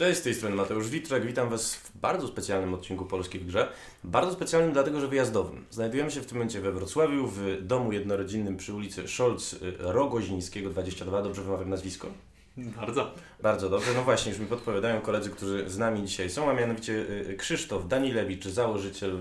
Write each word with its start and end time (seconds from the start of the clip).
Cześć, 0.00 0.20
z 0.20 0.22
tej 0.22 0.34
strony 0.34 0.56
Mateusz 0.56 0.88
Witrek. 0.88 1.26
Witam 1.26 1.48
Was 1.48 1.74
w 1.74 1.96
bardzo 1.98 2.28
specjalnym 2.28 2.74
odcinku 2.74 3.06
Polski 3.06 3.38
w 3.38 3.46
Grze. 3.46 3.68
Bardzo 4.04 4.32
specjalnym 4.32 4.72
dlatego, 4.72 5.00
że 5.00 5.08
wyjazdowym. 5.08 5.64
Znajdujemy 5.70 6.10
się 6.10 6.20
w 6.20 6.26
tym 6.26 6.36
momencie 6.36 6.60
we 6.60 6.72
Wrocławiu, 6.72 7.26
w 7.26 7.66
domu 7.66 7.92
jednorodzinnym 7.92 8.56
przy 8.56 8.74
ulicy 8.74 9.08
Szolc 9.08 9.52
y, 9.52 9.58
Rogozińskiego 9.78 10.70
22. 10.70 11.22
Dobrze 11.22 11.42
wymawiam 11.42 11.70
nazwisko? 11.70 12.08
Bardzo. 12.56 13.14
Bardzo 13.42 13.70
dobrze. 13.70 13.90
No 13.94 14.02
właśnie, 14.02 14.32
już 14.32 14.40
mi 14.40 14.46
podpowiadają 14.46 15.00
koledzy, 15.00 15.30
którzy 15.30 15.70
z 15.70 15.78
nami 15.78 16.04
dzisiaj 16.04 16.30
są, 16.30 16.50
a 16.50 16.54
mianowicie 16.54 16.92
y, 16.92 17.36
Krzysztof 17.38 17.88
Danilewicz, 17.88 18.44
założyciel 18.44 19.20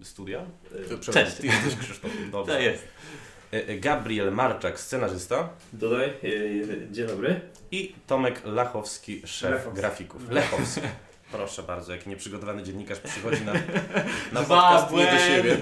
y, 0.00 0.04
studia. 0.04 0.46
Cześć. 1.00 1.36
Ty 1.36 1.46
jesteś 1.46 1.76
Krzysztof. 1.76 2.10
Dobrze. 2.32 2.52
To 2.52 2.60
jest. 2.60 2.88
Gabriel 3.80 4.32
Marczak, 4.32 4.80
scenarzysta. 4.80 5.48
Dodaj, 5.72 6.12
dzień 6.90 7.06
dobry. 7.06 7.40
I 7.72 7.94
Tomek 8.06 8.42
Lachowski, 8.44 9.22
szef 9.24 9.50
Lechowski. 9.50 9.80
grafików. 9.80 10.30
Lechowski. 10.30 10.80
Proszę 11.32 11.62
bardzo, 11.62 11.92
jak 11.92 12.06
nieprzygotowany 12.06 12.62
dziennikarz 12.62 12.98
przychodzi 12.98 13.44
na, 13.44 13.52
na 14.32 14.42
podcast 14.42 14.92
nie 14.92 15.06
do 15.06 15.18
siebie. 15.18 15.56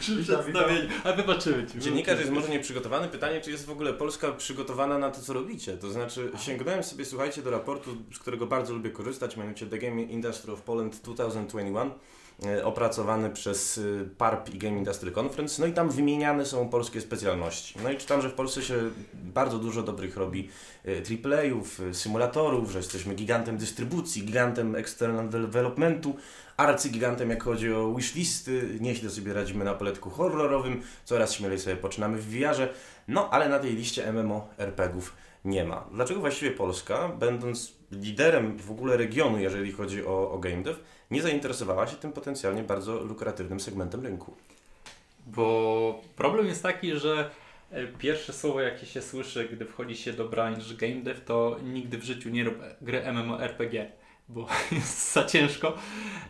Przy 0.00 0.22
przedstawieniu. 0.22 0.88
A 1.04 1.12
wybaczymy 1.12 1.66
Ci. 1.66 1.78
Dziennikarz 1.78 2.18
jest 2.18 2.30
może 2.30 2.48
nieprzygotowany. 2.48 3.08
Pytanie, 3.08 3.40
czy 3.40 3.50
jest 3.50 3.66
w 3.66 3.70
ogóle 3.70 3.92
Polska 3.92 4.32
przygotowana 4.32 4.98
na 4.98 5.10
to, 5.10 5.20
co 5.20 5.32
robicie? 5.32 5.76
To 5.76 5.90
znaczy, 5.90 6.30
sięgnąłem 6.38 6.82
sobie, 6.82 7.04
słuchajcie, 7.04 7.42
do 7.42 7.50
raportu, 7.50 7.96
z 8.14 8.18
którego 8.18 8.46
bardzo 8.46 8.74
lubię 8.74 8.90
korzystać, 8.90 9.36
mianowicie 9.36 9.66
The 9.66 9.78
Game 9.78 10.02
Industry 10.02 10.52
of 10.52 10.62
Poland 10.62 10.96
2021, 10.96 11.76
e, 11.76 11.90
opracowany 12.64 13.30
przez 13.30 13.78
e, 13.78 14.04
PARP 14.18 14.54
i 14.54 14.58
Game 14.58 14.78
Industry 14.78 15.12
Conference. 15.18 15.62
No 15.62 15.68
i 15.68 15.72
tam 15.72 15.90
wymieniane 15.90 16.46
są 16.46 16.68
polskie 16.68 17.00
specjalności. 17.00 17.74
No 17.82 17.90
i 17.90 17.96
czytam, 17.96 18.22
że 18.22 18.28
w 18.28 18.34
Polsce 18.34 18.62
się 18.62 18.74
bardzo 19.14 19.58
dużo 19.58 19.82
dobrych 19.82 20.16
robi 20.16 20.48
e, 20.84 20.90
AAA-ów, 21.34 21.80
e, 21.80 21.94
symulatorów, 21.94 22.70
że 22.70 22.78
jesteśmy 22.78 23.14
gigantem 23.14 23.56
dystrybucji, 23.56 24.24
gigantem 24.24 24.76
external 24.76 25.28
developmentu, 25.28 26.16
arcygigantem, 26.56 27.30
jak 27.30 27.42
chodzi 27.42 27.72
o 27.72 27.94
wishlisty, 27.94 28.78
nieźle 28.80 29.10
sobie 29.10 29.32
radzimy 29.32 29.64
na 29.64 29.74
poletku 29.74 30.10
horrorowym, 30.10 30.82
coraz 31.04 31.32
śmielej 31.32 31.58
sobie 31.58 31.76
poczynamy 31.76 32.18
w 32.18 32.26
VR-ze, 32.26 32.68
no 33.08 33.30
ale 33.30 33.48
na 33.48 33.58
tej 33.58 33.76
liście 33.76 34.12
MMO 34.12 34.48
RPGów 34.58 35.14
nie 35.44 35.64
ma. 35.64 35.84
Dlaczego 35.92 36.20
właściwie 36.20 36.50
Polska, 36.50 37.08
będąc 37.08 37.72
liderem 37.92 38.58
w 38.58 38.70
ogóle 38.70 38.96
regionu, 38.96 39.38
jeżeli 39.38 39.72
chodzi 39.72 40.06
o, 40.06 40.30
o 40.30 40.38
game 40.38 40.62
dev, 40.62 40.78
nie 41.12 41.22
zainteresowała 41.22 41.86
się 41.86 41.96
tym 41.96 42.12
potencjalnie 42.12 42.62
bardzo 42.62 43.02
lukratywnym 43.04 43.60
segmentem 43.60 44.02
rynku? 44.02 44.36
Bo 45.26 46.00
problem 46.16 46.46
jest 46.46 46.62
taki, 46.62 46.96
że 46.96 47.30
e, 47.70 47.86
pierwsze 47.86 48.32
słowo 48.32 48.60
jakie 48.60 48.86
się 48.86 49.02
słyszy, 49.02 49.48
gdy 49.52 49.64
wchodzi 49.64 49.96
się 49.96 50.12
do 50.12 50.28
branży 50.28 50.76
game 50.76 51.02
dev, 51.02 51.20
to 51.20 51.56
nigdy 51.64 51.98
w 51.98 52.04
życiu 52.04 52.30
nie 52.30 52.44
rób 52.44 52.58
gry 52.80 53.12
MMORPG, 53.12 53.86
bo 54.28 54.46
jest 54.72 55.12
za 55.12 55.24
ciężko, 55.24 55.76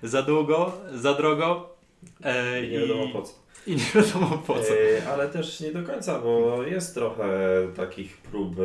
za 0.02 0.22
długo, 0.22 0.72
za 0.94 1.14
drogo 1.14 1.77
e, 2.24 2.67
I 2.67 2.70
nie 2.70 2.78
wiadomo 2.78 3.08
po 3.08 3.22
co. 3.22 3.42
I 3.66 3.77
nie 3.77 3.84
wiadomo 3.94 4.38
po 4.46 4.55
co. 4.55 4.74
E, 4.74 5.08
ale 5.12 5.28
też 5.28 5.60
nie 5.60 5.72
do 5.72 5.82
końca, 5.82 6.18
bo 6.18 6.62
jest 6.62 6.94
trochę 6.94 7.28
takich 7.77 8.16
prób 8.16 8.56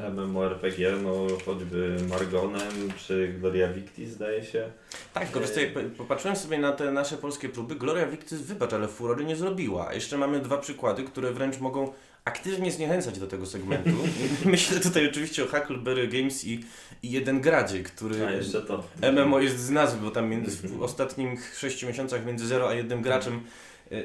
e, 0.00 0.10
MMORPG, 0.10 0.78
no 1.02 1.26
choćby 1.46 1.96
Margonem 2.08 2.92
czy 3.06 3.34
Gloria 3.40 3.68
Victis 3.72 4.10
zdaje 4.10 4.44
się. 4.44 4.70
Tak, 5.14 5.28
jak 5.56 5.72
po- 5.72 5.96
popatrzyłem 5.98 6.36
sobie 6.36 6.58
na 6.58 6.72
te 6.72 6.92
nasze 6.92 7.16
polskie 7.16 7.48
próby, 7.48 7.74
Gloria 7.74 8.06
Victis, 8.06 8.40
wybacz, 8.40 8.72
ale 8.72 8.88
furory 8.88 9.24
nie 9.24 9.36
zrobiła. 9.36 9.88
A 9.88 9.94
Jeszcze 9.94 10.18
mamy 10.18 10.40
dwa 10.40 10.58
przykłady, 10.58 11.04
które 11.04 11.32
wręcz 11.32 11.58
mogą 11.60 11.92
aktywnie 12.24 12.72
zniechęcać 12.72 13.18
do 13.18 13.26
tego 13.26 13.46
segmentu. 13.46 13.90
Myślę 14.44 14.80
tutaj 14.80 15.08
oczywiście 15.10 15.44
o 15.44 15.46
Huckleberry 15.46 16.08
Games 16.08 16.44
i, 16.44 16.64
i 17.02 17.10
Jeden 17.10 17.40
Gradzie, 17.40 17.82
który 17.82 18.26
A 18.26 18.30
jeszcze 18.30 18.62
to. 18.62 18.84
MMO 19.12 19.40
jest 19.40 19.58
z 19.58 19.70
nazwy, 19.70 20.00
bo 20.04 20.10
tam 20.10 20.28
między, 20.28 20.68
w 20.68 20.82
ostatnich 20.82 21.56
6 21.58 21.82
miesiącach 21.82 22.26
między 22.26 22.46
0 22.46 22.68
a 22.68 22.74
1 22.74 23.02
graczem 23.02 23.40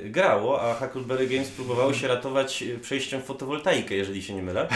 grało, 0.04 0.62
a 0.62 0.74
Huckleberry 0.74 1.28
Games 1.28 1.50
próbowało 1.50 1.94
się 1.94 2.08
ratować 2.08 2.64
e, 2.64 2.78
przejściem 2.78 3.22
w 3.22 3.26
fotowoltaikę, 3.26 3.96
jeżeli 3.96 4.24
się 4.24 4.34
nie 4.34 4.44
mylę. 4.44 4.70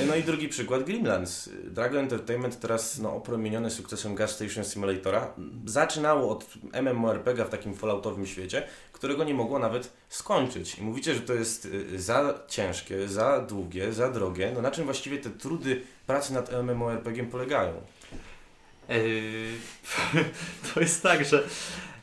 E, 0.00 0.06
No 0.06 0.16
i 0.16 0.22
drugi 0.22 0.48
przykład, 0.48 0.82
Grimlands. 0.82 1.50
Dragon 1.64 1.98
Entertainment 1.98 2.60
teraz 2.60 2.98
no, 2.98 3.16
opromieniony 3.16 3.70
sukcesem 3.70 4.14
Gas 4.14 4.30
Station 4.30 4.64
Simulatora 4.64 5.34
zaczynało 5.64 6.32
od 6.32 6.46
MMORPG 6.82 7.44
w 7.44 7.48
takim 7.48 7.74
falloutowym 7.74 8.26
świecie, 8.26 8.62
którego 8.92 9.24
nie 9.24 9.34
mogło 9.34 9.58
nawet 9.58 9.92
skończyć. 10.08 10.78
I 10.78 10.82
mówicie, 10.82 11.14
że 11.14 11.20
to 11.20 11.34
jest 11.34 11.68
e, 11.94 11.98
za 11.98 12.34
ciężkie, 12.48 13.08
za 13.08 13.40
długie, 13.40 13.92
za 13.92 14.10
drogie. 14.10 14.52
No 14.54 14.62
na 14.62 14.70
czym 14.70 14.84
właściwie 14.84 15.18
te 15.18 15.30
trudy 15.30 15.82
pracy 16.06 16.34
nad 16.34 16.52
MMORPG 16.52 17.30
polegają? 17.30 17.72
E, 18.88 18.94
to 20.74 20.80
jest 20.80 21.02
tak, 21.02 21.24
że 21.24 21.38
e, 21.38 21.97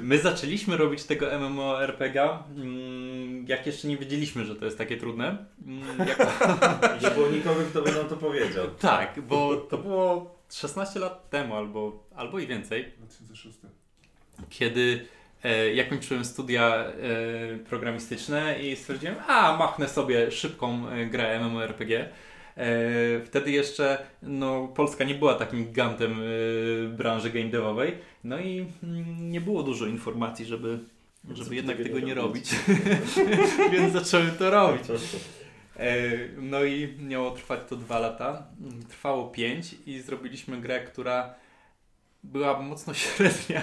my 0.00 0.18
zaczęliśmy 0.18 0.76
robić 0.76 1.04
tego 1.04 1.26
MMORPG, 1.38 2.16
mm, 2.56 3.46
jak 3.48 3.66
jeszcze 3.66 3.88
nie 3.88 3.96
wiedzieliśmy, 3.96 4.44
że 4.44 4.56
to 4.56 4.64
jest 4.64 4.78
takie 4.78 4.96
trudne. 4.96 5.36
Mm, 5.66 6.08
Jak, 6.08 6.18
Nie 7.02 7.10
było 7.10 7.28
nikogo, 7.28 7.60
kto 7.70 7.82
by 7.82 7.92
nam 7.92 8.08
to 8.08 8.16
powiedział. 8.16 8.66
tak, 8.80 9.20
bo 9.20 9.56
to 9.56 9.78
było 9.78 10.34
16 10.52 11.00
lat 11.00 11.30
temu 11.30 11.54
albo, 11.56 12.04
albo 12.16 12.38
i 12.38 12.46
więcej, 12.46 12.92
2006. 12.98 13.58
kiedy 14.48 15.06
e, 15.44 15.74
ja 15.74 15.84
kończyłem 15.84 16.24
studia 16.24 16.74
e, 16.76 16.92
programistyczne 17.58 18.60
i 18.62 18.76
stwierdziłem, 18.76 19.14
a 19.28 19.56
machnę 19.56 19.88
sobie 19.88 20.30
szybką 20.30 20.88
e, 20.88 21.06
grę 21.06 21.40
MMORPG. 21.40 22.08
E, 22.56 23.20
wtedy 23.24 23.50
jeszcze 23.50 24.06
no, 24.22 24.68
Polska 24.68 25.04
nie 25.04 25.14
była 25.14 25.34
takim 25.34 25.64
gigantem 25.64 26.20
e, 26.20 26.88
branży 26.88 27.30
game 27.30 27.48
devowej, 27.48 27.94
no 28.24 28.40
i 28.40 28.66
mm, 28.82 29.30
nie 29.30 29.40
było 29.40 29.62
dużo 29.62 29.86
informacji, 29.86 30.44
żeby, 30.44 30.78
żeby 31.30 31.54
jednak 31.54 31.76
tego 31.76 32.00
nie 32.00 32.14
robić. 32.14 32.50
Więc 33.72 33.92
zacząłem 33.92 34.30
to 34.30 34.50
robić. 34.50 34.82
E, 35.76 36.10
No 36.38 36.64
i 36.64 36.94
miało 36.98 37.30
trwać 37.30 37.60
to 37.68 37.76
dwa 37.76 37.98
lata. 37.98 38.46
Trwało 38.88 39.28
pięć 39.28 39.74
i 39.86 40.00
zrobiliśmy 40.00 40.60
grę, 40.60 40.80
która 40.80 41.34
była 42.24 42.60
mocno 42.60 42.94
średnia. 43.04 43.62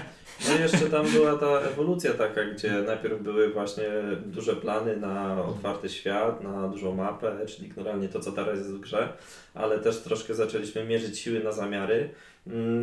No 0.50 0.60
jeszcze 0.60 0.90
tam 0.90 1.12
była 1.12 1.36
ta 1.38 1.60
ewolucja 1.60 2.14
taka, 2.14 2.44
gdzie 2.44 2.72
najpierw 2.72 3.22
były 3.22 3.50
właśnie 3.50 3.90
duże 4.26 4.56
plany 4.56 4.98
na 4.98 5.46
otwarty 5.46 5.90
świat, 5.90 6.44
na 6.44 6.68
dużą 6.68 6.96
mapę, 6.96 7.46
czyli 7.46 7.70
generalnie 7.70 8.10
to, 8.10 8.20
co 8.20 8.32
teraz 8.32 8.58
jest 8.58 8.72
w 8.72 8.80
grze, 8.80 9.14
ale 9.54 9.80
też 9.80 9.98
troszkę 9.98 10.34
zaczęliśmy 10.34 10.84
mierzyć 10.84 11.20
siły 11.20 11.44
na 11.44 11.52
zamiary. 11.52 12.10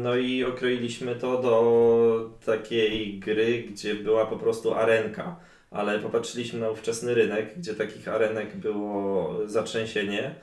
No 0.03 0.17
i 0.17 0.45
okroiliśmy 0.45 1.15
to 1.17 1.43
do 1.43 2.31
takiej 2.47 3.19
gry, 3.19 3.63
gdzie 3.63 3.95
była 3.95 4.27
po 4.27 4.37
prostu 4.37 4.75
arenka. 4.75 5.37
Ale 5.71 5.99
popatrzyliśmy 5.99 6.61
na 6.61 6.71
ówczesny 6.71 7.15
rynek, 7.15 7.59
gdzie 7.59 7.75
takich 7.75 8.09
arenek 8.09 8.57
było 8.57 9.35
zatrzęsienie. 9.47 10.35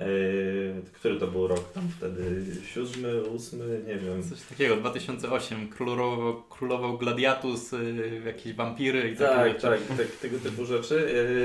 Yy, 0.00 0.82
który 0.92 1.20
to 1.20 1.26
był 1.26 1.46
rok 1.46 1.72
tam 1.72 1.88
wtedy? 1.98 2.44
Siódmy, 2.74 3.22
ósmy, 3.22 3.80
nie 3.86 3.96
wiem. 3.96 4.22
Coś 4.22 4.40
takiego, 4.42 4.76
2008, 4.76 5.68
królował, 5.68 6.42
królował 6.42 6.98
Gladiatus, 6.98 7.72
y, 7.72 8.22
jakieś 8.26 8.52
wampiry 8.54 9.10
i 9.10 9.16
takie 9.16 9.30
Tak, 9.34 9.48
rzeczy. 9.52 9.60
tak, 9.88 9.96
tak, 9.98 10.06
tego 10.06 10.38
typu 10.38 10.64
rzeczy. 10.64 10.94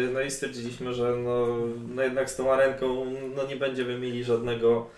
Yy, 0.04 0.14
No 0.14 0.22
i 0.22 0.32
stwierdziliśmy, 0.32 0.94
że 0.94 1.16
no, 1.24 1.48
no 1.96 2.02
jednak 2.04 2.30
z 2.30 2.36
tą 2.36 2.54
arenką 2.54 3.06
no 3.36 3.48
nie 3.48 3.56
będziemy 3.56 4.00
mieli 4.00 4.24
żadnego 4.24 4.90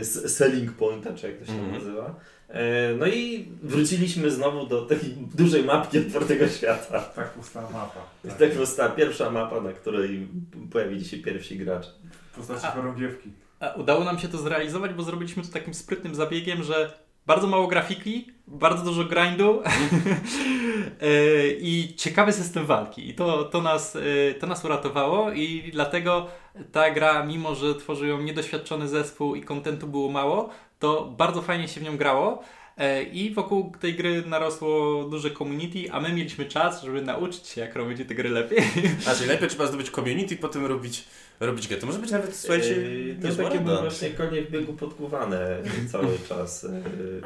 s- 0.00 0.36
selling 0.36 0.72
pointa, 0.72 1.14
czy 1.14 1.26
jak 1.26 1.38
to 1.38 1.46
się 1.46 1.52
Mhm. 1.52 1.72
nazywa. 1.72 2.14
Yy, 2.48 2.54
No 2.98 3.06
i 3.06 3.48
wróciliśmy 3.62 4.30
znowu 4.30 4.66
do 4.66 4.82
takiej 4.86 5.10
dużej 5.34 5.64
mapki 5.64 5.98
otwartego 5.98 6.48
świata. 6.48 7.00
Tak 7.00 7.30
powstała 7.30 7.70
mapa. 7.70 8.00
Tak. 8.28 8.38
tak 8.38 8.50
powstała 8.52 8.88
pierwsza 8.88 9.30
mapa, 9.30 9.60
na 9.60 9.72
której 9.72 10.26
pojawili 10.72 11.04
się 11.04 11.16
pierwsi 11.16 11.58
gracze. 11.58 11.90
Postaci 12.36 12.66
chorągiewki. 12.66 13.32
A 13.60 13.74
udało 13.74 14.04
nam 14.04 14.18
się 14.18 14.28
to 14.28 14.38
zrealizować, 14.38 14.92
bo 14.92 15.02
zrobiliśmy 15.02 15.42
to 15.42 15.48
takim 15.48 15.74
sprytnym 15.74 16.14
zabiegiem, 16.14 16.62
że 16.62 16.98
bardzo 17.26 17.46
mało 17.46 17.66
grafiki, 17.66 18.32
bardzo 18.46 18.84
dużo 18.84 19.04
grindu 19.04 19.62
e, 21.00 21.48
i 21.48 21.94
ciekawy 21.96 22.32
system 22.32 22.66
walki. 22.66 23.08
I 23.08 23.14
to, 23.14 23.44
to, 23.44 23.62
nas, 23.62 23.96
e, 23.96 24.34
to 24.34 24.46
nas 24.46 24.64
uratowało 24.64 25.32
i 25.32 25.70
dlatego 25.72 26.26
ta 26.72 26.90
gra, 26.90 27.24
mimo 27.24 27.54
że 27.54 27.74
tworzył 27.74 28.08
ją 28.08 28.20
niedoświadczony 28.20 28.88
zespół 28.88 29.34
i 29.34 29.42
kontentu 29.42 29.86
było 29.86 30.10
mało, 30.10 30.48
to 30.78 31.04
bardzo 31.04 31.42
fajnie 31.42 31.68
się 31.68 31.80
w 31.80 31.82
nią 31.82 31.96
grało. 31.96 32.42
E, 32.76 33.02
I 33.02 33.30
wokół 33.30 33.72
tej 33.80 33.94
gry 33.94 34.22
narosło 34.26 35.04
duże 35.04 35.30
community, 35.30 35.92
a 35.92 36.00
my 36.00 36.12
mieliśmy 36.12 36.44
czas, 36.44 36.82
żeby 36.82 37.02
nauczyć 37.02 37.46
się, 37.46 37.60
jak 37.60 37.76
robić 37.76 37.98
te 38.08 38.14
gry 38.14 38.28
lepiej. 38.28 38.58
Czyli 39.16 39.28
najpierw 39.28 39.52
trzeba 39.52 39.66
zdobyć 39.66 39.90
community, 39.90 40.36
potem 40.36 40.66
robić, 40.66 41.04
robić 41.40 41.68
grę. 41.68 41.76
To 41.76 41.86
może 41.86 41.98
być 41.98 42.10
nawet, 42.10 42.36
słuchajcie, 42.36 42.68
Yy, 42.68 43.16
to 43.36 43.42
takie 43.42 43.60
były 43.60 43.80
właśnie 43.80 44.10
konie 44.10 44.42
w 44.42 44.50
biegu 44.50 44.72
podkuwane 44.72 45.62
cały 45.92 46.18
czas. 46.28 46.62
Yy, 46.62 47.22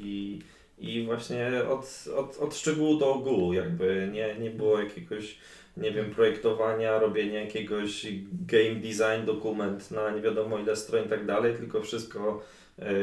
I 0.00 0.38
i 0.78 1.04
właśnie 1.04 1.50
od, 1.68 2.04
od, 2.16 2.36
od 2.36 2.56
szczegółu 2.56 2.98
do 2.98 3.14
ogółu 3.14 3.52
jakby 3.52 4.08
nie, 4.12 4.34
nie 4.40 4.50
było 4.50 4.80
jakiegoś 4.80 5.38
nie 5.76 5.90
wiem, 5.90 6.10
projektowania, 6.10 6.98
robienia 6.98 7.40
jakiegoś 7.40 8.06
game 8.32 8.74
design 8.74 9.26
dokument 9.26 9.90
na 9.90 10.10
nie 10.10 10.22
wiadomo 10.22 10.58
ile 10.58 10.76
stron 10.76 11.04
i 11.04 11.08
tak 11.08 11.26
dalej, 11.26 11.54
tylko 11.54 11.80
wszystko 11.80 12.42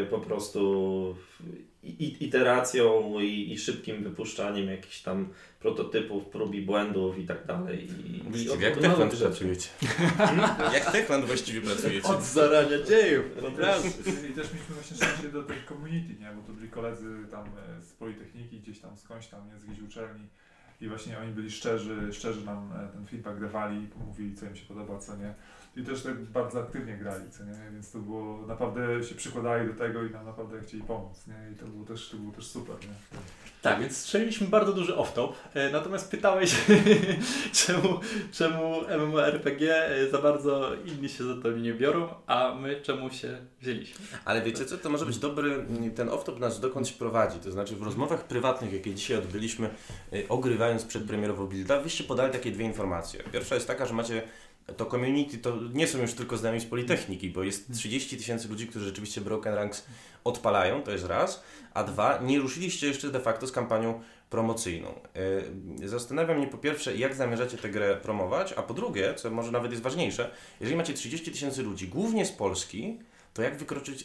po 0.10 0.20
prostu 0.20 1.16
iteracją 1.84 3.20
i, 3.20 3.52
i 3.52 3.58
szybkim 3.58 4.04
wypuszczaniem 4.04 4.68
jakichś 4.68 5.02
tam 5.02 5.30
prototypów, 5.60 6.26
prób 6.26 6.56
i 6.56 6.62
błędów 6.62 7.20
i 7.20 7.26
tak 7.26 7.46
dalej. 7.46 7.88
I, 7.90 8.38
i 8.38 8.62
jak 8.62 8.78
Techland 8.78 9.16
pracujecie? 9.20 9.70
jak 10.74 10.92
Techland 10.92 11.26
właściwie 11.26 11.62
pracujecie? 11.62 12.08
Od 12.08 12.24
zarania 12.24 12.84
dziejów. 12.88 13.26
I 14.30 14.34
też 14.34 14.54
mieliśmy 14.54 14.76
właśnie 14.76 14.98
szczęście 14.98 15.30
do 15.30 15.44
tej 15.44 15.58
community, 15.68 16.14
nie? 16.20 16.32
bo 16.36 16.42
to 16.42 16.54
byli 16.54 16.70
koledzy 16.70 17.28
tam 17.32 17.46
e, 17.46 17.82
z 17.82 17.94
Politechniki, 17.94 18.60
gdzieś 18.60 18.80
tam 18.80 18.98
skądś 18.98 19.28
tam, 19.28 19.48
nie? 19.48 19.60
z 19.60 19.62
jakiejś 19.62 19.82
uczelni. 19.82 20.28
I 20.82 20.88
właśnie 20.88 21.20
oni 21.20 21.32
byli 21.32 21.52
szczerzy, 21.52 22.14
szczerzy 22.14 22.46
nam 22.46 22.72
e, 22.72 22.88
ten 22.94 23.08
feedback 23.08 23.40
dawali, 23.40 23.88
mówili 24.08 24.36
co 24.36 24.46
im 24.46 24.56
się 24.56 24.66
podoba, 24.66 25.00
co 25.00 25.18
nie 25.18 25.34
i 25.76 25.84
też 25.84 26.04
tak 26.04 26.22
bardzo 26.22 26.60
aktywnie 26.60 26.98
grali, 26.98 27.32
co 27.32 27.44
nie? 27.44 27.72
Więc 27.74 27.92
to 27.92 28.00
było, 28.00 28.48
naprawdę 28.48 29.04
się 29.04 29.16
przykładali 29.16 29.68
do 29.68 29.74
tego 29.74 30.04
i 30.04 30.12
nam 30.12 30.26
naprawdę 30.26 30.62
chcieli 30.62 30.84
pomóc, 30.84 31.28
nie? 31.28 31.52
I 31.52 31.56
to 31.56 31.66
było 31.66 31.86
też, 31.86 32.10
to 32.10 32.18
było 32.18 32.32
też 32.32 32.48
super, 32.48 32.76
nie? 32.82 33.20
Tak, 33.62 33.80
więc 33.80 33.98
strzeliliśmy 33.98 34.48
bardzo 34.48 34.74
duży 34.74 34.94
off-top, 34.94 35.34
e, 35.54 35.72
natomiast 35.72 36.12
pytałeś, 36.12 36.56
czemu, 37.66 38.00
czemu 38.32 38.82
MMORPG 38.98 39.62
e, 39.62 40.10
za 40.10 40.18
bardzo 40.18 40.72
inni 40.86 41.10
się 41.10 41.24
za 41.24 41.42
to 41.42 41.52
nie 41.52 41.74
biorą, 41.74 42.08
a 42.28 42.56
my 42.62 42.82
czemu 42.82 43.10
się 43.10 43.38
wzięliśmy. 43.62 44.06
Ale 44.26 44.42
wiecie 44.42 44.66
co, 44.66 44.78
to 44.78 44.90
może 44.90 45.06
być 45.06 45.18
dobry, 45.18 45.66
ten 45.96 46.08
off-top 46.08 46.40
nas 46.40 46.60
dokądś 46.60 46.92
prowadzi, 46.92 47.40
to 47.40 47.52
znaczy 47.52 47.76
w 47.76 47.82
rozmowach 47.82 48.24
prywatnych, 48.24 48.74
jakie 48.74 48.96
dzisiaj 48.96 49.18
odbyliśmy, 49.18 49.70
e, 50.14 50.30
ogrywając 50.30 50.86
przedpremierowo 50.86 51.48
builda, 51.48 51.82
wyście 51.82 52.04
podali 52.04 52.32
takie 52.32 52.52
dwie 52.52 52.66
informacje. 52.66 53.24
Pierwsza 53.32 53.56
jest 53.56 53.68
taka, 53.68 53.86
że 53.86 53.94
macie 53.94 54.22
to 54.78 54.86
community 54.86 55.38
to 55.38 55.58
nie 55.74 55.88
są 55.88 56.02
już 56.02 56.14
tylko 56.14 56.38
znajomi 56.38 56.62
z 56.62 56.66
Politechniki, 56.66 57.30
bo 57.30 57.44
jest 57.44 57.74
30 57.74 58.18
tysięcy 58.18 58.48
ludzi, 58.48 58.68
którzy 58.68 58.86
rzeczywiście 58.86 59.22
Broken 59.22 59.54
Ranks 59.54 59.86
odpalają, 60.24 60.84
to 60.84 60.92
jest 60.92 61.06
raz, 61.06 61.44
a 61.74 61.84
dwa, 61.84 62.20
nie 62.22 62.40
ruszyliście 62.40 62.88
jeszcze 62.88 63.10
de 63.10 63.20
facto 63.20 63.48
z 63.48 63.52
kampanią 63.52 64.02
promocyjną. 64.30 65.00
E, 65.84 65.88
Zastanawia 65.88 66.36
mnie 66.36 66.48
po 66.48 66.58
pierwsze, 66.58 66.98
jak 66.98 67.16
zamierzacie 67.16 67.58
tę 67.58 67.70
grę 67.70 67.96
promować, 67.96 68.54
a 68.54 68.64
po 68.64 68.74
drugie, 68.74 69.14
co 69.14 69.32
może 69.32 69.52
nawet 69.52 69.72
jest 69.72 69.84
ważniejsze, 69.84 70.32
jeżeli 70.60 70.78
macie 70.78 70.94
30 70.94 71.32
tysięcy 71.32 71.64
ludzi, 71.64 71.88
głównie 71.88 72.26
z 72.26 72.32
Polski, 72.32 73.00
to 73.34 73.42
jak 73.42 73.58
wykroczyć, 73.58 74.04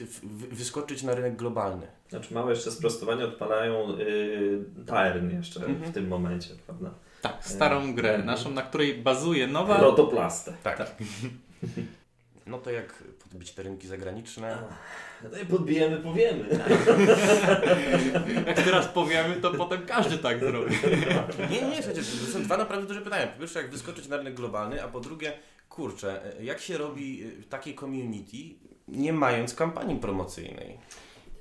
wyskoczyć 0.52 1.02
na 1.02 1.14
rynek 1.14 1.36
globalny? 1.36 1.86
Znaczy 2.08 2.34
małe 2.34 2.52
jeszcze 2.52 2.70
sprostowanie 2.70 3.24
odpalają 3.24 3.98
yy, 3.98 4.64
Taern 4.86 5.30
jeszcze 5.30 5.60
-hmm. 5.60 5.66
w 5.66 5.68
mhm. 5.68 5.92
tym 5.92 6.08
momencie, 6.08 6.54
prawda? 6.66 6.90
Tak, 7.22 7.36
starą 7.40 7.94
grę 7.94 8.18
naszą, 8.18 8.50
na 8.50 8.62
której 8.62 8.94
bazuje 8.94 9.46
nowa... 9.46 9.78
Protoplastę. 9.78 10.52
Tak. 10.62 10.78
tak. 10.78 10.94
No 12.46 12.58
to 12.58 12.70
jak 12.70 13.02
podbić 13.22 13.52
te 13.52 13.62
rynki 13.62 13.86
zagraniczne? 13.86 14.58
No 15.32 15.38
i 15.38 15.46
podbijemy, 15.46 15.96
powiemy. 15.96 16.44
jak 18.46 18.56
teraz 18.56 18.88
powiemy, 18.88 19.36
to 19.36 19.50
potem 19.50 19.86
każdy 19.86 20.18
tak 20.18 20.40
zrobi. 20.40 20.74
nie, 21.50 21.62
nie, 21.62 21.82
słuchajcie, 21.82 22.02
to 22.02 22.32
są 22.32 22.42
dwa 22.42 22.56
naprawdę 22.56 22.86
duże 22.86 23.00
pytania. 23.00 23.26
Po 23.26 23.40
pierwsze, 23.40 23.62
jak 23.62 23.70
wyskoczyć 23.70 24.08
na 24.08 24.16
rynek 24.16 24.34
globalny, 24.34 24.82
a 24.82 24.88
po 24.88 25.00
drugie, 25.00 25.32
kurczę, 25.68 26.32
jak 26.40 26.60
się 26.60 26.78
robi 26.78 27.24
y, 27.24 27.42
takie 27.48 27.74
community, 27.74 28.36
nie 28.88 29.12
mając 29.12 29.54
kampanii 29.54 29.96
promocyjnej? 29.96 30.78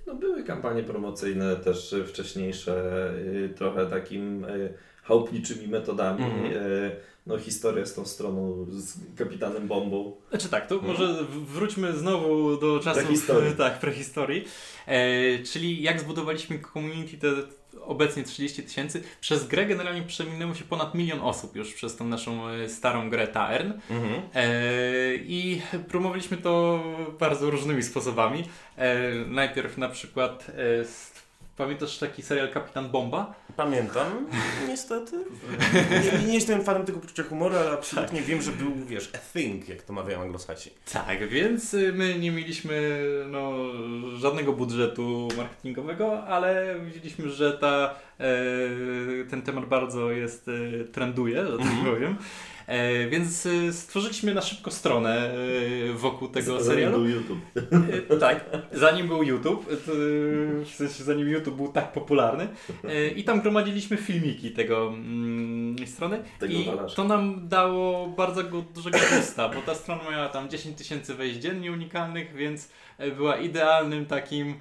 No 0.08 0.16
były 0.16 0.44
kampanie 0.44 0.84
promocyjne 0.84 1.56
też 1.56 1.96
wcześniejsze, 2.08 3.12
trochę 3.56 3.86
takim 3.86 4.46
chałupniczymi 5.08 5.68
metodami. 5.68 6.24
Mm. 6.24 6.52
no 7.26 7.38
historia 7.38 7.86
z 7.86 7.94
tą 7.94 8.06
stroną, 8.06 8.66
z 8.70 8.98
kapitanem 9.18 9.68
Bombą. 9.68 10.16
Znaczy 10.30 10.50
tak, 10.50 10.68
to 10.68 10.76
mm. 10.76 10.88
może 10.88 11.24
wróćmy 11.32 11.94
znowu 11.94 12.58
do 12.58 12.80
czasów 12.80 13.04
prehistorii. 13.04 13.56
Tak, 13.66 13.80
prehistorii. 13.80 14.46
E, 14.88 15.44
czyli 15.44 15.82
jak 15.82 16.00
zbudowaliśmy 16.00 16.60
community 16.74 17.18
te 17.18 17.28
obecnie 17.82 18.24
30 18.24 18.64
tysięcy. 18.64 19.04
Przez 19.22 19.48
grę 19.48 19.66
generalnie 19.66 20.02
przeminęło 20.02 20.54
się 20.54 20.64
ponad 20.64 20.96
milion 20.96 21.20
osób 21.22 21.56
już 21.56 21.74
przez 21.74 21.96
tą 21.96 22.08
naszą 22.08 22.50
e, 22.50 22.70
starą 22.70 23.10
grę 23.10 23.28
Taern. 23.28 23.74
Mhm. 23.90 24.22
E, 24.36 24.52
I 25.16 25.62
promowaliśmy 25.88 26.38
to 26.38 26.84
bardzo 27.20 27.50
różnymi 27.50 27.84
sposobami. 27.84 28.44
E, 28.78 29.12
najpierw 29.28 29.78
na 29.78 29.90
przykład 29.90 30.48
e, 30.50 30.86
Pamiętasz 31.58 31.98
taki 31.98 32.22
serial 32.22 32.50
Kapitan 32.50 32.90
Bomba? 32.90 33.34
Pamiętam, 33.58 34.28
niestety. 34.68 35.26
Nie, 36.04 36.28
nie, 36.28 36.34
jestem 36.34 36.64
fanem 36.64 36.86
tego 36.86 37.00
poczucia 37.00 37.24
humoru, 37.24 37.56
ale 37.56 37.72
absolutnie 37.72 38.20
tak. 38.20 38.28
wiem, 38.28 38.42
że 38.42 38.52
był, 38.52 38.72
wiesz, 38.88 39.10
a 39.14 39.18
thing, 39.18 39.70
jak 39.70 39.82
to 39.82 39.94
mawiają 39.94 40.22
anglosaci. 40.22 40.72
Tak, 40.94 41.30
więc 41.30 41.74
y, 41.74 41.94
my 41.94 42.20
nie 42.20 42.32
mieliśmy 42.32 43.02
no, 43.28 43.54
żadnego 44.18 44.54
budżetu 44.54 45.28
marketingowego, 45.38 46.24
ale 46.24 46.80
widzieliśmy, 46.86 47.30
że 47.30 47.58
ta, 47.58 47.96
e, 48.20 48.26
ten 49.30 49.42
temat 49.42 49.66
bardzo 49.66 50.12
jest, 50.12 50.48
e, 50.48 50.86
trenduje, 50.86 51.46
że 51.46 51.58
tak 51.58 51.68
mhm. 51.68 51.86
powiem. 51.86 52.18
E, 52.68 53.08
więc 53.08 53.46
e, 53.46 53.74
stworzyliśmy 53.74 54.34
na 54.34 54.42
szybko 54.42 54.72
stronę 54.72 55.32
e, 55.90 55.94
wokół 55.94 56.28
tego 56.28 56.52
zanim 56.52 56.66
serialu. 56.66 56.98
Zanim 56.98 57.08
był 57.08 57.16
YouTube. 57.16 57.40
E, 58.10 58.18
tak, 58.18 58.46
zanim 58.72 59.08
był 59.08 59.24
YouTube, 59.24 59.66
to, 59.86 59.92
w 60.66 60.76
sensie 60.76 61.04
zanim 61.04 61.30
YouTube 61.30 61.56
był 61.56 61.68
tak 61.68 61.92
popularny. 61.92 62.48
E, 62.84 63.08
I 63.08 63.24
tam 63.24 63.42
gromadziliśmy 63.42 63.98
filmiki 63.98 64.52
tego 64.52 64.88
mm, 64.88 65.88
strony. 65.88 66.24
Tego 66.40 66.54
I 66.54 66.68
to 66.96 67.04
nam 67.04 67.48
dało 67.48 68.08
bardzo 68.08 68.44
dużego 68.76 68.98
boosta, 69.12 69.50
bo 69.50 69.62
ta 69.62 69.76
strona 69.76 70.12
miała 70.12 70.30
tam 70.30 70.50
10 70.50 70.78
tysięcy 70.78 71.16
wejść 71.16 71.40
dziennie 71.40 71.72
unikalnych, 71.72 72.34
więc 72.34 72.70
była 73.18 73.38
idealnym 73.38 74.06
takim 74.06 74.56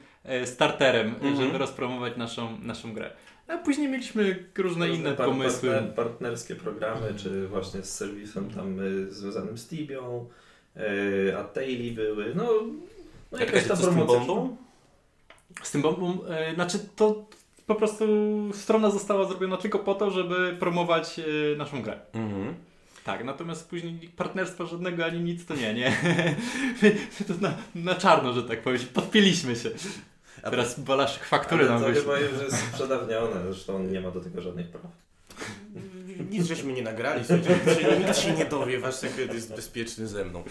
starterem, 0.45 1.09
mhm. 1.09 1.37
żeby 1.37 1.59
rozpromować 1.59 2.17
naszą, 2.17 2.59
naszą 2.59 2.93
grę. 2.93 3.11
A 3.49 3.59
później 3.59 3.89
mieliśmy 3.89 4.45
różne, 4.59 4.89
inne 4.89 5.13
par 5.13 5.27
pomysły. 5.27 5.71
Partner, 5.71 5.95
partnerskie 5.95 6.55
programy, 6.55 7.15
czy 7.17 7.49
właśnie 7.49 7.83
z 7.83 7.95
serwisem 7.95 8.51
tam 8.51 8.81
y, 8.81 9.13
związanym 9.13 9.59
z 9.59 9.69
Tibią, 9.69 10.27
y, 10.77 11.39
a 11.39 11.45
Taily 11.45 11.93
były. 11.93 12.33
No, 12.35 12.49
no 13.33 13.39
jakaś 13.39 13.69
ta 13.69 13.77
promocja. 13.77 13.87
Z 13.87 13.97
tym 13.97 14.07
bombą? 14.07 14.57
Z 15.63 15.71
tym 15.71 15.83
bombą, 15.83 16.19
y, 16.51 16.55
znaczy 16.55 16.79
to 16.97 17.27
po 17.67 17.75
prostu 17.75 18.05
strona 18.53 18.91
została 18.91 19.29
zrobiona 19.29 19.57
tylko 19.57 19.79
po 19.79 19.95
to, 19.95 20.11
żeby 20.11 20.57
promować 20.59 21.21
naszą 21.57 21.83
grę. 21.83 22.01
Mhm. 22.13 22.55
Tak, 23.05 23.25
natomiast 23.25 23.71
później 23.71 24.11
partnerstwa 24.17 24.67
żadnego 24.67 25.05
ani 25.05 25.21
nic 25.21 25.47
to 25.47 25.55
nie, 25.55 25.75
nie. 25.75 25.97
to 27.29 27.35
na, 27.41 27.55
na 27.75 27.95
czarno, 27.95 28.33
że 28.33 28.43
tak 28.43 28.63
powiem, 28.63 28.81
podpieliśmy 28.95 29.57
się. 29.57 29.71
A 30.43 30.51
teraz 30.51 30.81
Balaszek 30.81 31.25
faktury 31.25 31.67
nam 31.67 31.85
wyszły. 31.85 31.95
To 31.95 32.01
chyba 32.01 32.19
już 32.19 32.43
jest 32.43 32.73
przedawnione, 32.73 33.43
zresztą 33.45 33.79
nie 33.79 34.01
ma 34.01 34.11
do 34.11 34.21
tego 34.21 34.43
żadnych 34.43 34.69
praw. 34.69 34.83
Nic 36.31 36.47
żeśmy 36.47 36.73
nie 36.73 36.83
nagrali, 36.83 37.25
nikt 37.99 38.19
się 38.19 38.33
nie 38.33 38.45
dowie, 38.45 38.79
wasz 38.79 38.95
sekret 38.95 39.35
jest 39.35 39.55
bezpieczny 39.55 40.07
ze 40.07 40.25
mną. 40.25 40.43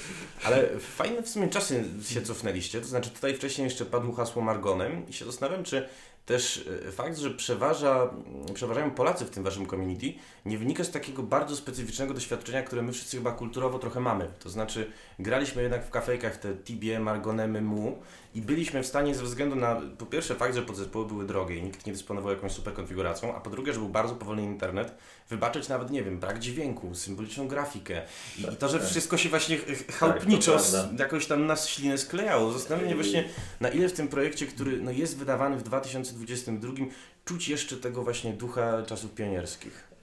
Ale 0.44 0.80
fajne 0.80 1.24
w 1.24 1.30
sumie 1.30 1.48
czasy 1.48 1.84
się 2.10 2.22
cofnęliście, 2.22 2.82
to 2.82 2.88
znaczy 2.88 3.10
tutaj 3.10 3.36
wcześniej 3.36 3.66
jeszcze 3.66 3.86
padło 3.86 4.14
hasło 4.14 4.42
Margonem 4.42 5.08
i 5.10 5.14
się 5.14 5.26
zastanawiam, 5.26 5.64
czy 5.64 5.90
też 6.26 6.70
e, 6.88 6.92
fakt, 6.92 7.18
że 7.18 7.32
przeważa, 7.32 8.10
przeważają 8.54 8.92
Polacy 8.92 9.26
w 9.26 9.30
tym 9.30 9.44
waszym 9.44 9.66
community, 9.66 10.14
nie 10.46 10.58
wynika 10.58 10.84
z 10.84 10.92
takiego 10.92 11.24
bardzo 11.24 11.56
specyficznego 11.56 12.14
doświadczenia, 12.14 12.64
które 12.64 12.82
my 12.82 12.92
wszyscy 12.92 13.18
chyba 13.18 13.32
kulturowo 13.32 13.80
trochę 13.80 14.00
mamy. 14.00 14.28
To 14.40 14.50
znaczy, 14.50 14.92
graliśmy 15.20 15.62
jednak 15.62 15.86
w 15.86 15.90
kafejkach 15.90 16.38
te 16.38 16.56
Tibie, 16.56 17.00
Margonemy, 17.00 17.62
Mu 17.62 17.98
i 18.36 18.42
byliśmy 18.42 18.84
w 18.84 18.88
stanie 18.88 19.16
ze 19.16 19.24
względu 19.24 19.56
na, 19.56 19.82
po 19.98 20.06
pierwsze, 20.06 20.36
fakt, 20.36 20.56
że 20.56 20.62
podzespoły 20.62 21.06
były 21.06 21.26
drogie 21.26 21.56
i 21.56 21.64
nikt 21.64 21.86
nie 21.86 21.94
dysponował 21.94 22.32
jakąś 22.32 22.52
super 22.52 22.74
konfiguracją, 22.74 23.36
a 23.36 23.40
po 23.40 23.50
drugie, 23.50 23.74
że 23.74 23.80
był 23.80 23.90
bardzo 23.90 24.16
powolny 24.16 24.44
internet, 24.44 24.98
wybaczyć 25.30 25.70
nawet, 25.70 25.92
nie 25.92 26.04
wiem, 26.04 26.20
brak 26.20 26.40
dźwięku, 26.40 26.96
symboliczną 26.96 27.48
grafikę 27.48 28.02
i, 28.38 28.42
i 28.42 28.58
to, 28.58 28.70
że 28.70 28.80
tak. 28.80 28.88
wszystko 28.88 29.18
się 29.18 29.30
właśnie 29.30 29.58
chałupniczo 29.92 30.58
tak, 30.58 31.00
jakoś 31.00 31.26
tam 31.26 31.46
nas 31.46 31.68
ślinę 31.68 31.98
sklejało. 31.98 32.52
Zastanawiam 32.52 32.86
mnie 32.86 32.96
właśnie, 32.96 33.30
na 33.62 33.70
ile 33.70 33.90
w 33.90 33.94
tym 33.94 34.08
projekcie, 34.08 34.46
który 34.46 34.82
no, 34.82 34.92
jest 34.92 35.18
wydawany 35.18 35.58
w 35.58 35.64
2022, 35.64 36.74
czuć 37.26 37.50
jeszcze 37.50 37.78
tego 37.78 38.04
właśnie 38.04 38.34
ducha 38.34 38.84
czasów 38.86 39.12
pionierskich. 39.12 39.94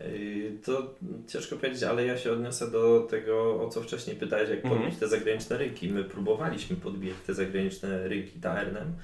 To 0.65 0.95
ciężko 1.29 1.57
powiedzieć, 1.57 1.83
ale 1.83 2.07
ja 2.07 2.19
się 2.19 2.33
odniosę 2.33 2.71
do 2.71 3.01
tego, 3.01 3.63
o 3.65 3.69
co 3.69 3.83
wcześniej 3.83 4.17
pytałeś, 4.17 4.51
jak 4.51 4.63
podbić 4.63 4.81
mm 4.81 4.91
-hmm. 4.91 5.01
te 5.01 5.09
zagraniczne 5.09 5.59
rynki. 5.59 5.89
My 5.89 6.05
próbowaliśmy 6.05 6.77
podbijać 6.77 7.17
te 7.27 7.35
zagraniczne 7.35 8.09
rynki 8.09 8.41
TRN-em, 8.41 8.95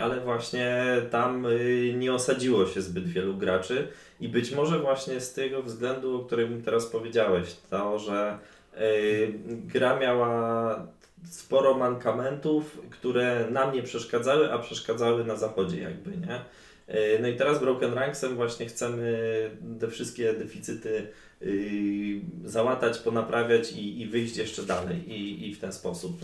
ale 0.00 0.20
właśnie 0.20 0.84
tam 1.10 1.46
y, 1.46 1.94
nie 1.96 2.12
osadziło 2.12 2.66
się 2.66 2.82
zbyt 2.82 3.08
wielu 3.08 3.36
graczy 3.36 3.88
i 4.20 4.28
być 4.28 4.52
może 4.52 4.78
właśnie 4.78 5.20
z 5.20 5.32
tego 5.34 5.62
względu, 5.62 6.16
o 6.16 6.24
którym 6.24 6.62
teraz 6.62 6.86
powiedziałeś, 6.86 7.56
to, 7.70 7.98
że 7.98 8.38
y, 8.80 9.32
gra 9.46 9.98
miała 9.98 10.86
sporo 11.24 11.74
mankamentów, 11.74 12.78
które 12.90 13.46
nam 13.50 13.74
nie 13.74 13.82
przeszkadzały, 13.82 14.52
a 14.52 14.58
przeszkadzały 14.58 15.24
na 15.24 15.36
zachodzie 15.36 15.82
jakby, 15.82 16.10
nie? 16.10 16.40
E, 16.86 17.18
No 17.22 17.28
i 17.28 17.36
teraz 17.36 17.60
Broken 17.60 17.94
Ranksem 17.94 18.36
właśnie 18.36 18.66
chcemy 18.66 19.50
te 19.80 19.88
wszystkie 19.88 20.32
deficyty 20.32 21.06
y, 21.42 22.20
załatać, 22.44 22.98
ponaprawiać 22.98 23.72
i, 23.72 24.00
i 24.00 24.06
wyjść 24.06 24.36
jeszcze 24.36 24.62
dalej 24.62 25.12
i, 25.12 25.48
i 25.48 25.54
w 25.54 25.60
ten 25.60 25.72
sposób 25.72 26.20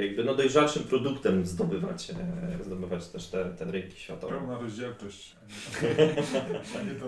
jakby 0.00 0.24
no 0.24 0.34
dojrzalszym 0.34 0.82
produktem 0.82 1.46
zdobywać, 1.46 2.10
e, 2.10 2.64
zdobywać 2.64 3.08
też 3.08 3.26
te, 3.26 3.44
te 3.44 3.64
rynki 3.64 4.00
światowe. 4.00 4.38
Pełna 4.38 4.58
rozdzielczość. 4.58 5.36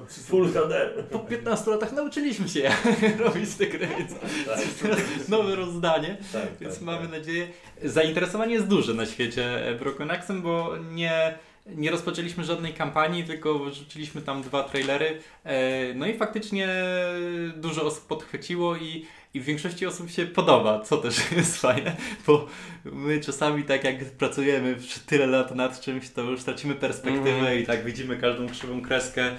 Full 0.09 0.53
HD. 0.53 0.91
Po 1.11 1.19
15 1.19 1.71
latach 1.71 1.93
nauczyliśmy 1.93 2.49
się 2.49 2.71
robić 3.25 3.55
te 3.55 3.67
gry. 3.67 3.89
więc 3.99 4.15
Tak, 4.47 4.59
Teraz 4.83 5.29
nowe 5.29 5.57
rozdanie. 5.57 6.17
tak, 6.33 6.49
Więc 6.61 6.75
tak, 6.75 6.83
mamy 6.85 7.03
tak. 7.03 7.11
nadzieję. 7.11 7.49
Zainteresowanie 7.85 8.55
jest 8.55 8.67
duże 8.67 8.95
na 8.95 9.07
świecie 9.07 9.67
e, 9.69 9.75
Broken 9.75 10.11
Axem, 10.11 10.43
bo 10.43 10.75
nie, 10.93 11.35
nie 11.67 11.91
rozpoczęliśmy 11.91 12.45
żadnej 12.45 12.75
kampanii, 12.75 13.25
tylko 13.25 13.59
wrzuciliśmy 13.59 14.23
tam 14.23 14.43
dwa 14.43 14.63
trailery. 14.63 15.19
E, 15.45 15.95
No 15.95 16.07
i 16.07 16.15
faktycznie 16.17 16.69
dużo 17.57 17.85
osób 17.85 18.07
podchwyciło 18.07 18.77
i, 18.77 19.05
i 19.39 19.41
w 19.41 19.45
większości 19.45 19.87
osób 19.87 20.11
się 20.11 20.27
podoba, 20.27 20.81
co 20.81 20.97
też 20.97 21.17
jest 21.37 21.61
fajne, 21.61 21.97
bo 22.27 22.47
my 22.85 23.21
czasami 23.21 23.63
tak 23.65 23.85
jak 23.85 24.05
pracujemy 24.05 24.77
przez 24.77 25.05
tyle 25.05 25.27
lat 25.27 25.55
nad 25.55 25.81
czymś, 25.81 26.11
to 26.11 26.23
już 26.23 26.43
tracimy 26.43 26.75
perspektywę 26.75 27.31
Mhm. 27.31 27.59
i 27.59 27.67
tak 27.67 27.85
widzimy 27.85 28.17
każdą 28.17 28.49
krzywą 28.49 28.83
kreskę. 28.83 29.37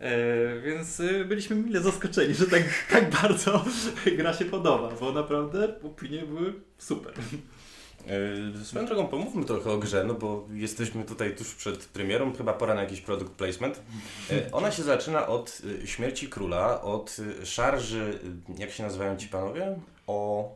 E, 0.00 0.60
więc 0.60 1.00
y, 1.00 1.24
byliśmy 1.24 1.56
mile 1.56 1.80
zaskoczeni, 1.80 2.34
że 2.34 2.46
tak, 2.46 2.62
tak 2.90 3.10
bardzo 3.10 3.64
gra 4.16 4.34
się 4.34 4.44
podoba, 4.44 4.90
bo 5.00 5.12
naprawdę 5.12 5.74
opinie 5.84 6.22
były 6.22 6.52
super. 6.78 7.12
Yy, 8.58 8.64
Swoją 8.64 8.86
drogą 8.86 9.06
pomówmy 9.06 9.44
trochę 9.44 9.70
o 9.70 9.78
grze, 9.78 10.04
no 10.04 10.14
bo 10.14 10.46
jesteśmy 10.52 11.04
tutaj 11.04 11.36
tuż 11.36 11.54
przed 11.54 11.84
premierą, 11.86 12.32
chyba 12.36 12.52
pora 12.52 12.74
na 12.74 12.82
jakiś 12.82 13.00
product 13.00 13.30
placement. 13.30 13.80
Yy, 14.30 14.48
Ona 14.52 14.70
się 14.70 14.82
zaczyna 14.82 15.26
od 15.26 15.60
yy, 15.80 15.86
śmierci 15.86 16.28
króla, 16.28 16.82
od 16.82 17.16
szarży, 17.44 18.18
jak 18.58 18.70
się 18.70 18.82
nazywają 18.82 19.16
ci 19.16 19.28
panowie? 19.28 19.76
O... 20.06 20.50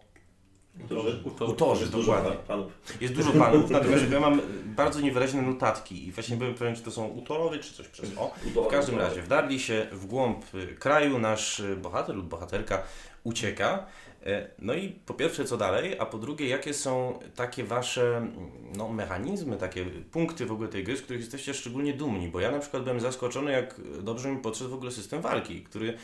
Duży. 0.89 1.23
Uto- 1.25 1.45
Utorzy, 1.47 1.87
Dużo 1.87 2.13
dokładnie. 2.13 2.39
panów. 2.49 2.73
Jest 3.01 3.15
dużo 3.15 3.33
panów, 3.33 3.71
natomiast 3.71 4.11
ja 4.11 4.21
mam 4.21 4.41
bardzo 4.65 5.01
niewyraźne 5.01 5.43
notatki 5.43 6.07
i 6.09 6.13
właśnie 6.13 6.37
byłem 6.37 6.55
pewien, 6.55 6.77
czy 6.77 6.83
to 6.83 6.91
są 6.91 7.07
utorowie, 7.07 7.59
czy 7.59 7.75
coś 7.75 7.89
przez 7.89 8.11
o. 8.19 8.35
W 8.65 8.67
każdym 8.71 8.99
razie, 8.99 9.23
wdarli 9.23 9.61
się 9.61 9.87
w 9.93 10.07
głąb 10.07 10.45
kraju, 10.79 11.19
nasz 11.19 11.63
bohater 11.83 12.17
lub 12.17 12.27
bohaterka 12.27 12.83
ucieka. 13.25 13.87
E, 14.25 14.51
No 14.59 14.75
i 14.75 14.89
po 14.89 15.15
pierwsze, 15.15 15.45
co 15.45 15.57
dalej, 15.57 15.99
a 15.99 16.07
po 16.07 16.19
drugie, 16.19 16.49
jakie 16.49 16.75
są 16.75 17.19
takie 17.35 17.65
wasze 17.65 18.17
mm, 18.17 18.31
no, 18.77 18.89
mechanizmy, 18.89 19.57
takie 19.57 19.85
punkty 19.87 20.47
w 20.47 20.53
ogóle 20.53 20.69
tej 20.69 20.85
gry, 20.85 20.97
z 20.97 21.03
których 21.03 21.21
jesteście 21.21 21.55
szczególnie 21.55 21.95
dumni? 21.95 22.29
Bo 22.29 22.41
ja 22.41 22.51
na 22.51 22.59
przykład 22.59 22.83
byłem 22.83 23.01
zaskoczony, 23.01 23.53
jak 23.53 23.81
dobrze 24.03 24.31
mi 24.31 24.39
podszedł 24.39 24.71
w 24.71 24.75
ogóle 24.75 24.91
system 24.91 25.23
walki, 25.23 25.63
który 25.63 25.99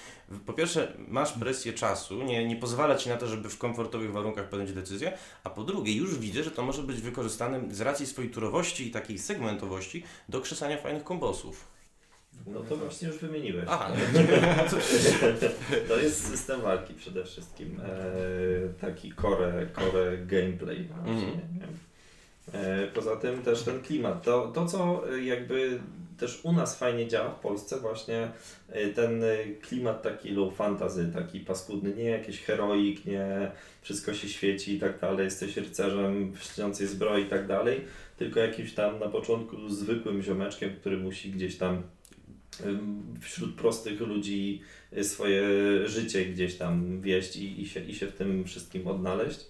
po 0.46 0.52
pierwsze 0.52 0.92
masz 1.08 1.32
presję 1.32 1.72
czasu, 1.72 2.22
nie, 2.22 2.48
nie 2.48 2.56
pozwala 2.56 2.96
ci 2.96 3.08
na 3.08 3.16
to, 3.16 3.26
żeby 3.26 3.48
w 3.48 3.58
komfortowych 3.58 4.12
warunkach 4.12 4.48
podjąć 4.48 4.72
decyzję, 4.72 5.12
a 5.44 5.50
po 5.50 5.64
drugie 5.64 5.92
już 5.92 6.18
widzę, 6.18 6.42
że 6.42 6.50
to 6.50 6.62
może 6.62 6.82
być 6.82 7.00
wykorzystane 7.00 7.60
z 7.70 7.80
racji 7.80 8.06
swojej 8.06 8.30
turowości 8.30 8.86
i 8.86 8.90
takiej 8.90 9.18
segmentowości 9.18 10.04
do 10.28 10.40
krzesania 10.40 10.76
fajnych 10.76 11.04
kombosów. 11.04 11.79
No 12.46 12.60
to 12.60 12.76
właśnie 12.76 13.08
już 13.08 13.18
wymieniłeś. 13.18 13.64
Aha, 13.68 13.92
To 15.88 15.96
jest 15.96 16.30
system 16.30 16.60
walki 16.60 16.94
przede 16.94 17.24
wszystkim. 17.24 17.80
E, 17.80 18.80
taki 18.80 19.12
core, 19.22 19.66
core 19.74 20.18
gameplay 20.18 20.84
właśnie. 20.84 21.32
Mhm. 21.32 21.70
E, 22.52 22.86
poza 22.86 23.16
tym 23.16 23.42
też 23.42 23.62
ten 23.62 23.82
klimat. 23.82 24.22
To, 24.22 24.52
to 24.54 24.66
co 24.66 25.02
jakby 25.16 25.80
też 26.18 26.40
u 26.42 26.52
nas 26.52 26.78
fajnie 26.78 27.08
działa 27.08 27.30
w 27.30 27.40
Polsce 27.40 27.80
właśnie 27.80 28.28
e, 28.68 28.88
ten 28.88 29.22
klimat 29.62 30.02
taki 30.02 30.30
low 30.30 30.54
fantasy, 30.54 31.10
taki 31.14 31.40
paskudny, 31.40 31.94
nie 31.94 32.04
jakiś 32.04 32.40
heroik, 32.40 33.04
nie 33.04 33.50
wszystko 33.82 34.14
się 34.14 34.28
świeci 34.28 34.76
i 34.76 34.80
tak 34.80 35.00
dalej, 35.00 35.24
jesteś 35.24 35.56
rycerzem 35.56 36.32
w 36.32 36.42
śniącej 36.42 36.86
zbroi 36.86 37.22
i 37.22 37.26
tak 37.26 37.46
dalej, 37.46 37.84
tylko 38.16 38.40
jakimś 38.40 38.74
tam 38.74 38.98
na 38.98 39.08
początku 39.08 39.68
zwykłym 39.68 40.22
ziomeczkiem, 40.22 40.76
który 40.80 40.96
musi 40.96 41.30
gdzieś 41.30 41.56
tam 41.56 41.82
wśród 43.20 43.54
prostych 43.54 44.00
ludzi 44.00 44.62
swoje 45.02 45.42
życie 45.88 46.24
gdzieś 46.24 46.56
tam 46.56 47.00
wieść 47.00 47.36
i, 47.36 47.62
i, 47.62 47.68
się, 47.68 47.80
i 47.80 47.94
się 47.94 48.06
w 48.06 48.16
tym 48.16 48.44
wszystkim 48.44 48.86
odnaleźć. 48.86 49.40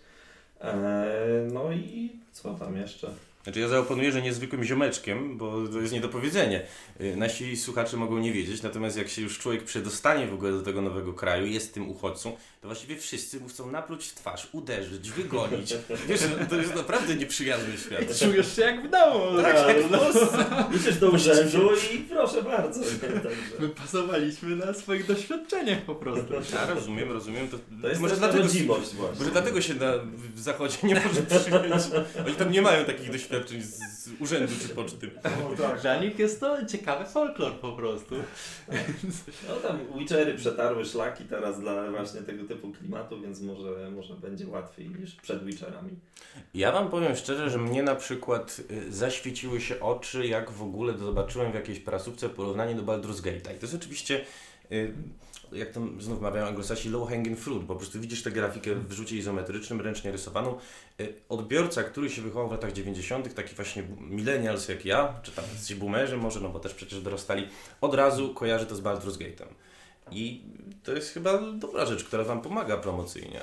E, 0.61 1.49
no 1.52 1.73
i 1.73 2.11
co 2.33 2.54
tam 2.54 2.76
jeszcze? 2.76 3.14
Znaczy 3.45 3.61
ja 3.61 3.69
zaoponuję, 3.69 4.13
że 4.13 4.23
niezwykłym 4.23 4.65
ziomeczkiem, 4.65 5.39
bo 5.39 5.69
to 5.73 5.81
jest 5.81 5.93
niedopowiedzenie. 5.93 6.63
Y, 7.01 7.17
Nasi 7.17 7.57
słuchacze 7.57 7.97
mogą 7.97 8.19
nie 8.19 8.33
wiedzieć, 8.33 8.63
natomiast 8.63 8.97
jak 8.97 9.09
się 9.09 9.23
już 9.23 9.39
człowiek 9.39 9.65
przedostanie 9.65 10.27
w 10.27 10.35
ogóle 10.35 10.53
do 10.53 10.63
tego 10.63 10.83
nowego 10.83 11.13
kraju, 11.13 11.47
jest 11.47 11.75
tym 11.75 11.91
uchodźcą, 11.91 12.37
to 12.61 12.69
właściwie 12.69 12.97
wszyscy 12.97 13.41
mu 13.41 13.49
chcą 13.49 13.71
napluć 13.71 14.07
w 14.07 14.15
twarz, 14.15 14.49
uderzyć, 14.53 15.11
wygonić. 15.11 15.75
Wiesz, 16.09 16.21
no 16.41 16.47
to 16.47 16.57
jest 16.57 16.75
naprawdę 16.75 17.15
nieprzyjazny 17.15 17.79
świat. 17.79 18.19
Czujesz 18.19 18.57
się 18.57 18.63
jak 18.63 18.87
w 18.89 18.91
domu. 18.91 19.43
Tak, 19.43 19.69
jak 19.69 19.87
w 19.87 19.91
Polsce. 19.91 20.45
Idziesz 20.77 20.99
do 20.99 21.11
urzędu 21.11 21.71
i 21.95 21.99
proszę 21.99 22.43
bardzo. 22.43 22.81
My 23.61 23.69
pasowaliśmy 23.69 24.57
na 24.57 24.75
swoich 24.75 25.07
doświadczeniach 25.07 25.83
po 25.83 25.95
prostu. 25.95 26.35
Ja 26.55 26.75
rozumiem, 26.75 27.13
rozumiem. 27.13 27.49
To, 27.49 27.57
To 27.83 27.89
jest 27.89 28.01
może 28.01 28.17
dlatego, 28.17 28.43
rodzimość 28.43 28.95
właśnie. 28.95 29.19
może 29.19 29.31
dlatego 29.31 29.61
się 29.61 29.75
na, 29.75 29.93
w 30.35 30.41
zachodzie 30.41 30.77
nie 30.83 30.95
może 30.95 31.23
przyjąć. 31.23 31.83
Oni 32.27 32.35
tam 32.35 32.53
nie 32.53 32.63
mają 32.63 32.85
takich 32.85 33.07
doświadczeń 33.13 33.30
z, 33.61 34.05
z 34.05 34.21
urzędu 34.21 34.53
czy 34.63 34.69
poczty. 34.69 35.11
Tak. 35.23 35.81
Dla 35.81 36.03
nich 36.03 36.19
jest 36.19 36.41
to 36.41 36.67
ciekawy 36.67 37.05
folklor 37.05 37.53
po 37.53 37.73
prostu. 37.73 38.15
No 39.49 39.55
tam 39.57 39.79
Witchery 39.99 40.35
przetarły 40.35 40.85
szlaki 40.85 41.25
teraz 41.25 41.61
dla 41.61 41.91
właśnie 41.91 42.21
tego 42.21 42.45
typu 42.45 42.73
klimatu, 42.73 43.21
więc 43.21 43.41
może, 43.41 43.91
może 43.91 44.15
będzie 44.15 44.49
łatwiej 44.49 44.89
niż 44.89 45.15
przed 45.15 45.45
Witcherami. 45.45 45.91
Ja 46.55 46.73
Wam 46.73 46.91
powiem 46.91 47.17
szczerze, 47.17 47.51
że 47.51 47.59
mnie 47.59 47.83
na 47.83 47.95
przykład 47.95 48.61
y, 48.71 48.93
zaświeciły 48.93 49.61
się 49.61 49.81
oczy, 49.81 50.27
jak 50.27 50.51
w 50.51 50.63
ogóle 50.63 50.99
zobaczyłem 50.99 51.53
w 51.53 51.55
jakiejś 51.55 51.79
prasówce 51.79 52.29
porównanie 52.29 52.75
do 52.75 52.83
Baldur's 52.83 53.21
Gate'a. 53.21 53.57
I 53.57 53.59
to 53.59 53.67
jest 53.67 53.75
oczywiście, 53.75 54.25
y, 54.73 54.95
jak 55.52 55.71
to 55.71 55.80
znów 55.99 56.21
mawiają 56.21 56.47
anglosasi, 56.47 56.88
low 56.88 57.09
hanging 57.09 57.38
fruit, 57.38 57.64
bo 57.64 57.75
po 57.75 57.80
prostu 57.80 58.00
widzisz 58.00 58.23
tę 58.23 58.30
grafikę 58.30 58.75
w 58.75 58.92
rzucie 58.92 59.16
izometrycznym, 59.16 59.80
ręcznie 59.80 60.12
rysowaną. 60.12 60.59
Y, 61.00 61.14
Odbiorca, 61.28 61.83
który 61.83 62.11
się 62.11 62.23
wychował 62.23 62.49
w 62.49 62.52
latach 62.52 62.73
90., 62.73 63.35
taki 63.35 63.54
właśnie 63.54 63.83
millennials 64.00 64.69
jak 64.69 64.85
ja, 64.85 65.14
czy 65.23 65.33
tam 65.33 65.45
ci 65.66 65.76
boomerzy 65.76 66.16
może, 66.16 66.40
no 66.40 66.49
bo 66.49 66.61
też 66.61 66.75
przecież 66.75 67.00
dorastali, 67.00 67.49
od 67.80 67.95
razu 67.95 68.35
kojarzy 68.35 68.66
to 68.66 68.76
z 68.76 68.80
Baldur's 68.80 69.19
Gate'em. 69.19 69.47
I 70.11 70.42
to 70.83 70.92
jest 70.92 71.14
chyba 71.14 71.42
dobra 71.52 71.87
rzecz, 71.87 72.04
która 72.04 72.25
Wam 72.25 72.40
pomaga 72.42 72.76
promocyjnie. 72.76 73.40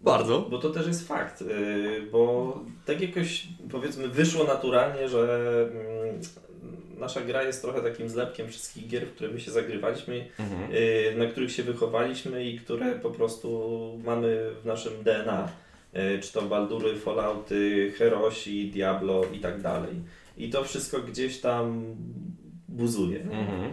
Bardzo. 0.00 0.40
Bo 0.40 0.58
to 0.58 0.70
też 0.70 0.86
jest 0.86 1.08
fakt, 1.08 1.40
yy, 1.40 2.08
bo 2.12 2.54
tak 2.86 3.00
jakoś 3.00 3.46
powiedzmy 3.70 4.08
wyszło 4.08 4.44
naturalnie, 4.44 5.08
że 5.08 5.48
mm, 5.72 6.20
nasza 6.98 7.20
gra 7.20 7.42
jest 7.42 7.62
trochę 7.62 7.82
takim 7.82 8.08
zlepkiem 8.08 8.48
wszystkich 8.48 8.88
gier, 8.88 9.06
w 9.06 9.12
które 9.14 9.30
my 9.30 9.40
się 9.40 9.50
zagrywaliśmy, 9.50 10.28
Mhm. 10.38 10.72
yy, 10.72 11.14
na 11.16 11.26
których 11.26 11.52
się 11.52 11.62
wychowaliśmy 11.62 12.44
i 12.44 12.58
które 12.58 12.92
po 12.98 13.10
prostu 13.10 13.48
mamy 14.04 14.50
w 14.62 14.66
naszym 14.66 14.92
DNA. 15.04 15.48
Yy, 15.92 16.18
Czy 16.22 16.32
to 16.32 16.42
Baldury, 16.42 16.96
Fallouty, 16.96 17.92
Herosi, 17.98 18.70
Diablo 18.70 19.22
i 19.32 19.38
tak 19.40 19.60
dalej. 19.60 19.94
I 20.36 20.50
to 20.50 20.64
wszystko 20.64 21.00
gdzieś 21.00 21.40
tam 21.40 21.84
buzuje. 22.68 23.20
Mhm. 23.22 23.72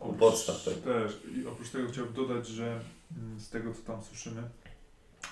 U, 0.00 0.08
u 0.08 0.12
podstaw 0.12 0.64
tego. 0.64 0.76
Też. 0.76 1.12
I 1.36 1.46
oprócz 1.46 1.68
tego 1.70 1.88
chciałbym 1.88 2.14
dodać, 2.14 2.46
że 2.48 2.64
mm, 3.16 3.40
z 3.40 3.50
tego 3.50 3.74
co 3.74 3.82
tam 3.82 4.02
słyszymy, 4.02 4.42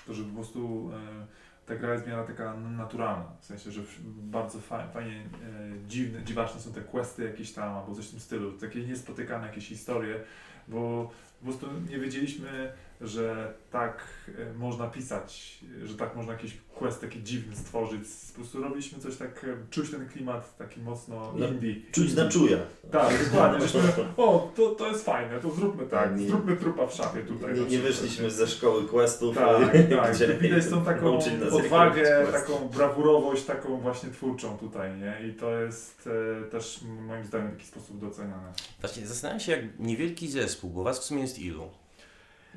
to 0.07 0.13
że 0.13 0.23
po 0.23 0.35
prostu 0.35 0.91
e, 0.93 1.25
ta 1.65 1.75
gra 1.75 1.93
jest 1.93 2.05
w 2.05 2.07
miarę 2.07 2.23
taka 2.23 2.53
naturalna. 2.53 3.31
W 3.39 3.45
sensie, 3.45 3.71
że 3.71 3.81
bardzo 4.05 4.59
fa 4.59 4.87
fajnie 4.87 5.15
e, 5.15 5.87
dziwne, 5.87 6.23
dziwaczne 6.23 6.61
są 6.61 6.73
te 6.73 6.81
questy 6.81 7.23
jakieś 7.23 7.51
tam, 7.51 7.75
albo 7.75 7.95
coś 7.95 8.07
w 8.07 8.11
tym 8.11 8.19
stylu. 8.19 8.51
Takie 8.51 8.81
niespotykane 8.87 9.47
jakieś 9.47 9.67
historie, 9.67 10.19
bo 10.67 11.11
po 11.39 11.45
prostu 11.45 11.67
nie 11.89 11.99
wiedzieliśmy, 11.99 12.73
że 13.01 13.53
tak 13.71 14.03
e, 14.37 14.53
można 14.53 14.87
pisać, 14.87 15.59
że 15.85 15.95
tak 15.95 16.15
można 16.15 16.33
jakiś 16.33 16.57
quest 16.75 17.01
taki 17.01 17.23
dziwny 17.23 17.55
stworzyć. 17.55 18.01
Po 18.29 18.35
prostu 18.35 18.61
robiliśmy 18.61 18.99
coś 18.99 19.17
tak, 19.17 19.43
e, 19.43 19.57
czuć 19.69 19.91
ten 19.91 20.09
klimat 20.09 20.57
taki 20.57 20.81
mocno 20.81 21.33
No, 21.37 21.47
indie. 21.47 21.75
Czuć 21.91 22.13
na 22.13 22.29
czuja. 22.29 22.57
Tak, 22.91 23.25
dokładnie. 23.25 23.67
Żeśmy, 23.67 23.81
o, 24.17 24.51
to, 24.55 24.69
to 24.69 24.87
jest 24.87 25.05
fajne, 25.05 25.39
to 25.39 25.51
zróbmy 25.51 25.85
tak, 25.85 26.17
Nie- 26.19 26.27
zróbmy 26.27 26.55
trupa 26.57 26.87
w 26.87 26.93
szafie 26.93 27.21
tutaj. 27.23 27.53
Nie, 27.53 27.61
na 27.61 27.67
nie 27.67 27.79
wyszliśmy 27.79 28.31
ze 28.31 28.47
szkoły 28.47 28.87
questów, 28.87 29.35
Tak, 29.35 29.71
tak. 29.89 30.11
gdzie 30.15 30.27
Widać 30.37 30.69
tą 30.69 30.85
taką 30.85 31.19
odwagę, 31.59 32.27
taką 32.31 32.69
brawurowość, 32.69 33.43
taką 33.45 33.77
właśnie 33.77 34.09
twórczą 34.09 34.57
tutaj, 34.57 34.97
nie? 34.97 35.27
I 35.29 35.33
to 35.33 35.59
jest 35.61 36.09
e, 36.41 36.49
też 36.49 36.79
moim 37.07 37.25
zdaniem 37.25 37.47
w 37.47 37.53
taki 37.53 37.65
sposób 37.65 37.99
doceniane. 37.99 38.53
Właśnie 38.81 39.07
zastanawiam 39.07 39.39
się, 39.39 39.51
jak 39.51 39.79
niewielki 39.79 40.27
zespół, 40.27 40.69
bo 40.69 40.83
was 40.83 40.99
w 40.99 41.03
sumie 41.03 41.21
jest 41.21 41.39
ilu? 41.39 41.69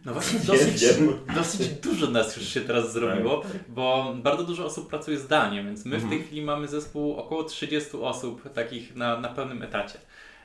No 0.04 0.12
właśnie 0.12 0.38
Nie 0.38 0.44
dosyć, 0.46 0.82
dosyć 1.34 1.68
dużo 1.68 2.10
nas 2.10 2.36
już 2.36 2.48
się 2.48 2.60
teraz 2.60 2.92
zrobiło, 2.92 3.38
Tak. 3.38 3.50
bo 3.68 4.14
bardzo 4.22 4.44
dużo 4.44 4.64
osób 4.66 4.88
pracuje 4.88 5.18
zdalnie, 5.18 5.64
więc 5.64 5.84
my 5.84 5.96
w 5.96 6.00
tej 6.00 6.12
Mhm. 6.12 6.22
chwili 6.22 6.42
mamy 6.42 6.68
zespół 6.68 7.16
około 7.16 7.44
30 7.44 7.90
osób 7.96 8.52
takich 8.52 8.96
na, 8.96 9.20
na 9.20 9.28
pełnym 9.28 9.62
etacie. 9.62 9.98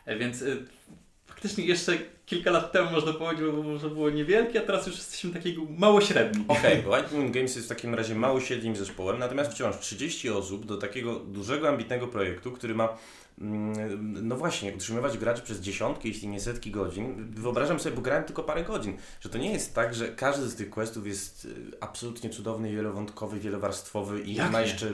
E, 0.06 0.18
Więc 0.18 0.42
y, 0.42 0.66
faktycznie 1.26 1.66
jeszcze 1.66 1.98
kilka 2.26 2.52
lat 2.52 2.72
temu 2.72 2.92
można 2.92 3.14
powiedzieć, 3.14 3.46
że 3.82 3.90
było 3.90 4.10
niewielkie, 4.10 4.60
a 4.60 4.66
teraz 4.66 4.88
już 4.88 4.96
jesteśmy 4.96 5.32
takiego 5.34 5.62
mało 5.78 6.02
średni. 6.02 6.46
Okej, 6.48 6.80
okay, 6.86 6.98
Lightning 6.98 7.32
Games 7.34 7.56
jest 7.56 7.68
w 7.68 7.70
takim 7.70 7.96
razie 7.96 8.16
mało 8.16 8.40
średnim 8.42 8.76
zespołem, 8.76 9.20
natomiast 9.20 9.52
wciąż 9.52 9.78
30 9.80 10.30
osób 10.30 10.66
do 10.66 10.78
takiego 10.78 11.16
dużego, 11.16 11.70
ambitnego 11.70 12.08
projektu, 12.08 12.52
który 12.52 12.76
ma 12.76 12.98
no 13.38 14.36
właśnie, 14.36 14.74
utrzymywać 14.74 15.18
graczy 15.18 15.42
przez 15.42 15.60
dziesiątki, 15.60 16.08
jeśli 16.08 16.28
nie 16.28 16.40
setki 16.40 16.72
godzin. 16.72 17.32
Wyobrażam 17.36 17.80
sobie, 17.80 17.96
bo 17.96 18.02
grałem 18.02 18.24
tylko 18.24 18.44
parę 18.44 18.64
godzin, 18.64 18.98
że 19.22 19.30
to 19.30 19.38
nie 19.38 19.52
jest 19.52 19.76
tak, 19.76 19.94
że 19.94 20.08
każdy 20.08 20.48
z 20.50 20.56
tych 20.56 20.70
questów 20.70 21.08
jest 21.08 21.46
y, 21.46 21.50
absolutnie 21.82 22.30
cudowny, 22.30 22.72
wielowątkowy, 22.72 23.40
wielowarstwowy 23.40 24.22
i 24.22 24.34
Jak 24.34 24.52
ma 24.52 24.62
jeszcze... 24.62 24.86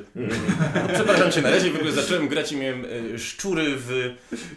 No, 0.76 0.94
przepraszam 0.94 1.32
Cię, 1.32 1.42
na 1.42 1.50
razie 1.50 1.72
w 1.72 1.76
ogóle 1.76 1.92
zacząłem 1.92 2.28
grać 2.28 2.52
i 2.52 2.58
miałem 2.58 2.86
y, 2.86 3.20
szczury 3.20 3.66
w 3.78 4.12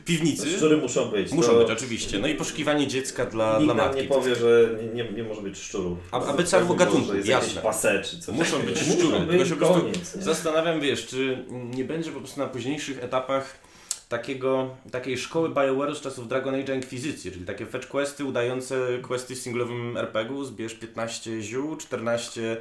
piwnicy. 0.04 0.56
Szczury 0.56 0.76
muszą 0.76 1.10
być. 1.10 1.32
Muszą 1.32 1.52
to 1.52 1.58
być, 1.58 1.70
oczywiście. 1.70 2.18
No 2.18 2.28
i 2.28 2.34
poszukiwanie 2.34 2.86
dziecka 2.86 3.26
dla, 3.26 3.58
Nikt 3.58 3.64
dla 3.74 3.84
matki. 3.84 4.02
nie 4.02 4.08
powie, 4.08 4.34
że 4.36 4.70
nie, 4.94 5.04
nie, 5.04 5.12
nie 5.12 5.22
może 5.22 5.42
być 5.42 5.58
szczurów. 5.58 5.98
A- 6.10 6.26
aby 6.26 6.44
całego 6.44 6.74
gatunku, 6.74 7.12
jasne. 7.24 7.62
pase 7.62 8.02
czy 8.04 8.20
coś. 8.20 8.34
Muszą 8.34 8.58
być 8.62 8.86
Muszą 8.88 8.98
szczury, 8.98 9.20
być, 9.38 9.50
po 9.50 9.56
prostu 9.56 9.80
koniec, 9.80 10.16
nie? 10.16 10.22
Zastanawiam, 10.22 10.80
wiesz, 10.80 11.06
czy 11.06 11.44
nie 11.50 11.84
będzie 11.84 12.12
po 12.12 12.18
prostu 12.18 12.40
na 12.40 12.46
późniejszych 12.46 13.04
etapach 13.04 13.71
takiego, 14.12 14.76
takiej 14.90 15.18
szkoły 15.18 15.48
BioWare'u 15.48 15.94
z 15.94 16.00
czasów 16.00 16.28
Dragon 16.28 16.54
Age 16.54 16.74
Inkwizycji, 16.74 17.32
czyli 17.32 17.44
takie 17.44 17.66
fetch 17.66 17.88
questy 17.88 18.24
udające 18.24 18.98
questy 19.02 19.34
w 19.34 19.38
singlowym 19.38 19.96
RPG-u, 19.96 20.44
zbierz 20.44 20.74
15 20.74 21.42
ziół, 21.42 21.76
14 21.76 22.56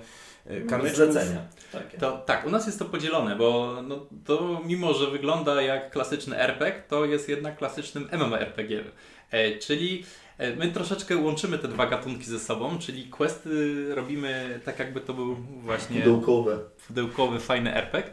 e, 0.46 0.62
kamyczków. 0.62 0.96
Zlecenia. 0.96 1.41
Takie. 1.72 1.98
To, 1.98 2.17
tak, 2.17 2.48
u 2.48 2.50
nas 2.50 2.65
jest 2.65 2.79
to 2.79 2.86
podzielone, 2.86 3.36
bo 3.36 3.77
no, 3.88 4.05
to 4.25 4.62
mimo, 4.65 4.93
że 4.93 5.12
wygląda 5.12 5.62
jak 5.62 5.91
klasyczny 5.91 6.39
RPG, 6.39 6.84
to 6.88 7.05
jest 7.05 7.29
jednak 7.29 7.58
klasycznym 7.58 8.10
MMORPG. 8.12 8.84
E, 9.31 9.58
czyli 9.58 10.05
e, 10.38 10.55
my 10.55 10.72
troszeczkę 10.72 11.17
łączymy 11.17 11.60
te 11.60 11.67
dwa 11.67 11.86
gatunki 11.86 12.25
ze 12.25 12.39
sobą, 12.39 12.79
czyli 12.79 13.10
questy 13.10 13.96
robimy 13.96 14.60
tak 14.65 14.79
jakby 14.79 15.01
to 15.01 15.13
był 15.13 15.36
właśnie 15.36 16.01
Pudełkowe. 16.01 16.60
pudełkowy, 16.88 17.39
fajny 17.39 17.75
RPG. 17.75 18.12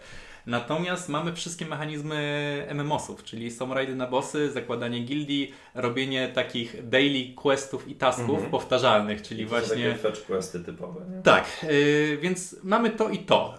Natomiast 0.49 1.09
mamy 1.09 1.33
wszystkie 1.33 1.67
mechanizmy 1.67 2.67
MMOsów, 2.75 3.25
czyli 3.25 3.51
są 3.51 3.75
rajdy 3.75 3.95
na 3.95 4.07
bossy, 4.07 4.51
zakładanie 4.51 5.01
gildii, 5.01 5.53
robienie 5.75 6.29
takich 6.29 6.89
daily 6.89 7.35
questów 7.37 7.89
i 7.89 7.95
tasków 7.95 8.31
Mhm. 8.31 8.51
powtarzalnych, 8.51 9.23
czyli 9.23 9.47
To 9.47 9.51
są 9.51 9.57
właśnie... 9.67 9.85
Takie 9.89 9.99
fetch 9.99 10.27
questy 10.27 10.61
typowe. 10.61 11.01
Nie? 11.17 11.23
Tak, 11.23 11.45
yy, 11.63 12.19
więc 12.21 12.57
mamy 12.63 12.91
to 12.91 13.09
i 13.09 13.19
to. 13.19 13.55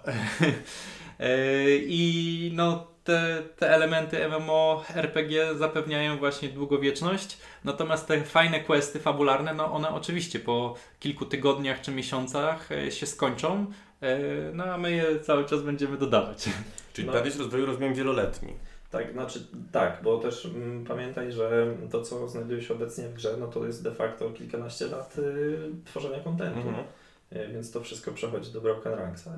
Yy, 1.20 1.26
I 1.88 2.52
no, 2.56 2.88
te, 3.04 3.44
te 3.58 3.70
elementy 3.70 4.28
MMO 4.30 4.84
RPG 4.96 5.56
zapewniają 5.58 6.18
właśnie 6.18 6.50
długowieczność, 6.50 7.38
natomiast 7.64 8.08
te 8.08 8.24
fajne 8.24 8.60
questy 8.60 9.00
fabularne, 9.00 9.54
no 9.54 9.74
one 9.74 9.90
oczywiście 9.90 10.40
po 10.40 10.76
kilku 11.00 11.26
tygodniach 11.26 11.82
czy 11.82 11.92
miesiącach 11.92 12.70
yy, 12.72 12.92
się 12.92 13.06
skończą, 13.06 13.66
no 14.54 14.64
a 14.64 14.78
my 14.78 14.92
je 14.92 15.20
cały 15.20 15.46
czas 15.46 15.62
będziemy 15.62 15.98
dodawać. 15.98 16.50
Czyli 16.94 17.08
No. 17.08 17.14
plan 17.14 17.26
jest 17.26 17.40
rozwoju, 17.40 17.66
rozumiem, 17.66 17.94
wieloletni. 17.94 18.54
Tak, 18.92 19.12
znaczy 19.12 19.48
tak, 19.72 20.00
bo 20.04 20.18
też 20.18 20.46
mm, 20.46 20.86
pamiętaj, 20.86 21.32
że 21.32 21.76
to 21.92 22.02
co 22.02 22.28
znajduje 22.28 22.62
się 22.62 22.74
obecnie 22.74 23.10
w 23.10 23.14
grze, 23.14 23.36
no 23.40 23.48
to 23.48 23.66
jest 23.66 23.84
de 23.84 23.92
facto 23.92 24.30
kilkanaście 24.30 24.88
lat 24.88 25.18
y, 25.18 25.58
tworzenia 25.86 26.20
kontentu. 26.20 26.60
Mhm. 26.70 26.86
Y, 27.34 27.54
Więc 27.54 27.72
to 27.72 27.82
wszystko 27.82 28.12
przechodzi 28.12 28.52
do 28.52 28.62
Broken 28.62 28.94
Ranksa. 28.94 29.32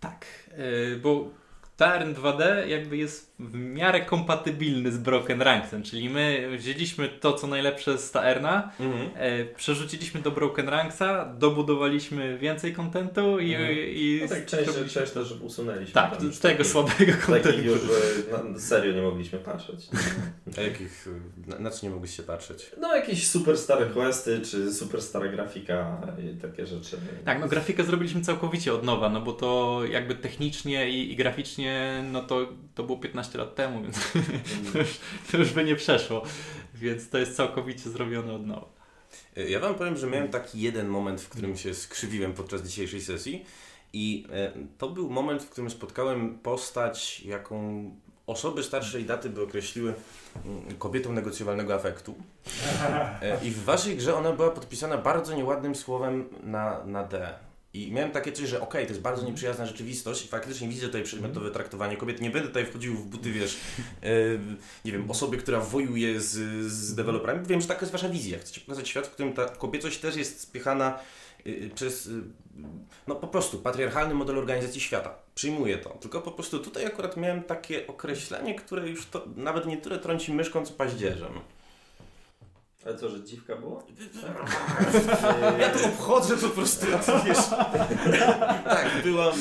Tak, 0.00 0.26
yy, 0.58 0.96
bo 0.96 1.28
Tarn 1.76 2.12
2D 2.12 2.66
jakby 2.66 2.96
jest 2.96 3.33
w 3.38 3.54
miarę 3.54 4.00
kompatybilny 4.00 4.92
z 4.92 4.98
Broken 4.98 5.42
Ranksem, 5.42 5.82
czyli 5.82 6.08
my 6.10 6.48
wzięliśmy 6.58 7.08
to, 7.08 7.32
co 7.32 7.46
najlepsze 7.46 7.98
z 7.98 8.10
Taerna, 8.10 8.70
Mhm. 8.80 9.10
E, 9.14 9.44
przerzuciliśmy 9.44 10.20
do 10.22 10.30
Broken 10.30 10.68
Ranksa, 10.68 11.34
dobudowaliśmy 11.38 12.38
więcej 12.38 12.72
kontentu 12.72 13.38
i, 13.38 13.54
Mhm. 13.54 13.78
i 13.78 14.18
No 14.22 14.28
tak, 14.28 14.46
część, 14.46 14.64
zrobiliśmy 14.70 15.00
część 15.00 15.12
to. 15.12 15.22
też 15.22 15.32
usunęliśmy. 15.40 15.94
Tak, 15.94 16.14
z 16.20 16.20
tego 16.40 16.56
takich- 16.58 16.66
słabego 16.72 17.12
kontentu. 17.26 17.60
już, 17.62 17.80
że 17.80 18.42
na 18.52 18.58
serio 18.58 18.92
nie 18.92 19.02
mogliśmy 19.02 19.38
patrzeć. 19.38 19.88
A 20.58 20.60
jakich, 20.60 21.08
na, 21.46 21.58
na 21.58 21.70
co 21.70 21.86
nie 21.86 21.90
mogłyście 21.92 22.22
patrzeć? 22.22 22.70
No 22.80 22.96
jakieś 22.96 23.26
super 23.28 23.58
stare 23.58 23.86
questy, 23.86 24.40
czy 24.50 24.72
super 24.72 25.02
stara 25.02 25.28
grafika 25.28 26.00
i 26.24 26.36
takie 26.36 26.66
rzeczy. 26.66 26.96
Tak, 27.24 27.40
no 27.40 27.48
grafikę 27.48 27.84
zrobiliśmy 27.84 28.20
całkowicie 28.20 28.74
od 28.74 28.84
nowa, 28.84 29.08
no 29.08 29.20
bo 29.20 29.32
to 29.32 29.80
jakby 29.90 30.14
technicznie 30.14 30.90
i, 30.90 31.12
i 31.12 31.16
graficznie, 31.16 32.04
no 32.12 32.22
to, 32.22 32.46
to 32.74 32.82
było 32.82 32.98
15 32.98 33.23
lat 33.34 33.54
temu, 33.54 33.82
więc 33.82 33.96
to 34.72 34.78
już, 34.78 34.88
to 35.30 35.36
już 35.36 35.52
by 35.52 35.64
nie 35.64 35.76
przeszło. 35.76 36.22
Więc 36.74 37.08
to 37.08 37.18
jest 37.18 37.36
całkowicie 37.36 37.90
zrobione 37.90 38.32
od 38.32 38.46
nowa. 38.46 38.66
Y, 39.38 39.50
Ja 39.50 39.60
Wam 39.60 39.74
powiem, 39.74 39.96
że 39.96 40.06
miałem 40.06 40.28
taki 40.28 40.60
jeden 40.60 40.88
moment, 40.88 41.20
w 41.20 41.28
którym 41.28 41.56
się 41.56 41.74
skrzywiłem 41.74 42.32
podczas 42.32 42.62
dzisiejszej 42.62 43.00
sesji 43.00 43.44
i 43.92 44.26
e, 44.32 44.52
to 44.78 44.88
był 44.88 45.10
moment, 45.10 45.42
w 45.42 45.50
którym 45.50 45.70
spotkałem 45.70 46.38
postać, 46.38 47.20
jaką 47.20 47.90
osoby 48.26 48.62
starszej 48.62 49.04
daty 49.04 49.30
by 49.30 49.42
określiły 49.42 49.94
mm, 50.46 50.76
kobietą 50.78 51.12
negocjowalnego 51.12 51.74
afektu. 51.74 52.14
E, 53.22 53.44
I 53.44 53.50
w 53.50 53.64
Waszej 53.64 53.96
grze 53.96 54.14
ona 54.16 54.32
była 54.32 54.50
podpisana 54.50 54.98
bardzo 54.98 55.36
nieładnym 55.36 55.74
słowem 55.74 56.28
na, 56.42 56.84
na 56.84 57.04
D. 57.04 57.34
I 57.74 57.92
miałem 57.92 58.10
takie 58.10 58.32
coś, 58.32 58.48
że 58.48 58.60
okej, 58.60 58.86
to 58.86 58.92
jest 58.92 59.02
bardzo 59.02 59.26
nieprzyjazna 59.26 59.66
rzeczywistość 59.66 60.24
i 60.24 60.28
faktycznie 60.28 60.68
widzę 60.68 60.86
tutaj 60.86 61.02
przedmiotowe 61.02 61.50
traktowanie 61.50 61.96
kobiet. 61.96 62.20
Nie 62.20 62.30
będę 62.30 62.48
tutaj 62.48 62.66
wchodził 62.66 62.94
w 62.94 63.06
buty, 63.06 63.32
wiesz, 63.32 63.56
e, 64.02 64.08
nie 64.84 64.92
wiem, 64.92 65.10
osoby, 65.10 65.36
która 65.36 65.60
wojuje 65.60 66.20
z, 66.20 66.32
z 66.72 66.94
deweloperami. 66.94 67.46
Wiem, 67.46 67.60
że 67.60 67.68
taka 67.68 67.80
jest 67.80 67.92
Wasza 67.92 68.08
wizja. 68.08 68.38
Chcecie 68.38 68.60
pokazać 68.60 68.88
świat, 68.88 69.06
w 69.06 69.10
którym 69.10 69.32
ta 69.32 69.44
kobiecość 69.44 69.98
też 69.98 70.16
jest 70.16 70.40
spychana 70.40 70.98
y, 71.46 71.70
przez, 71.74 72.06
y, 72.06 72.22
no 73.06 73.14
po 73.14 73.28
prostu, 73.28 73.58
patriarchalny 73.58 74.14
model 74.14 74.38
organizacji 74.38 74.80
świata. 74.80 75.14
Przyjmuję 75.34 75.78
to. 75.78 75.90
Tylko 75.90 76.20
po 76.20 76.32
prostu 76.32 76.58
tutaj 76.58 76.86
akurat 76.86 77.16
miałem 77.16 77.42
takie 77.42 77.86
określenie, 77.86 78.54
które 78.54 78.88
już 78.88 79.06
to 79.06 79.24
nawet 79.36 79.66
nie 79.66 79.76
tyle 79.76 79.98
trąci 79.98 80.32
myszką, 80.32 80.66
co 80.66 80.72
paździerzem. 80.72 81.32
Ale 82.86 82.98
co, 82.98 83.08
że 83.10 83.24
dziwka 83.24 83.56
było? 83.56 83.86
Ja 85.60 85.70
to 85.70 85.84
obchodzę 85.86 86.36
po 86.36 86.48
prostu, 86.48 86.86
a 86.94 86.98
ty 86.98 87.12
wiesz. 87.26 87.46
tak, 88.64 88.90
byłam... 89.02 89.34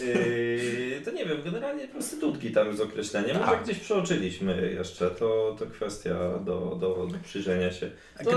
Yy, 0.00 1.00
to 1.04 1.10
nie 1.10 1.26
wiem, 1.26 1.42
generalnie 1.44 1.88
prostytutki 1.88 2.50
tam 2.50 2.76
z 2.76 2.80
określeniem. 2.80 3.38
Może 3.38 3.50
Tak. 3.50 3.64
gdzieś 3.64 3.78
przeoczyliśmy 3.78 4.72
jeszcze, 4.74 5.10
to, 5.10 5.56
to 5.58 5.66
kwestia 5.66 6.14
do, 6.38 6.76
do, 6.80 7.06
do 7.06 7.18
przyjrzenia 7.24 7.72
się. 7.72 7.90
To, 8.24 8.30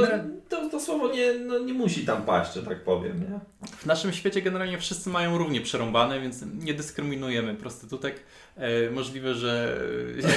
to, 0.50 0.70
to 0.70 0.80
słowo 0.80 1.14
nie, 1.14 1.34
no, 1.34 1.60
nie 1.60 1.74
musi 1.74 2.06
tam 2.06 2.22
paść, 2.24 2.54
że 2.54 2.64
tak 2.64 2.84
powiem. 2.84 3.20
Nie? 3.20 3.40
W 3.68 3.86
naszym 3.86 4.14
świecie 4.14 4.42
generalnie 4.42 4.78
wszyscy 4.80 5.10
mają 5.10 5.38
równie 5.38 5.62
przerąbane, 5.62 6.22
więc 6.22 6.44
nie 6.60 6.74
dyskryminujemy 6.74 7.56
prostytutek. 7.56 8.20
E, 8.58 8.90
możliwe, 8.90 9.34
że 9.34 9.78
No 10.22 10.30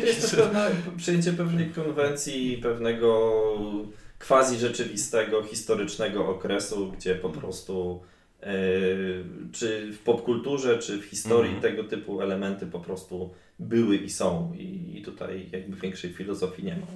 to 0.00 0.06
jest 0.06 0.36
pewne 0.36 0.70
przyjęcie 0.96 1.32
pewnej 1.32 1.70
konwencji, 1.70 2.58
pewnego 2.62 3.32
quasi 4.28 4.56
rzeczywistego, 4.56 5.42
historycznego 5.42 6.28
okresu, 6.28 6.92
gdzie 6.92 7.14
po 7.14 7.30
prostu 7.30 8.00
czy 9.52 9.92
w 9.92 9.98
popkulturze, 9.98 10.78
czy 10.78 10.98
w 10.98 11.04
historii 11.04 11.52
Mhm. 11.54 11.62
tego 11.76 11.88
typu 11.88 12.20
elementy 12.22 12.66
po 12.66 12.80
prostu 12.80 13.30
były 13.58 13.96
i 13.96 14.10
są. 14.10 14.52
I, 14.58 14.98
I 14.98 15.02
tutaj 15.02 15.48
jakby 15.52 15.76
większej 15.76 16.12
filozofii 16.12 16.64
nie 16.64 16.76
ma. 16.76 16.86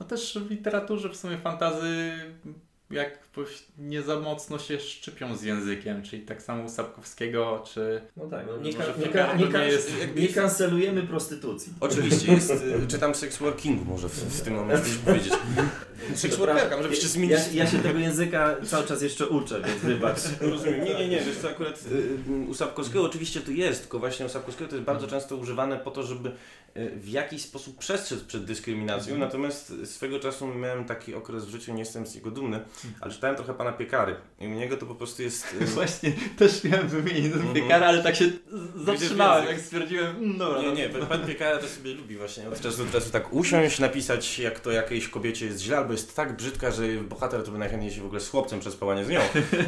No 0.00 0.06
też 0.06 0.38
w 0.46 0.50
literaturze 0.50 1.08
w 1.08 1.16
sumie 1.16 1.38
fantazy 1.38 2.12
jakoś 2.90 3.64
nie 3.78 4.02
za 4.02 4.20
mocno 4.20 4.58
się 4.58 4.80
szczypią 4.80 5.36
z 5.36 5.42
językiem, 5.42 6.02
czyli 6.02 6.22
tak 6.22 6.42
samo 6.42 6.64
u 6.64 6.68
Sapkowskiego, 6.68 7.64
czy... 7.72 8.00
No 8.16 8.26
tak, 8.26 8.46
no 8.46 8.52
Może 8.56 8.64
nie, 8.70 8.74
ka- 8.74 8.92
w 8.92 8.98
nie, 8.98 9.06
ka- 9.08 9.26
to 9.26 9.36
nie, 9.36 9.46
ka- 9.46 9.64
jest- 9.64 9.92
nie 10.16 10.28
kancelujemy 10.28 11.02
prostytucji. 11.02 11.72
Oczywiście, 11.80 12.32
jest, 12.32 12.50
y, 12.50 12.86
czytam 12.88 13.14
Sex 13.14 13.36
Workingu, 13.38 13.84
może 13.84 14.08
w, 14.08 14.12
w 14.12 14.40
tym 14.40 14.54
momencie 14.54 14.90
powiedzieć. 15.04 15.32
Sex 16.14 16.36
Workerka, 16.36 16.76
może 16.76 16.88
byście 16.88 17.08
zmienić... 17.08 17.36
Ja, 17.52 17.64
ja 17.64 17.70
się 17.70 17.78
tego 17.78 17.98
języka 17.98 18.56
cały 18.66 18.86
czas 18.86 19.02
jeszcze 19.02 19.26
uczę, 19.26 19.62
więc 19.66 19.80
wybacz. 19.82 20.18
Rozumiem. 20.40 20.84
Nie, 20.84 20.94
nie, 20.94 21.08
nie, 21.08 21.20
wiesz 21.20 21.36
co, 21.42 21.50
akurat 21.50 21.80
y, 21.92 21.94
y, 22.32 22.48
u 22.48 22.54
Sapkowskiego 22.54 23.04
oczywiście 23.04 23.40
to 23.40 23.50
jest, 23.50 23.80
tylko 23.80 23.98
właśnie 23.98 24.26
u 24.26 24.28
Sapkowskiego 24.28 24.70
to 24.70 24.76
jest 24.76 24.86
bardzo 24.86 25.06
często 25.06 25.36
używane 25.36 25.76
po 25.76 25.90
to, 25.90 26.02
żeby 26.02 26.28
y, 26.76 26.90
w 26.96 27.08
jakiś 27.08 27.42
sposób 27.42 27.78
przestrzec 27.78 28.20
przed 28.20 28.44
dyskryminacją, 28.44 29.12
Mhm. 29.14 29.20
natomiast 29.20 29.72
swego 29.84 30.20
czasu 30.20 30.46
miałem 30.46 30.84
taki 30.84 31.14
okres 31.14 31.44
w 31.44 31.48
życiu, 31.50 31.72
nie 31.72 31.80
jestem 31.80 32.06
z 32.06 32.14
niego 32.14 32.30
dumny, 32.30 32.56
Mhm. 32.56 32.94
ale 33.00 33.12
czytałem 33.12 33.36
trochę 33.36 33.54
pana 33.54 33.72
Piekary 33.72 34.14
i 34.40 34.46
u 34.46 34.50
niego 34.50 34.76
to 34.76 34.86
po 34.86 34.94
prostu 34.94 35.22
jest... 35.22 35.46
Właśnie, 35.74 36.12
też 36.38 36.64
miałem 36.64 36.88
wymienić 36.88 37.22
ten 37.32 37.32
Mhm. 37.40 37.54
piekara, 37.54 37.86
ale 37.86 38.02
tak 38.02 38.16
się 38.16 38.24
zatrzymałem, 38.84 39.46
jak 39.46 39.60
stwierdziłem, 39.60 40.16
mm, 40.16 40.38
dobra. 40.38 40.60
Nie, 40.62 40.68
no. 40.68 40.74
nie, 40.74 40.88
pan 40.88 41.26
Piekara 41.26 41.58
to 41.58 41.68
sobie 41.68 41.94
lubi 41.94 42.16
właśnie 42.16 42.48
od 42.48 42.60
czasu 42.60 42.84
do 42.84 42.92
czasu 42.92 43.10
tak 43.10 43.32
usiąść, 43.32 43.78
napisać 43.78 44.38
jak 44.38 44.60
to 44.60 44.70
jakiejś 44.72 45.08
kobiecie 45.08 45.46
jest 45.46 45.60
źle, 45.60 45.83
albo 45.84 45.92
jest 45.92 46.16
tak 46.16 46.36
brzydka, 46.36 46.70
że 46.70 46.82
bohater 46.88 47.44
to 47.44 47.50
by 47.50 47.58
najchętniej 47.58 47.92
się 47.92 48.02
w 48.02 48.06
ogóle 48.06 48.20
z 48.20 48.30
chłopcem 48.30 48.60
przespała, 48.60 49.04
z 49.04 49.08
nią. 49.08 49.20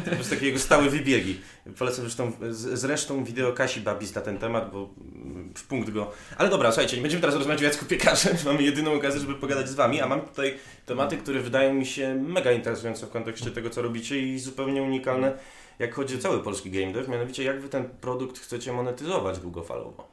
To 0.05 0.11
prostu 0.11 0.35
takie 0.35 0.45
jego 0.45 0.59
stałe 0.59 0.89
wybiegi. 0.89 1.39
Polecam 1.77 2.01
zresztą, 2.01 2.31
zresztą 2.51 3.23
wideo 3.23 3.53
Kasi 3.53 3.81
Babis 3.81 4.15
na 4.15 4.21
ten 4.21 4.37
temat, 4.37 4.71
bo 4.71 4.89
mm, 5.15 5.53
w 5.55 5.63
punkt 5.63 5.89
go... 5.89 6.11
Ale 6.37 6.49
dobra, 6.49 6.71
słuchajcie, 6.71 6.95
nie 6.95 7.01
będziemy 7.01 7.21
teraz 7.21 7.35
rozmawiać 7.35 7.61
o 7.61 7.65
Jacku 7.65 7.85
Piekarze, 7.85 8.29
mamy 8.45 8.63
jedyną 8.63 8.93
okazję, 8.93 9.21
żeby 9.21 9.35
pogadać 9.35 9.69
z 9.69 9.75
Wami, 9.75 10.01
a 10.01 10.07
mam 10.07 10.21
tutaj 10.21 10.57
tematy, 10.85 11.17
które 11.17 11.39
wydają 11.39 11.73
mi 11.73 11.85
się 11.85 12.15
mega 12.15 12.51
interesujące 12.51 13.05
w 13.05 13.09
kontekście 13.09 13.51
tego, 13.51 13.69
co 13.69 13.81
robicie 13.81 14.19
i 14.19 14.39
zupełnie 14.39 14.83
unikalne, 14.83 15.37
jak 15.79 15.93
chodzi 15.93 16.15
o 16.15 16.19
cały 16.19 16.43
polski 16.43 16.71
game 16.71 16.93
dev, 16.93 17.11
mianowicie 17.11 17.43
jak 17.43 17.61
Wy 17.61 17.69
ten 17.69 17.89
produkt 18.01 18.39
chcecie 18.39 18.73
monetyzować 18.73 19.39
długofalowo. 19.39 20.07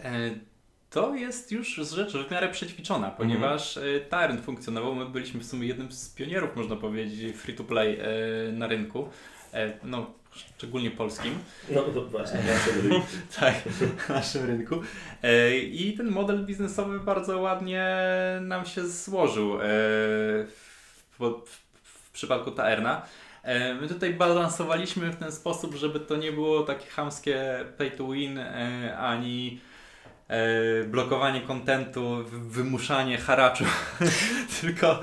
E, 0.00 0.30
To 0.92 1.14
jest 1.14 1.52
już 1.52 1.74
rzecz 1.74 2.12
w 2.12 2.30
miarę 2.30 2.48
przećwiczona, 2.48 3.10
ponieważ 3.10 3.76
e, 3.76 4.00
Tyrant 4.00 4.40
funkcjonował. 4.40 4.94
My 4.94 5.06
byliśmy 5.06 5.40
w 5.40 5.46
sumie 5.46 5.68
jednym 5.68 5.92
z 5.92 6.08
pionierów, 6.08 6.56
można 6.56 6.76
powiedzieć, 6.76 7.36
free 7.36 7.54
to 7.54 7.64
play 7.64 7.98
e, 8.00 8.52
na 8.52 8.66
rynku. 8.66 9.08
E, 9.54 9.72
No, 9.84 10.10
szczególnie 10.34 10.90
polskim. 10.90 11.34
No 11.70 11.82
to 11.82 12.04
właśnie, 12.04 12.40
naszym 12.40 12.90
rynku. 12.90 13.06
Tak, 13.40 13.54
na 14.08 14.14
naszym 14.14 14.46
rynku. 14.46 14.82
I 15.62 15.94
ten 15.96 16.10
model 16.10 16.46
biznesowy 16.46 17.00
bardzo 17.00 17.38
ładnie 17.38 17.86
nam 18.40 18.66
się 18.66 18.88
złożył 18.88 19.58
w, 21.18 21.42
przypadku 22.12 22.50
Taerna. 22.50 23.02
My 23.80 23.88
tutaj 23.88 24.14
balansowaliśmy 24.14 25.10
w 25.10 25.16
ten 25.16 25.32
sposób, 25.32 25.74
żeby 25.74 26.00
to 26.00 26.16
nie 26.16 26.32
było 26.32 26.62
takie 26.62 26.86
chamskie 26.86 27.64
pay 27.78 27.90
to 27.90 28.08
win, 28.08 28.38
ani 28.98 29.60
blokowanie 30.86 31.40
kontentu, 31.40 32.24
wy- 32.24 32.38
wymuszanie 32.50 33.18
haraczu, 33.18 33.64
tylko, 34.60 35.00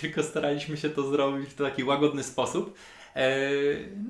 tylko 0.00 0.22
staraliśmy 0.22 0.76
się 0.76 0.90
to 0.90 1.10
zrobić 1.10 1.50
w 1.50 1.54
taki 1.54 1.84
łagodny 1.84 2.22
sposób. 2.22 2.74
E, 3.16 3.40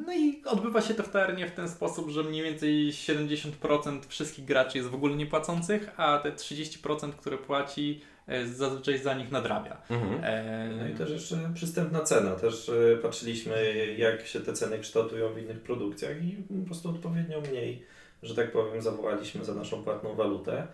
No 0.06 0.12
i 0.14 0.42
odbywa 0.44 0.80
się 0.82 0.94
to 0.94 1.02
w 1.02 1.08
Taernie 1.08 1.46
w 1.46 1.52
ten 1.52 1.68
sposób, 1.68 2.10
że 2.10 2.22
mniej 2.22 2.42
więcej 2.42 2.92
70% 2.92 4.00
wszystkich 4.08 4.44
graczy 4.44 4.78
jest 4.78 4.90
w 4.90 4.94
ogóle 4.94 5.16
niepłacących, 5.16 5.90
a 5.96 6.18
te 6.18 6.32
30%, 6.32 7.12
które 7.12 7.38
płaci, 7.38 8.00
e, 8.26 8.46
zazwyczaj 8.46 8.98
za 8.98 9.14
nich 9.14 9.30
nadrabia. 9.30 9.76
Mhm. 9.90 10.20
E, 10.24 10.70
No 10.80 10.88
i 10.88 10.94
też 10.94 11.10
jeszcze 11.10 11.50
przystępna 11.54 12.00
cena. 12.00 12.30
Też 12.30 12.68
e, 12.68 12.96
patrzyliśmy, 12.96 13.74
jak 13.98 14.26
się 14.26 14.40
te 14.40 14.52
ceny 14.52 14.78
kształtują 14.78 15.32
w 15.32 15.38
innych 15.38 15.60
produkcjach 15.60 16.24
i 16.24 16.36
po 16.60 16.66
prostu 16.66 16.88
odpowiednio 16.90 17.40
mniej, 17.40 17.82
że 18.22 18.34
tak 18.34 18.52
powiem, 18.52 18.82
zawołaliśmy 18.82 19.44
za 19.44 19.54
naszą 19.54 19.82
płatną 19.82 20.14
walutę. 20.14 20.66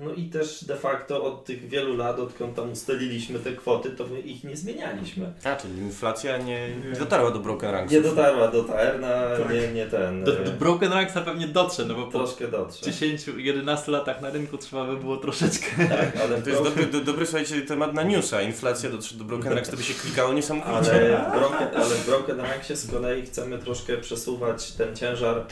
No 0.00 0.12
i 0.12 0.24
też 0.24 0.64
de 0.64 0.76
facto 0.76 1.24
od 1.24 1.44
tych 1.44 1.68
wielu 1.68 1.96
lat, 1.96 2.18
odkąd 2.18 2.56
tam 2.56 2.72
ustaliliśmy 2.72 3.38
te 3.38 3.52
kwoty, 3.52 3.90
to 3.90 4.06
my 4.06 4.20
ich 4.20 4.44
nie 4.44 4.56
zmienialiśmy. 4.56 5.32
A, 5.44 5.56
czyli 5.56 5.78
inflacja 5.78 6.38
nie, 6.38 6.68
nie 6.90 6.98
dotarła 6.98 7.30
do 7.30 7.38
Broken 7.38 7.70
Ranks. 7.70 7.92
Nie 7.92 8.00
dotarła 8.00 8.48
do 8.48 8.64
Taerna, 8.64 9.08
Tak. 9.38 9.52
nie, 9.52 9.68
nie 9.72 9.86
ten. 9.86 10.24
do, 10.24 10.32
do 10.32 10.50
e, 10.50 10.54
Broken 10.54 10.92
Ranksa 10.92 11.20
pewnie 11.20 11.48
dotrze, 11.48 11.84
no 11.84 11.94
bo 11.94 12.06
po 12.06 12.18
troszkę 12.18 12.48
dotrze. 12.48 12.90
10-11 12.90 13.88
latach 13.88 14.20
na 14.20 14.30
rynku 14.30 14.58
trzeba 14.58 14.84
by 14.86 14.96
było 14.96 15.16
troszeczkę. 15.16 15.66
Tak, 15.88 16.16
ale 16.22 16.42
To 16.42 16.50
jest 16.50 16.62
dobry, 16.62 16.86
do, 16.86 17.00
dobry 17.00 17.26
słuchajcie, 17.26 17.62
temat 17.62 17.94
na 17.94 18.02
newsa. 18.02 18.42
Inflacja 18.42 18.90
dotrze 18.90 19.16
do 19.16 19.24
Broken 19.24 19.52
Ranks, 19.52 19.70
to 19.70 19.76
by 19.76 19.82
się 19.82 19.94
klikało 19.94 20.32
niesamowicie. 20.32 20.92
Ale 20.92 21.30
w, 21.30 21.38
Broken, 21.38 21.68
ale 21.74 21.94
w 21.94 22.06
Broken 22.06 22.40
Ranksie 22.40 22.76
z 22.76 22.90
kolei 22.90 23.22
chcemy 23.22 23.58
troszkę 23.58 23.96
przesuwać 23.96 24.72
ten 24.72 24.96
ciężar, 24.96 25.44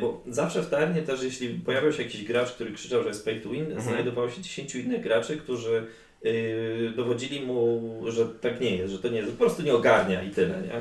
bo 0.00 0.22
zawsze 0.28 0.62
w 0.62 0.70
Taernie 0.70 1.02
też, 1.02 1.22
jeśli 1.22 1.48
pojawiał 1.48 1.92
się 1.92 2.02
jakiś 2.02 2.24
gracz, 2.24 2.52
który 2.52 2.72
krzyczał, 2.72 3.02
że 3.02 3.08
jest 3.08 3.24
pay 3.24 3.40
to 3.40 3.48
win, 3.50 3.64
Mhm. 3.64 3.82
znajdowało 3.82 4.30
się 4.30 4.42
10 4.42 4.74
innych 4.74 5.02
graczy, 5.02 5.36
którzy 5.36 5.86
y, 6.26 6.92
dowodzili 6.96 7.40
mu, 7.46 7.80
że 8.08 8.26
tak 8.26 8.60
nie 8.60 8.76
jest, 8.76 8.92
że 8.92 8.98
to 8.98 9.08
nie 9.08 9.18
jest, 9.18 9.30
po 9.32 9.38
prostu 9.44 9.62
nie 9.62 9.74
ogarnia 9.74 10.22
i 10.22 10.30
tyle, 10.30 10.54
nie? 10.62 10.80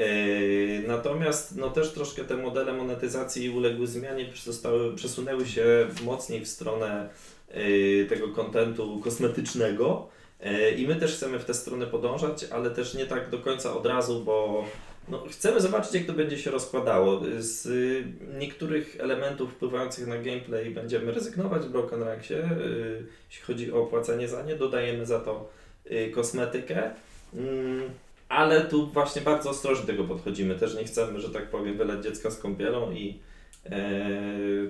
Y, 0.00 0.84
Natomiast 0.86 1.56
no 1.56 1.70
też 1.70 1.90
troszkę 1.92 2.24
te 2.24 2.36
modele 2.36 2.72
monetyzacji 2.72 3.50
uległy 3.50 3.86
zmianie, 3.86 4.26
zostały, 4.44 4.94
przesunęły 4.96 5.46
się 5.46 5.64
mocniej 6.04 6.40
w 6.44 6.48
stronę 6.48 7.08
y, 7.56 8.06
tego 8.08 8.28
kontentu 8.28 9.00
kosmetycznego. 9.04 10.08
E, 10.40 10.70
I 10.70 10.86
my 10.86 10.96
też 10.96 11.12
chcemy 11.14 11.38
w 11.38 11.44
tę 11.44 11.54
stronę 11.54 11.86
podążać, 11.86 12.44
ale 12.50 12.70
też 12.70 12.94
nie 12.94 13.06
tak 13.06 13.30
do 13.30 13.38
końca 13.38 13.76
od 13.76 13.86
razu, 13.86 14.24
bo 14.24 14.64
no, 15.12 15.24
chcemy 15.30 15.60
zobaczyć, 15.60 15.94
jak 15.94 16.04
to 16.04 16.12
będzie 16.12 16.38
się 16.38 16.50
rozkładało. 16.50 17.20
Z 17.38 17.66
y, 17.66 18.04
niektórych 18.38 18.96
elementów 19.00 19.52
wpływających 19.52 20.06
na 20.06 20.18
gameplay 20.18 20.70
będziemy 20.70 21.12
rezygnować 21.12 21.62
w 21.62 21.70
Broken 21.70 22.02
Ranksie, 22.02 22.34
y, 22.34 23.06
jeśli 23.30 23.44
chodzi 23.44 23.72
o 23.72 23.86
płacenie 23.86 24.28
za 24.28 24.42
nie, 24.42 24.56
dodajemy 24.56 25.06
za 25.06 25.20
to 25.20 25.50
y, 25.90 26.10
kosmetykę. 26.14 26.90
Mm, 27.34 27.90
ale 28.28 28.60
tu 28.60 28.86
właśnie 28.86 29.22
bardzo 29.22 29.50
ostrożnie 29.50 29.86
tego 29.86 30.04
podchodzimy. 30.04 30.54
Też 30.54 30.74
nie 30.74 30.84
chcemy, 30.84 31.20
że 31.20 31.30
tak 31.30 31.50
powiem, 31.50 31.76
wylać 31.76 32.04
dziecka 32.04 32.30
z 32.30 32.38
kąpielą 32.38 32.92
i 32.92 33.20
e, 33.66 34.10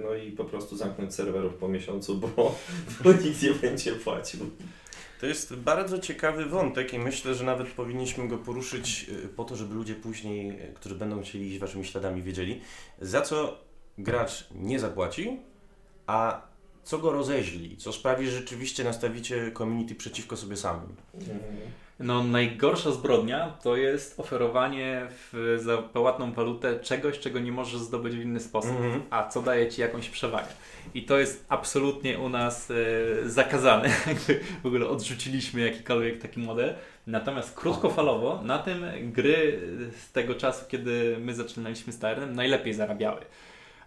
no 0.05 0.15
i 0.15 0.31
po 0.33 0.45
prostu 0.45 0.77
zamknąć 0.77 1.15
serwerów 1.15 1.55
po 1.55 1.69
miesiącu, 1.69 2.15
bo, 2.15 2.59
bo 3.05 3.13
nikt 3.13 3.43
nie 3.43 3.51
będzie 3.51 3.93
płacił. 3.93 4.41
To 5.23 5.27
jest 5.27 5.55
bardzo 5.55 5.99
ciekawy 5.99 6.47
wątek 6.47 6.95
i 6.95 6.99
myślę, 6.99 7.35
że 7.35 7.45
nawet 7.45 7.69
powinniśmy 7.69 8.29
go 8.29 8.39
poruszyć 8.39 9.07
y, 9.25 9.29
po 9.29 9.45
to, 9.45 9.57
żeby 9.57 9.75
ludzie 9.75 9.95
później, 9.95 10.51
y, 10.51 10.73
którzy 10.75 10.95
będą 10.95 11.23
chcieli 11.23 11.49
iść 11.49 11.59
waszymi 11.59 11.85
śladami, 11.85 12.23
wiedzieli, 12.23 12.61
za 13.01 13.21
co 13.21 13.59
gracz 13.99 14.49
nie 14.55 14.81
zapłaci, 14.81 15.41
a 16.07 16.43
co 16.85 16.99
go 16.99 17.13
rozeźli, 17.13 17.77
co 17.77 17.93
sprawi, 17.93 18.27
że 18.27 18.33
rzeczywiście 18.33 18.85
nastawicie 18.85 19.53
community 19.53 19.95
przeciwko 19.95 20.37
sobie 20.37 20.57
samym. 20.57 20.97
No, 22.01 22.25
najgorsza 22.25 22.91
zbrodnia 22.91 23.53
to 23.63 23.77
jest 23.77 24.21
oferowanie 24.21 25.07
w, 25.11 25.59
za 25.63 25.79
płatną 25.79 26.33
walutę 26.33 26.81
czegoś, 26.81 27.19
czego 27.19 27.39
nie 27.41 27.53
możesz 27.53 27.81
zdobyć 27.81 28.17
w 28.17 28.21
inny 28.23 28.41
sposób, 28.41 28.71
Mhm. 28.71 29.03
a 29.11 29.29
co 29.29 29.43
daje 29.43 29.69
ci 29.69 29.81
jakąś 29.81 30.09
przewagę. 30.09 30.47
I 30.95 31.03
to 31.03 31.19
jest 31.19 31.45
absolutnie 31.49 32.19
u 32.19 32.29
nas 32.29 32.71
e, 32.71 33.29
zakazane. 33.29 33.89
W 34.63 34.67
ogóle 34.67 34.89
odrzuciliśmy 34.89 35.61
jakikolwiek 35.61 36.23
taki 36.23 36.41
model. 36.41 36.75
Natomiast 37.07 37.55
krótkofalowo 37.55 38.41
na 38.45 38.59
tym 38.59 38.85
gry 39.13 39.61
z 40.07 40.13
tego 40.13 40.35
czasu, 40.35 40.65
kiedy 40.69 41.17
my 41.21 41.35
zaczynaliśmy 41.35 41.93
z 41.93 41.99
najlepiej 42.35 42.75
zarabiały. 42.75 43.21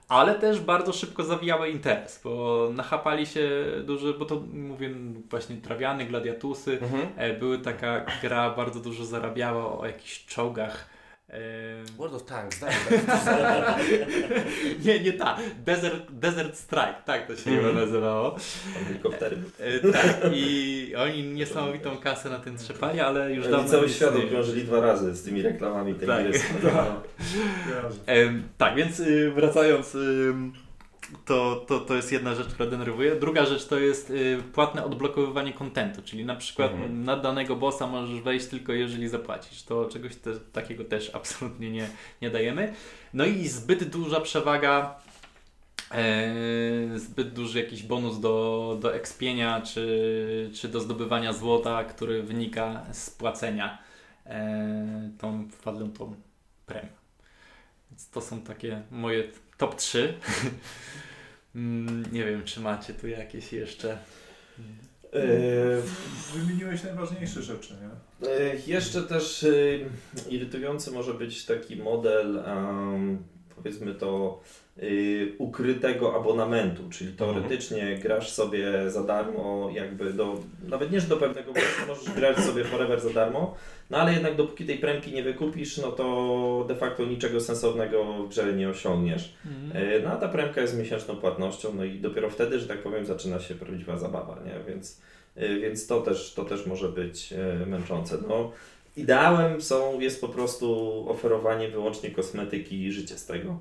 Ale 0.08 0.36
też 0.36 0.60
bardzo 0.60 0.94
szybko 0.94 1.24
zawijały 1.24 1.70
interes, 1.70 2.22
bo 2.24 2.70
nachapali 2.74 3.26
się 3.26 3.50
duże, 3.86 4.14
bo 4.14 4.26
to 4.26 4.36
mówię 4.54 4.90
właśnie 5.30 5.56
trawiany, 5.58 6.06
gladiatusy, 6.06 6.80
Mhm. 6.82 7.08
E, 7.18 7.34
Były 7.34 7.60
taka 7.60 8.06
gra, 8.22 8.50
bardzo 8.50 8.80
dużo 8.80 9.06
zarabiała 9.06 9.80
o 9.80 9.86
jakichś 9.86 10.26
czołgach. 10.26 10.95
World 11.98 12.16
of 12.16 12.26
Tanks, 12.26 12.60
tak. 12.60 12.72
nie, 14.86 15.00
nie 15.00 15.14
ta. 15.14 15.38
Desert, 15.66 16.12
Desert 16.12 16.56
Strike, 16.58 16.96
tak 17.06 17.28
to 17.28 17.36
się 17.36 17.52
chyba 17.52 17.72
nazywało. 17.72 18.36
Helikoptery. 18.88 19.38
E, 19.60 19.92
tak, 19.92 20.18
i 20.34 20.94
oni 20.98 21.24
niesamowitą 21.24 21.98
kasę 21.98 22.30
na 22.30 22.40
tym 22.40 22.58
trzepali, 22.58 23.00
ale 23.00 23.34
już 23.34 23.48
dawno 23.48 23.70
cały 23.70 23.90
świat 23.90 24.16
okrążyli 24.16 24.64
dwa 24.64 24.82
razy 24.82 25.16
z 25.16 25.24
tymi 25.24 25.42
reklamami 25.42 25.94
tej 25.96 26.08
Tak. 26.08 26.28
gry. 26.30 26.40
No. 26.64 27.02
Em, 28.06 28.44
tak, 28.58 28.76
więc 28.76 29.00
y, 29.00 29.32
wracając, 29.32 29.96
ym, 29.96 30.54
to, 31.26 31.66
to, 31.68 31.80
to 31.80 31.96
jest 31.96 32.12
jedna 32.12 32.36
rzecz, 32.36 32.48
która 32.48 32.70
denerwuje. 32.70 33.16
Druga 33.16 33.46
rzecz 33.46 33.66
to 33.66 33.80
jest 33.80 34.10
y, 34.10 34.44
płatne 34.54 34.86
odblokowywanie 34.86 35.54
kontentu, 35.54 36.02
czyli 36.02 36.26
na 36.26 36.36
przykład 36.36 36.72
Mhm. 36.72 37.04
na 37.04 37.18
danego 37.18 37.56
bossa 37.56 37.88
możesz 37.88 38.22
wejść 38.22 38.46
tylko 38.46 38.74
jeżeli 38.74 39.08
zapłacisz. 39.10 39.64
To 39.64 39.90
czegoś 39.90 40.16
te, 40.16 40.40
takiego 40.40 40.84
też 40.84 41.12
absolutnie 41.16 41.72
nie, 41.72 41.90
nie 42.22 42.30
dajemy. 42.30 42.74
No 43.14 43.26
i 43.26 43.48
zbyt 43.48 43.84
duża 43.90 44.22
przewaga, 44.22 45.00
e, 45.92 47.00
zbyt 47.00 47.34
duży 47.34 47.60
jakiś 47.60 47.84
bonus 47.84 48.20
do, 48.20 48.78
do 48.82 48.96
ekspienia, 48.96 49.62
czy, 49.62 50.52
czy 50.54 50.68
do 50.68 50.80
zdobywania 50.80 51.34
złota, 51.34 51.84
który 51.84 52.24
wynika 52.24 52.86
z 52.92 53.10
płacenia 53.10 53.78
e, 54.26 55.10
tą 55.20 55.48
wpadlą 55.50 55.92
tą 55.92 56.16
premię. 56.66 56.90
Więc 57.92 58.10
to 58.10 58.22
są 58.22 58.42
takie 58.42 58.82
moje 58.92 59.24
top 59.58 59.76
3. 59.76 60.14
Mm, 61.56 62.04
Nie 62.12 62.24
wiem, 62.26 62.44
czy 62.44 62.60
macie 62.60 62.94
tu 62.94 63.08
jakieś 63.08 63.54
jeszcze. 63.54 63.98
E, 65.14 65.18
Wymieniłeś 66.34 66.84
najważniejsze 66.84 67.44
rzeczy, 67.44 67.74
nie? 67.74 68.30
e, 68.30 68.56
Jeszcze 68.68 69.02
też 69.02 69.44
e, 69.44 69.50
irytujący 70.30 70.92
może 70.92 71.14
być 71.14 71.46
taki 71.46 71.76
model, 71.76 72.40
em, 72.46 73.24
powiedzmy 73.56 73.96
to 73.96 74.40
y, 74.84 75.36
ukrytego 75.38 76.16
abonamentu, 76.16 76.90
czyli 76.90 77.14
teoretycznie 77.14 78.00
grasz 78.04 78.30
sobie 78.32 78.92
za 78.92 79.04
darmo, 79.04 79.70
jakby 79.74 80.14
do, 80.14 80.40
nawet 80.68 80.92
nie, 80.92 81.02
że 81.02 81.08
do 81.08 81.18
pewnego 81.18 81.48
momentu, 81.48 81.70
możesz 81.88 82.16
grać 82.16 82.38
sobie 82.38 82.64
forever 82.64 83.00
za 83.02 83.10
darmo, 83.10 83.56
no 83.90 83.98
ale 83.98 84.14
jednak 84.14 84.36
dopóki 84.36 84.66
tej 84.66 84.78
premki 84.78 85.12
nie 85.12 85.24
wykupisz, 85.24 85.78
no 85.78 85.92
to 85.92 86.66
de 86.68 86.76
facto 86.76 87.06
niczego 87.06 87.40
sensownego 87.42 88.24
w 88.24 88.30
grze 88.30 88.54
nie 88.54 88.70
osiągniesz. 88.70 89.36
Mhm. 89.46 89.84
Y, 89.84 90.02
No 90.04 90.10
a 90.12 90.16
ta 90.16 90.28
premka 90.30 90.62
jest 90.62 90.78
miesięczną 90.78 91.16
płatnością, 91.16 91.74
no 91.74 91.84
i 91.84 92.00
dopiero 92.00 92.30
wtedy, 92.30 92.60
że 92.60 92.68
tak 92.68 92.80
powiem, 92.84 93.06
zaczyna 93.06 93.40
się 93.40 93.56
prawdziwa 93.56 93.98
zabawa, 93.98 94.38
nie? 94.46 94.74
Więc, 94.74 95.02
y, 95.38 95.60
więc 95.60 95.88
to, 95.88 96.02
też, 96.02 96.34
to 96.34 96.46
też 96.46 96.66
może 96.66 96.90
być 96.90 97.34
y, 97.64 97.66
męczące. 97.66 98.18
No, 98.28 98.52
ideałem 98.98 99.62
są, 99.62 100.00
jest 100.00 100.22
po 100.22 100.30
prostu 100.30 101.06
oferowanie 101.10 101.68
wyłącznie 101.70 102.12
kosmetyki 102.12 102.84
i 102.84 102.92
życie 102.92 103.18
z 103.18 103.26
tego. 103.26 103.60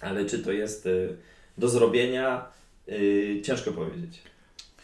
Ale 0.00 0.24
czy 0.24 0.38
to 0.38 0.52
jest 0.52 0.86
y, 0.86 1.16
do 1.58 1.68
zrobienia, 1.68 2.44
y, 2.88 3.42
ciężko 3.44 3.72
powiedzieć. 3.72 4.22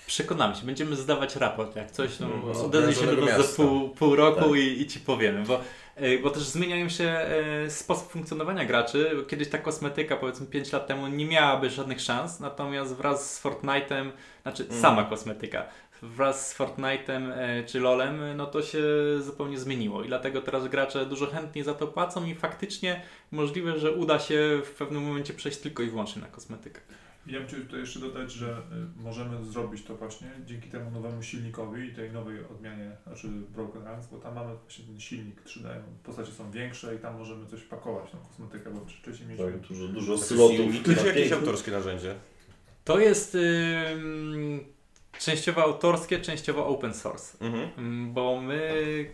Przekonamy 0.07 0.55
się, 0.55 0.67
będziemy 0.67 0.97
zdawać 0.97 1.37
raport, 1.37 1.77
jak 1.77 1.91
coś, 1.91 2.11
no, 2.21 2.29
odezwij 2.65 2.95
się 2.95 3.17
do 3.17 3.27
nas 3.27 3.57
za 3.57 3.57
pół, 3.63 3.89
pół 3.89 4.17
roku 4.17 4.41
Tak. 4.41 4.55
i, 4.59 4.81
i 4.83 4.87
Ci 4.87 5.01
powiemy, 5.01 5.43
bo, 5.47 5.61
e, 5.97 6.19
bo 6.19 6.31
też 6.31 6.43
zmieniają 6.43 6.89
się 6.89 7.27
sposób 7.69 8.11
funkcjonowania 8.13 8.65
graczy. 8.65 9.11
Kiedyś 9.29 9.49
ta 9.49 9.59
kosmetyka, 9.59 10.17
powiedzmy 10.17 10.47
5 10.47 10.73
lat 10.73 10.87
temu, 10.87 11.07
nie 11.09 11.27
miałaby 11.27 11.71
żadnych 11.71 12.01
szans, 12.01 12.41
natomiast 12.41 12.95
wraz 12.95 13.35
z 13.37 13.45
Fortnite'em, 13.45 14.11
znaczy 14.43 14.63
Mhm. 14.63 14.81
sama 14.83 15.05
kosmetyka, 15.05 15.65
wraz 16.03 16.51
z 16.51 16.59
Fortnite'em 16.59 17.33
e, 17.33 17.65
czy 17.65 17.81
LoLem, 17.81 18.37
no 18.37 18.47
to 18.47 18.63
się 18.63 18.83
zupełnie 19.21 19.59
zmieniło 19.59 20.05
i 20.05 20.09
dlatego 20.09 20.41
teraz 20.41 20.69
gracze 20.69 21.07
dużo 21.07 21.27
chętniej 21.27 21.65
za 21.65 21.75
to 21.75 21.87
płacą 21.87 22.27
i 22.27 22.35
faktycznie 22.35 23.03
możliwe, 23.31 23.79
że 23.79 23.93
uda 23.93 24.19
się 24.19 24.61
w 24.65 24.71
pewnym 24.71 25.03
momencie 25.03 25.35
przejść 25.35 25.59
tylko 25.59 25.83
i 25.83 25.91
wyłącznie 25.91 26.23
na 26.23 26.29
kosmetykę. 26.29 26.81
Ja 27.27 27.39
bym 27.39 27.49
chciał 27.49 27.61
tutaj 27.61 27.81
jeszcze 27.81 28.01
dodać, 28.01 28.33
że 28.33 28.63
y, 28.99 29.03
możemy 29.03 29.45
zrobić 29.45 29.85
to 29.85 29.97
właśnie 29.97 30.31
dzięki 30.47 30.71
temu 30.71 30.91
nowemu 30.91 31.23
silnikowi 31.23 31.89
i 31.89 31.93
tej 31.93 32.13
nowej 32.13 32.45
odmianie, 32.45 32.97
znaczy 33.07 33.29
Broken 33.29 33.83
Ranks, 33.83 34.07
bo 34.07 34.19
tam 34.19 34.35
mamy 34.35 34.57
właśnie 34.57 34.85
ten 34.85 35.01
silnik 35.01 35.43
3D, 35.43 35.69
postacie 36.05 36.33
są 36.33 36.51
większe 36.51 36.95
i 36.95 36.99
tam 36.99 37.19
możemy 37.19 37.47
coś 37.47 37.63
pakować, 37.63 38.11
tą 38.11 38.19
kosmetykę, 38.19 38.71
bo 38.71 38.81
wcześniej 38.85 39.29
mieliśmy... 39.29 39.53
Tak, 39.53 39.61
dużo, 39.61 39.89
dużo 39.89 40.07
To 40.07 40.13
jest 40.13 40.29
slotów. 40.29 40.87
Na 40.87 40.95
czy 40.95 41.07
jakieś 41.07 41.33
autorskie 41.33 41.71
narzędzie? 41.71 42.15
To 42.85 42.99
jest 42.99 43.35
ym, 43.35 44.65
częściowo 45.19 45.63
autorskie, 45.63 46.19
częściowo 46.19 46.67
open 46.67 46.95
source. 46.95 47.39
Mhm. 47.41 47.69
Ym, 47.79 48.13
Bo 48.13 48.41
my, 48.41 49.11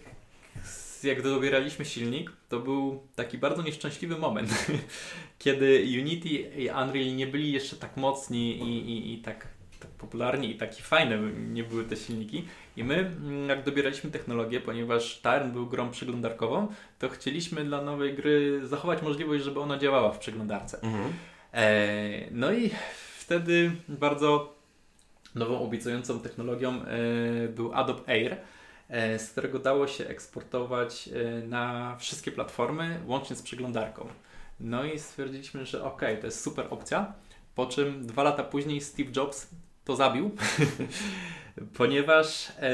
jak 1.02 1.22
dobieraliśmy 1.22 1.84
silnik, 1.84 2.32
to 2.48 2.60
był 2.60 3.02
taki 3.16 3.38
bardzo 3.38 3.62
nieszczęśliwy 3.62 4.18
moment, 4.18 4.66
kiedy 5.38 5.84
Unity 6.00 6.28
i 6.28 6.68
Unreal 6.68 7.16
nie 7.16 7.26
byli 7.26 7.52
jeszcze 7.52 7.76
tak 7.76 7.96
mocni 7.96 8.58
i, 8.58 8.90
i, 8.90 9.14
i 9.14 9.18
tak, 9.18 9.48
tak 9.80 9.90
popularni 9.90 10.50
i 10.50 10.54
takie 10.54 10.82
fajne 10.82 11.18
nie 11.50 11.64
były 11.64 11.84
te 11.84 11.96
silniki. 11.96 12.44
I 12.76 12.84
my, 12.84 12.94
mm, 12.94 13.48
jak 13.48 13.64
dobieraliśmy 13.64 14.10
technologię, 14.10 14.60
ponieważ 14.60 15.20
Tarn 15.20 15.50
był 15.50 15.66
grą 15.66 15.90
przeglądarkową, 15.90 16.68
to 16.98 17.08
chcieliśmy 17.08 17.64
dla 17.64 17.82
nowej 17.82 18.14
gry 18.14 18.66
zachować 18.66 19.02
możliwość, 19.02 19.44
żeby 19.44 19.60
ona 19.60 19.78
działała 19.78 20.12
w 20.12 20.18
przeglądarce. 20.18 20.80
Mhm. 20.82 21.12
E, 21.52 22.30
no 22.30 22.52
i 22.52 22.70
wtedy 23.18 23.70
bardzo 23.88 24.57
nową, 25.38 25.60
obiecującą 25.60 26.20
technologią 26.20 26.82
e, 26.82 27.48
był 27.48 27.74
Adobe 27.74 28.08
Air, 28.08 28.36
e, 28.88 29.18
z 29.18 29.30
którego 29.30 29.58
dało 29.58 29.86
się 29.86 30.06
eksportować 30.06 31.08
e, 31.08 31.46
na 31.46 31.96
wszystkie 31.96 32.32
platformy, 32.32 33.00
łącznie 33.06 33.36
z 33.36 33.42
przeglądarką. 33.42 34.08
No 34.60 34.84
i 34.84 34.98
stwierdziliśmy, 34.98 35.66
że 35.66 35.84
ok, 35.84 36.00
to 36.20 36.26
jest 36.26 36.40
super 36.40 36.66
opcja, 36.70 37.12
po 37.54 37.66
czym 37.66 38.06
dwa 38.06 38.22
lata 38.22 38.44
później 38.44 38.80
Steve 38.80 39.10
Jobs 39.16 39.50
to 39.88 39.96
zabił, 39.96 40.30
ponieważ 41.78 42.48
e, 42.50 42.70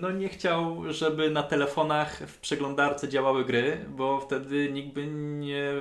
no 0.00 0.10
nie 0.10 0.28
chciał, 0.28 0.92
żeby 0.92 1.30
na 1.30 1.42
telefonach 1.42 2.18
w 2.18 2.38
przeglądarce 2.40 3.08
działały 3.08 3.44
gry, 3.44 3.84
bo 3.88 4.20
wtedy 4.20 4.72
nikt 4.72 4.94
by 4.94 5.06
nie, 5.06 5.72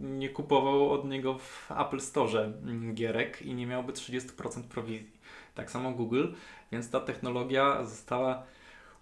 nie 0.00 0.28
kupował 0.28 0.90
od 0.90 1.04
niego 1.04 1.38
w 1.38 1.72
Apple 1.72 2.00
Store 2.00 2.52
gierek 2.94 3.42
i 3.42 3.54
nie 3.54 3.66
miałby 3.66 3.92
30% 3.92 4.62
prowizji. 4.62 5.12
Tak 5.54 5.70
samo 5.70 5.92
Google, 5.92 6.26
więc 6.72 6.90
ta 6.90 7.00
technologia 7.00 7.84
została 7.84 8.42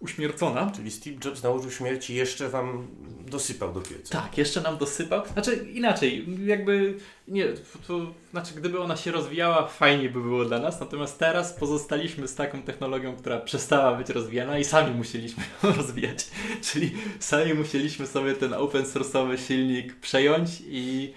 uśmiercona. 0.00 0.70
Czyli 0.76 0.90
Steve 0.90 1.16
Jobs 1.24 1.42
na 1.42 1.50
łożu 1.50 1.70
śmierci 1.70 2.14
jeszcze 2.14 2.48
Wam 2.48 2.86
dosypał 3.26 3.72
do 3.72 3.80
pieca. 3.80 4.20
Tak, 4.22 4.38
jeszcze 4.38 4.60
nam 4.60 4.78
dosypał. 4.78 5.22
Znaczy 5.32 5.54
inaczej, 5.72 6.26
jakby 6.44 6.94
nie, 7.28 7.46
to, 7.86 8.00
znaczy 8.30 8.54
gdyby 8.54 8.80
ona 8.80 8.96
się 8.96 9.12
rozwijała, 9.12 9.66
fajnie 9.66 10.08
by 10.08 10.20
było 10.20 10.44
dla 10.44 10.58
nas, 10.58 10.80
natomiast 10.80 11.18
teraz 11.18 11.52
pozostaliśmy 11.52 12.28
z 12.28 12.34
taką 12.34 12.62
technologią, 12.62 13.16
która 13.16 13.40
przestała 13.40 13.94
być 13.94 14.08
rozwijana 14.08 14.58
i 14.58 14.64
sami 14.64 14.94
musieliśmy 14.94 15.44
ją 15.62 15.72
rozwijać. 15.72 16.26
Czyli 16.62 16.90
sami 17.20 17.54
musieliśmy 17.54 18.06
sobie 18.06 18.34
ten 18.34 18.54
open 18.54 18.84
source'owy 18.84 19.36
silnik 19.46 19.94
przejąć 19.96 20.50
i, 20.68 21.12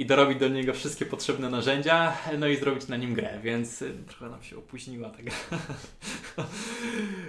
i 0.00 0.06
dorobić 0.06 0.38
do 0.38 0.48
niego 0.48 0.72
wszystkie 0.72 1.06
potrzebne 1.06 1.50
narzędzia, 1.50 2.16
no 2.38 2.46
i 2.46 2.56
zrobić 2.56 2.88
na 2.88 2.96
nim 2.96 3.14
grę, 3.14 3.38
więc 3.42 3.82
y, 3.82 3.94
trochę 4.08 4.28
nam 4.28 4.42
się 4.42 4.56
opóźniła 4.56 5.10
ta 5.10 5.22
gra. 5.22 5.34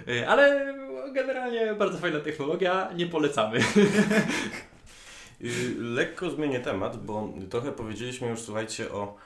Y, 0.08 0.28
Ale 0.28 0.74
generalnie 1.12 1.74
bardzo 1.74 1.98
fajna 1.98 2.20
technologia, 2.20 2.90
nie 2.96 3.06
polecamy. 3.06 3.58
Y, 5.40 5.74
Lekko 5.78 6.30
zmienię 6.30 6.60
temat, 6.60 7.04
bo 7.04 7.32
trochę 7.50 7.72
powiedzieliśmy 7.72 8.28
już, 8.28 8.40
słuchajcie, 8.40 8.92
o 8.92 9.16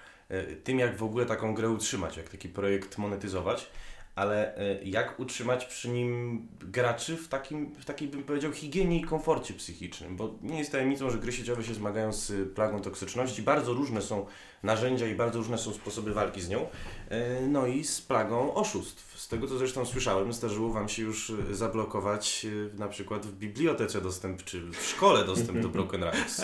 tym, 0.65 0.79
jak 0.79 0.97
w 0.97 1.03
ogóle 1.03 1.27
taką 1.27 1.55
grę 1.55 1.69
utrzymać, 1.69 2.17
jak 2.17 2.29
taki 2.29 2.49
projekt 2.49 2.99
monetyzować, 2.99 3.71
ale 4.17 4.57
e, 4.57 4.85
jak 4.85 5.21
utrzymać 5.21 5.65
przy 5.65 5.89
nim 5.89 6.49
graczy 6.61 7.17
w 7.17 7.29
takim, 7.29 7.75
w 7.75 7.85
takiej, 7.85 8.09
bym 8.09 8.23
powiedział, 8.23 8.53
higienie 8.53 9.01
i 9.01 9.05
komforcie 9.05 9.55
psychicznym, 9.55 10.17
bo 10.17 10.35
nie 10.43 10.59
jest 10.59 10.73
tajemnicą, 10.73 11.11
że 11.11 11.19
gry 11.19 11.33
sieciowe 11.33 11.65
się 11.65 11.75
zmagają 11.75 12.13
z 12.13 12.55
plagą 12.55 12.81
toksyczności, 12.81 13.43
bardzo 13.43 13.73
różne 13.73 14.03
są 14.03 14.27
narzędzia 14.63 15.07
i 15.07 15.15
bardzo 15.15 15.39
różne 15.39 15.59
są 15.59 15.73
sposoby 15.73 16.15
walki 16.15 16.41
z 16.41 16.49
nią, 16.49 16.67
e, 17.09 17.41
no 17.41 17.67
i 17.67 17.85
z 17.85 18.01
plagą 18.01 18.55
oszustw. 18.55 19.21
Z 19.21 19.29
tego, 19.29 19.47
co 19.47 19.59
zresztą 19.59 19.87
słyszałem, 19.87 20.33
zdarzyło 20.33 20.73
Wam 20.73 20.89
się 20.89 21.03
już 21.03 21.31
e, 21.31 21.55
zablokować 21.55 22.47
na 22.79 22.89
przykład 22.89 23.27
w 23.27 23.33
bibliotece 23.33 24.01
dostęp, 24.01 24.45
czy 24.45 24.61
w 24.71 24.87
szkole 24.87 25.25
dostęp 25.25 25.61
do 25.61 25.69
Broken 25.77 26.03
Ranks. 26.03 26.43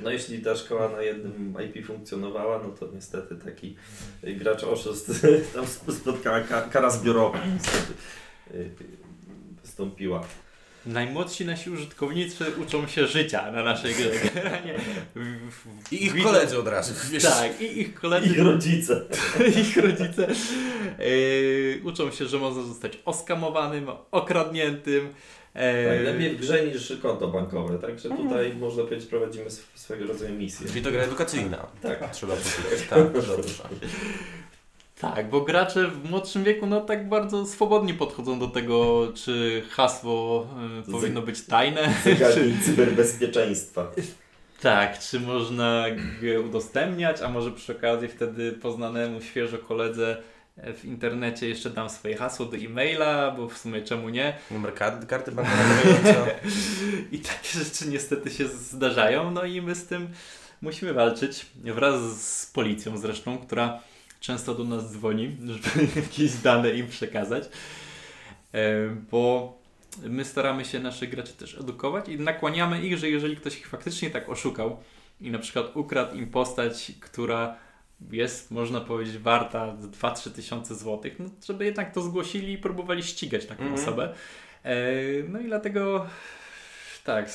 No 0.00 0.10
jeśli 0.10 0.42
ta 0.42 0.56
szkoła 0.56 0.88
na 0.88 1.02
jednym 1.02 1.54
IP 1.64 1.86
funkcjonowała, 1.86 2.62
no 2.62 2.68
to 2.68 2.88
niestety 2.94 3.36
taki 3.36 3.76
y, 4.24 4.34
gracz 4.34 4.64
oszust 4.64 5.10
tam 5.54 5.64
sp- 5.74 5.92
spotkała 5.92 6.40
ka- 6.40 6.68
kara 6.72 6.90
zbiorowa 6.90 7.38
niestety 7.54 7.92
y, 8.54 8.70
wystąpiła. 9.62 10.24
Najmłodsi 10.86 11.44
nasi 11.44 11.70
użytkownicy 11.70 12.44
uczą 12.62 12.86
się 12.86 13.06
życia 13.06 13.52
na 13.52 13.62
naszej 13.62 13.94
grze. 13.94 14.10
I 15.90 16.04
ich 16.04 16.12
widzą- 16.12 16.24
koledzy 16.28 16.58
od 16.58 16.68
razu. 16.68 16.94
Wiesz, 17.10 17.22
Tak, 17.22 17.60
i 17.60 17.80
ich 17.80 17.94
koledzy, 17.94 18.28
Ich 18.28 18.38
rodzice. 18.38 19.02
ich 19.68 19.76
rodzice 19.76 20.28
yy, 20.98 21.80
uczą 21.84 22.10
się, 22.10 22.26
że 22.26 22.38
można 22.38 22.62
zostać 22.62 22.98
oskamowanym, 23.04 23.86
okradniętym. 24.10 25.08
e, 25.54 25.96
Tak, 25.96 26.04
lepiej 26.04 26.36
w 26.36 26.40
grze 26.40 26.66
niż 26.66 26.92
konto 27.02 27.28
bankowe, 27.28 27.78
także 27.78 28.08
tutaj 28.08 28.54
można 28.54 28.84
powiedzieć 28.84 29.08
prowadzimy 29.08 29.46
sw- 29.46 29.78
swego 29.78 30.06
rodzaju 30.06 30.34
misję. 30.34 30.68
Czyli 30.68 30.82
to 30.82 30.90
gra 30.90 31.02
edukacyjna. 31.02 31.66
Tak. 31.82 32.10
Trzeba 32.10 32.34
powiedzieć. 32.34 32.88
Tak, 32.90 33.12
dobrze. 33.12 33.36
Tak, 35.00 35.30
bo 35.30 35.40
gracze 35.40 35.88
w 35.88 36.10
młodszym 36.10 36.44
wieku 36.44 36.66
no 36.66 36.80
tak 36.80 37.08
bardzo 37.08 37.46
swobodnie 37.46 37.94
podchodzą 37.94 38.38
do 38.38 38.48
tego, 38.48 39.08
czy 39.14 39.62
hasło 39.70 40.46
y, 40.88 40.92
powinno 40.92 41.22
być 41.22 41.46
tajne, 41.46 41.94
Zagadnień 42.04 42.58
cyberbezpieczeństwa. 42.64 43.90
tak, 44.60 44.98
czy 44.98 45.20
można 45.20 45.84
je 46.22 46.40
udostępniać, 46.40 47.20
a 47.20 47.28
może 47.28 47.50
przy 47.50 47.76
okazji 47.76 48.08
wtedy 48.08 48.52
poznanemu 48.52 49.20
świeżo 49.22 49.58
koledze 49.58 50.22
e, 50.56 50.72
w 50.72 50.84
internecie 50.84 51.48
jeszcze 51.48 51.70
dam 51.70 51.90
swoje 51.90 52.16
hasło 52.16 52.46
do 52.46 52.56
e-maila, 52.56 53.30
bo 53.30 53.48
w 53.48 53.58
sumie 53.58 53.82
czemu 53.82 54.08
nie. 54.08 54.36
Numer 54.50 54.74
karty, 54.74 55.06
karty 55.06 55.32
bankowej. 55.32 56.34
I 57.12 57.18
takie 57.18 57.48
rzeczy 57.64 57.88
niestety 57.88 58.30
się 58.30 58.48
zdarzają, 58.48 59.30
no 59.30 59.44
i 59.44 59.62
my 59.62 59.74
z 59.74 59.86
tym 59.86 60.08
musimy 60.62 60.92
walczyć 60.92 61.46
wraz 61.64 62.22
z 62.22 62.46
policją 62.46 62.96
zresztą, 62.98 63.38
która 63.38 63.80
często 64.26 64.54
do 64.54 64.64
nas 64.64 64.92
dzwoni, 64.92 65.36
żeby 65.46 65.86
jakieś 66.02 66.32
dane 66.34 66.70
im 66.70 66.88
przekazać, 66.88 67.44
E, 68.52 68.96
bo 69.10 69.58
my 70.02 70.24
staramy 70.24 70.64
się 70.64 70.78
naszych 70.80 71.10
graczy 71.10 71.32
też 71.32 71.58
edukować 71.60 72.08
i 72.08 72.18
nakłaniamy 72.18 72.86
ich, 72.86 72.98
że 72.98 73.10
jeżeli 73.10 73.36
ktoś 73.36 73.58
ich 73.58 73.68
faktycznie 73.68 74.10
tak 74.10 74.28
oszukał 74.28 74.76
i 75.20 75.30
na 75.30 75.38
przykład 75.38 75.76
ukradł 75.76 76.16
im 76.16 76.26
postać, 76.30 76.92
która 77.00 77.56
jest, 78.12 78.50
można 78.50 78.80
powiedzieć, 78.80 79.18
warta 79.18 79.76
2-3 80.02 80.30
tysiące 80.30 80.74
złotych, 80.74 81.18
no, 81.18 81.24
żeby 81.46 81.64
jednak 81.64 81.94
to 81.94 82.02
zgłosili 82.02 82.52
i 82.52 82.58
próbowali 82.58 83.02
ścigać 83.02 83.46
taką 83.46 83.62
Mhm. 83.62 83.82
osobę. 83.82 84.14
E, 84.64 84.74
No 85.28 85.40
i 85.40 85.44
dlatego 85.44 86.06
tak, 87.04 87.30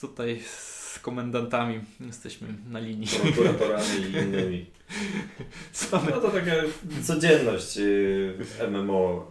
tutaj 0.00 0.40
z 0.46 0.98
komendantami 1.02 1.80
jesteśmy 2.00 2.48
na 2.70 2.78
linii. 2.78 3.08
prokuratorami 3.08 3.84
i 4.00 4.16
innymi. 4.16 4.66
My? 5.92 6.10
No 6.10 6.20
to 6.20 6.28
taka 6.30 6.52
codzienność 7.02 7.78
y, 7.78 8.34
MMO 8.70 9.26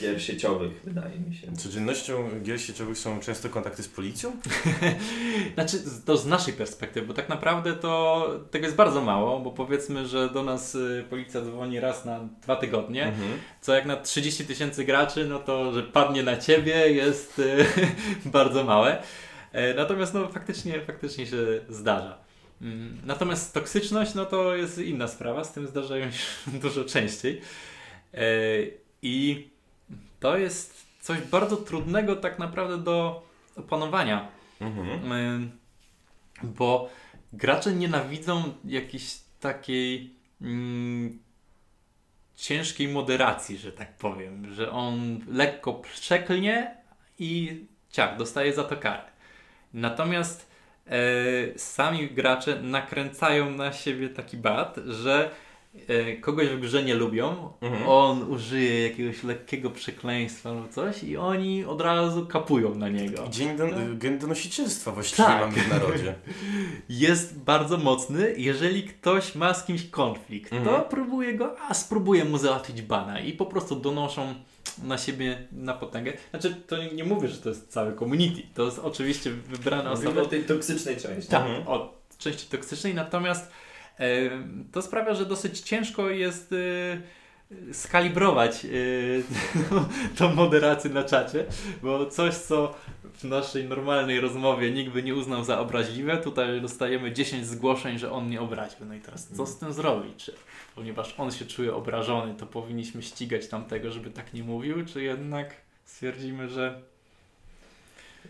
gier 0.00 0.22
sieciowych, 0.22 0.80
wydaje 0.84 1.18
mi 1.20 1.34
się. 1.34 1.56
Codziennością 1.56 2.28
gier 2.42 2.60
sieciowych 2.60 2.98
są 2.98 3.20
często 3.20 3.48
kontakty 3.48 3.82
z 3.82 3.88
policją? 3.88 4.32
Znaczy, 5.54 5.78
to 6.06 6.16
z 6.16 6.26
naszej 6.26 6.54
perspektywy, 6.54 7.06
bo 7.06 7.14
tak 7.14 7.28
naprawdę 7.28 7.72
to 7.72 8.26
tego 8.50 8.64
jest 8.64 8.76
bardzo 8.76 9.00
mało, 9.00 9.40
bo 9.40 9.50
powiedzmy, 9.50 10.06
że 10.06 10.30
do 10.30 10.42
nas 10.42 10.74
y, 10.74 11.04
policja 11.10 11.40
dzwoni 11.42 11.80
raz 11.80 12.04
na 12.04 12.20
dwa 12.42 12.56
tygodnie, 12.56 13.06
Mhm. 13.06 13.30
co 13.60 13.74
jak 13.74 13.86
na 13.86 13.96
30 13.96 14.44
tysięcy 14.46 14.84
graczy, 14.84 15.26
no 15.26 15.38
to, 15.38 15.72
że 15.72 15.82
padnie 15.82 16.22
na 16.22 16.36
ciebie 16.36 16.74
jest 16.92 17.38
y, 17.38 17.64
bardzo 18.24 18.64
małe. 18.64 19.02
E, 19.52 19.74
Natomiast 19.74 20.14
no 20.14 20.28
faktycznie, 20.28 20.80
faktycznie 20.80 21.26
się 21.26 21.36
zdarza. 21.68 22.18
Mm, 22.62 22.98
Natomiast 23.04 23.54
toksyczność, 23.54 24.14
no 24.14 24.26
to 24.26 24.56
jest 24.56 24.78
inna 24.78 25.08
sprawa, 25.08 25.44
z 25.44 25.52
tym 25.52 25.66
zdarzają 25.66 26.10
się 26.10 26.24
dużo 26.62 26.84
częściej. 26.84 27.40
E, 28.14 28.26
I 29.02 29.48
to 30.20 30.38
jest 30.38 30.86
coś 31.00 31.20
bardzo 31.20 31.56
trudnego 31.56 32.16
tak 32.16 32.38
naprawdę 32.38 32.78
do 32.78 33.26
opanowania. 33.56 34.28
Mhm. 34.60 35.12
Ym, 35.12 35.50
bo 36.42 36.90
gracze 37.32 37.72
nienawidzą 37.72 38.54
jakiejś 38.64 39.18
takiej 39.40 40.14
mm, 40.40 41.18
ciężkiej 42.36 42.88
moderacji, 42.88 43.58
że 43.58 43.72
tak 43.72 43.96
powiem, 43.96 44.54
że 44.54 44.70
on 44.70 45.20
lekko 45.28 45.74
przeklnie 45.74 46.76
i 47.18 47.64
ciach, 47.90 48.16
dostaje 48.16 48.52
za 48.52 48.64
to 48.64 48.76
karę. 48.76 49.02
Natomiast 49.74 50.46
e, 50.48 50.51
sami 51.56 52.10
gracze 52.10 52.62
nakręcają 52.62 53.50
na 53.50 53.72
siebie 53.72 54.08
taki 54.08 54.36
bat, 54.36 54.76
że 54.86 55.30
e, 55.30 55.51
kogoś 56.20 56.48
w 56.48 56.60
grze 56.60 56.82
nie 56.82 56.94
lubią, 56.94 57.52
Mhm. 57.60 57.88
on 57.88 58.22
użyje 58.30 58.82
jakiegoś 58.88 59.22
lekkiego 59.24 59.70
przekleństwa 59.70 60.52
lub 60.52 60.70
coś 60.70 61.02
i 61.04 61.16
oni 61.16 61.64
od 61.64 61.80
razu 61.80 62.26
kapują 62.26 62.74
na 62.74 62.88
niego. 62.88 63.28
Dzień 63.30 63.56
do, 63.56 63.64
gen 63.94 64.18
donosicielstwa 64.18 64.92
właściwie 64.92 65.24
Tak. 65.28 65.40
mamy 65.40 65.52
w 65.62 65.68
narodzie. 65.68 66.14
jest 66.88 67.38
bardzo 67.38 67.78
mocny, 67.78 68.34
jeżeli 68.36 68.82
ktoś 68.82 69.34
ma 69.34 69.54
z 69.54 69.64
kimś 69.64 69.86
konflikt, 69.90 70.50
to 70.50 70.56
Mhm. 70.56 70.82
próbuje 70.90 71.34
go, 71.34 71.56
a 71.68 71.74
spróbuje 71.74 72.24
mu 72.24 72.38
załatwić 72.38 72.82
bana 72.82 73.20
i 73.20 73.32
po 73.32 73.46
prostu 73.46 73.76
donoszą 73.76 74.34
na 74.82 74.98
siebie 74.98 75.48
na 75.52 75.74
potęgę. 75.74 76.12
Znaczy, 76.30 76.54
to 76.66 76.76
nie, 76.78 76.90
nie 76.90 77.04
mówię, 77.04 77.28
że 77.28 77.36
to 77.38 77.48
jest 77.48 77.68
całe 77.72 77.96
community, 77.96 78.42
to 78.54 78.64
jest 78.64 78.78
oczywiście 78.78 79.30
wybrane 79.30 79.90
Mówimy 79.90 80.08
osoby. 80.08 80.22
o 80.22 80.26
tej 80.26 80.44
toksycznej 80.44 80.96
części. 80.96 81.30
Tak, 81.30 81.42
Mhm. 81.46 81.68
o 81.68 81.94
części 82.18 82.46
toksycznej, 82.48 82.94
natomiast 82.94 83.44
e, 83.44 83.52
to 84.72 84.82
sprawia, 84.82 85.14
że 85.14 85.26
dosyć 85.26 85.60
ciężko 85.60 86.10
jest 86.10 86.52
e, 86.52 87.72
skalibrować 87.72 88.64
e, 88.64 88.68
tą 90.18 90.34
moderację 90.34 90.90
na 90.90 91.04
czacie, 91.04 91.44
bo 91.82 92.06
coś, 92.06 92.34
co 92.34 92.74
w 93.14 93.24
naszej 93.24 93.64
normalnej 93.64 94.20
rozmowie 94.20 94.70
nikt 94.70 94.92
by 94.92 95.02
nie 95.02 95.14
uznał 95.14 95.44
za 95.44 95.60
obraźliwe, 95.60 96.18
tutaj 96.18 96.60
dostajemy 96.60 97.12
10 97.12 97.46
zgłoszeń, 97.46 97.98
że 97.98 98.12
on 98.12 98.26
mnie 98.26 98.40
obraził. 98.40 98.86
No 98.86 98.94
i 98.94 99.00
teraz 99.00 99.28
co 99.28 99.46
z 99.46 99.58
tym 99.58 99.72
zrobić? 99.72 100.24
Czy, 100.24 100.34
ponieważ 100.74 101.14
on 101.18 101.30
się 101.30 101.44
czuje 101.46 101.74
obrażony, 101.74 102.34
to 102.34 102.46
powinniśmy 102.46 103.02
ścigać 103.02 103.48
tamtego, 103.48 103.90
żeby 103.90 104.10
tak 104.10 104.34
nie 104.34 104.42
mówił, 104.42 104.86
czy 104.86 105.02
jednak 105.02 105.54
stwierdzimy, 105.84 106.48
że 106.48 106.82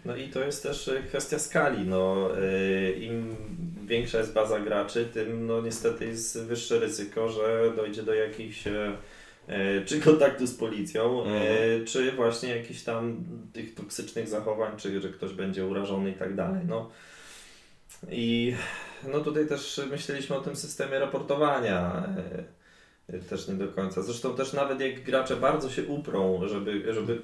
No 0.05 0.17
i 0.17 0.29
to 0.29 0.41
jest 0.45 0.63
też 0.63 0.89
e, 0.89 1.03
kwestia 1.03 1.39
skali. 1.39 1.87
No, 1.87 2.31
e, 2.39 2.93
Im 2.93 3.37
większa 3.87 4.19
jest 4.19 4.33
baza 4.33 4.61
graczy, 4.61 5.05
tym 5.13 5.47
no, 5.47 5.61
niestety 5.63 6.07
jest 6.07 6.43
wyższe 6.43 6.79
ryzyko, 6.79 7.29
że 7.29 7.73
dojdzie 7.77 8.03
do 8.03 8.15
jakichś 8.15 8.67
e, 8.67 8.93
czy 9.87 10.01
kontaktu 10.01 10.47
z 10.47 10.55
policją, 10.55 11.25
Mhm. 11.25 11.85
czy 11.87 12.13
właśnie 12.13 12.57
jakichś 12.57 12.83
tam 12.83 13.25
tych 13.53 13.75
toksycznych 13.75 14.29
zachowań, 14.29 14.77
czy 14.77 15.01
że 15.01 15.09
ktoś 15.09 15.33
będzie 15.33 15.67
urażony 15.67 16.11
i 16.11 16.15
tak 16.15 16.35
dalej. 16.35 16.63
No. 16.69 16.91
I 18.11 18.55
no 19.13 19.21
tutaj 19.21 19.47
też 19.47 19.81
myśleliśmy 19.91 20.37
o 20.37 20.41
tym 20.41 20.57
systemie 20.57 20.99
raportowania. 20.99 22.09
Też 23.31 23.49
nie 23.49 23.55
do 23.55 23.69
końca. 23.69 24.03
Zresztą 24.03 24.37
też 24.37 24.53
nawet 24.53 24.81
jak 24.81 25.03
gracze 25.03 25.37
bardzo 25.37 25.71
się 25.71 25.85
uprą, 25.85 26.49
żeby, 26.49 26.95
żeby 26.95 27.23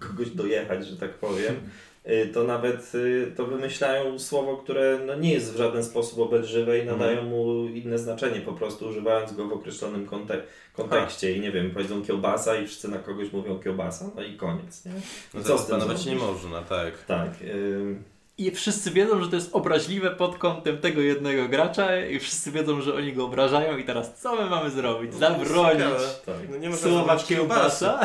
kogoś 0.00 0.30
dojechać, 0.30 0.86
że 0.86 0.96
tak 0.96 1.14
powiem, 1.14 1.54
to 2.34 2.44
nawet 2.44 2.94
y, 2.94 3.32
to 3.36 3.46
wymyślają 3.46 4.18
słowo, 4.18 4.56
które 4.56 4.98
no 5.06 5.14
nie 5.14 5.32
jest 5.32 5.52
w 5.54 5.56
żaden 5.56 5.84
sposób 5.84 6.18
obelżywe 6.18 6.78
i 6.78 6.86
nadają 6.86 7.22
mu 7.22 7.66
inne 7.66 7.98
znaczenie, 7.98 8.40
po 8.40 8.52
prostu 8.52 8.88
używając 8.88 9.32
go 9.32 9.48
w 9.48 9.52
określonym 9.52 10.06
kontek- 10.06 10.42
kontekście. 10.76 11.32
I 11.36 11.40
nie 11.40 11.52
wiem, 11.52 11.70
powiedzą 11.70 12.02
kiełbasa 12.04 12.56
i 12.56 12.66
wszyscy 12.66 12.88
na 12.88 12.98
kogoś 12.98 13.32
mówią 13.32 13.58
kiełbasa, 13.58 14.10
no 14.16 14.22
i 14.22 14.36
koniec. 14.36 14.84
Nie? 14.84 14.92
No 15.34 15.42
Co 15.42 15.58
z 15.58 15.66
tym 15.66 15.76
panować 15.76 16.06
nie 16.06 16.16
można, 16.16 16.62
tak. 16.62 17.04
Tak. 17.04 17.30
ym, 17.54 18.04
I 18.40 18.50
wszyscy 18.50 18.90
wiedzą, 18.90 19.22
że 19.22 19.28
to 19.28 19.36
jest 19.36 19.50
obraźliwe 19.52 20.10
pod 20.10 20.38
kątem 20.38 20.78
tego 20.78 21.00
jednego 21.00 21.48
gracza 21.48 22.06
i 22.06 22.18
wszyscy 22.18 22.50
wiedzą, 22.50 22.80
że 22.80 22.94
oni 22.94 23.12
go 23.12 23.24
obrażają 23.24 23.76
i 23.76 23.84
teraz 23.84 24.14
co 24.20 24.36
my 24.36 24.50
mamy 24.50 24.70
zrobić? 24.70 25.14
Zabronić 25.14 25.78
Ciekawe. 25.78 26.06
tak, 26.26 26.34
No 26.50 26.56
nie 26.56 26.70
można 26.70 26.90
słowa 26.90 27.16
kiełbasa? 27.16 28.00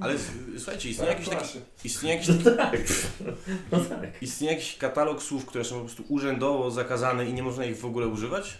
Ale 0.00 0.14
słuchajcie, 0.56 0.88
istnieje 0.88 1.12
jakiś 1.12 1.28
taki, 1.28 1.58
istnieje 1.84 2.14
jakiś, 2.14 2.30
Tak. 2.56 2.76
No 3.72 3.78
tak. 3.80 4.22
istnieje 4.22 4.52
jakiś 4.54 4.76
katalog 4.76 5.22
słów, 5.22 5.46
które 5.46 5.64
są 5.64 5.74
po 5.74 5.84
prostu 5.84 6.04
urzędowo 6.08 6.70
zakazane 6.70 7.26
i 7.26 7.32
nie 7.32 7.42
można 7.42 7.64
ich 7.64 7.78
w 7.78 7.84
ogóle 7.84 8.06
używać? 8.06 8.58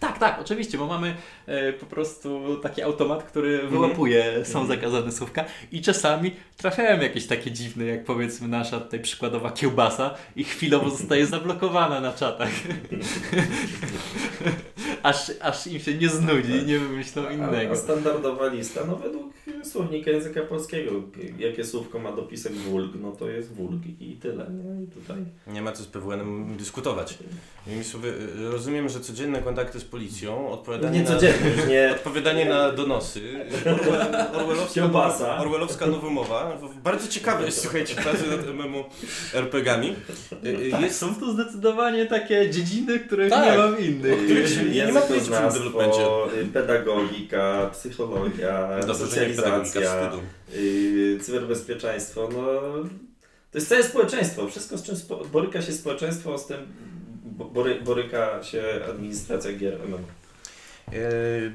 Tak, 0.00 0.18
tak, 0.18 0.40
oczywiście, 0.40 0.78
bo 0.78 0.86
mamy 0.86 1.16
e, 1.46 1.72
po 1.72 1.86
prostu 1.86 2.56
taki 2.62 2.82
automat, 2.82 3.22
który 3.22 3.68
wyłapuje 3.68 4.44
są 4.44 4.66
zakazane 4.66 5.12
słówka 5.12 5.44
i 5.72 5.82
czasami 5.82 6.36
trafiają 6.56 7.00
jakieś 7.00 7.26
takie 7.26 7.50
dziwne, 7.50 7.84
jak 7.84 8.04
powiedzmy 8.04 8.48
nasza 8.48 8.80
tutaj 8.80 9.00
przykładowa 9.00 9.50
kiełbasa 9.50 10.14
i 10.36 10.44
chwilowo 10.44 10.90
zostaje 10.90 11.26
zablokowana 11.26 12.00
na 12.00 12.12
czatach. 12.12 12.50
aż, 15.02 15.32
aż 15.40 15.66
im 15.66 15.80
się 15.80 15.94
nie 15.94 16.08
znudzi 16.08 16.52
i 16.52 16.66
nie 16.66 16.78
wymyślą 16.78 17.26
A, 17.28 17.32
innego. 17.32 17.72
a 17.72 17.76
standardowa 17.76 18.46
lista, 18.46 18.80
no 18.86 18.96
według 18.96 19.28
słownika 19.64 20.10
języka 20.10 20.40
polskiego, 20.42 20.90
jakie 21.38 21.64
słówko 21.64 21.98
ma 21.98 22.12
dopisek 22.12 22.52
wulg, 22.52 22.92
no 23.00 23.12
to 23.12 23.28
jest 23.30 23.52
wulg 23.54 23.82
i 24.00 24.16
tyle. 24.16 24.46
Nie? 24.50 24.82
I 24.84 24.86
tutaj 24.86 25.16
Nie 25.46 25.62
ma 25.62 25.72
co 25.72 25.82
z 25.82 25.86
PWN-em 25.86 26.56
dyskutować. 26.56 27.18
Innymi 27.66 27.84
słowy, 27.84 28.14
rozumiem, 28.50 28.88
że 28.88 29.00
codzienne 29.00 29.42
kontakty 29.42 29.80
z 29.80 29.84
policją, 29.84 30.50
odpowiadanie 30.50 31.00
nie 31.00 31.04
na... 31.10 31.16
nie 31.68 31.90
Odpowiadanie 31.92 32.44
na 32.44 32.72
donosy. 32.72 33.20
Orwell- 33.64 34.36
Orwellowska. 34.40 35.36
Orwellowska 35.38 35.86
nowomowa. 35.86 36.58
Bardzo 36.84 37.08
ciekawe 37.08 37.44
jest, 37.46 37.60
słuchajcie, 37.62 37.94
pracy 37.94 38.24
nad 38.30 38.46
MMO 38.54 38.84
RPG-ami. 39.34 39.94
Y, 40.44 40.48
y, 40.48 40.70
Tak, 40.70 40.80
Jest, 40.80 40.98
są 40.98 41.14
to 41.14 41.32
zdecydowanie 41.32 42.06
takie 42.06 42.50
dziedziny, 42.50 42.98
których 42.98 43.30
Tak. 43.30 43.52
nie 43.52 43.58
mam 43.58 43.78
innych. 43.78 44.48
się 44.50 44.64
nie 44.64 44.92
ma 44.92 45.00
pojęcia 45.00 45.00
w 45.00 45.06
tym 45.06 45.14
językoznawstwo, 45.16 46.28
y, 46.42 46.44
pedagogika, 46.46 47.70
psychologia, 47.72 48.68
dobrze, 48.86 48.86
nie 49.04 49.08
socjalizacja, 49.10 50.10
cyberbezpieczeństwo, 51.20 52.28
no 52.32 52.44
to 53.52 53.58
jest 53.58 53.68
całe 53.68 53.82
społeczeństwo. 53.84 54.48
Wszystko 54.48 54.78
z 54.78 54.82
czym 54.82 54.96
spo, 54.96 55.24
boryka 55.32 55.62
się 55.62 55.72
społeczeństwo, 55.72 56.38
z 56.38 56.46
tym 56.46 56.56
bo- 57.24 57.44
bory, 57.44 57.80
boryka 57.80 58.42
się 58.42 58.62
administracja 58.90 59.52
gier 59.52 59.78
MMO. 59.88 59.98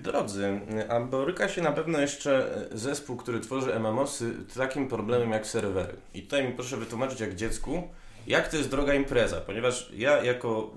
Drodzy, 0.04 0.60
a 0.90 1.00
boryka 1.00 1.50
się 1.50 1.62
na 1.62 1.72
pewno 1.72 2.00
jeszcze 2.02 2.50
zespół, 2.72 3.18
który 3.18 3.40
tworzy 3.40 3.80
MMOsy 3.80 4.32
takim 4.56 4.88
problemem 4.88 5.32
jak 5.32 5.48
serwery. 5.48 5.94
I 6.14 6.22
tutaj 6.22 6.48
mi 6.48 6.54
proszę 6.54 6.78
wytłumaczyć 6.78 7.20
jak 7.20 7.36
dziecku, 7.36 7.84
jak 8.28 8.48
to 8.48 8.58
jest 8.58 8.70
droga 8.70 8.94
impreza, 8.94 9.42
ponieważ 9.42 9.90
ja 9.96 10.24
jako 10.24 10.72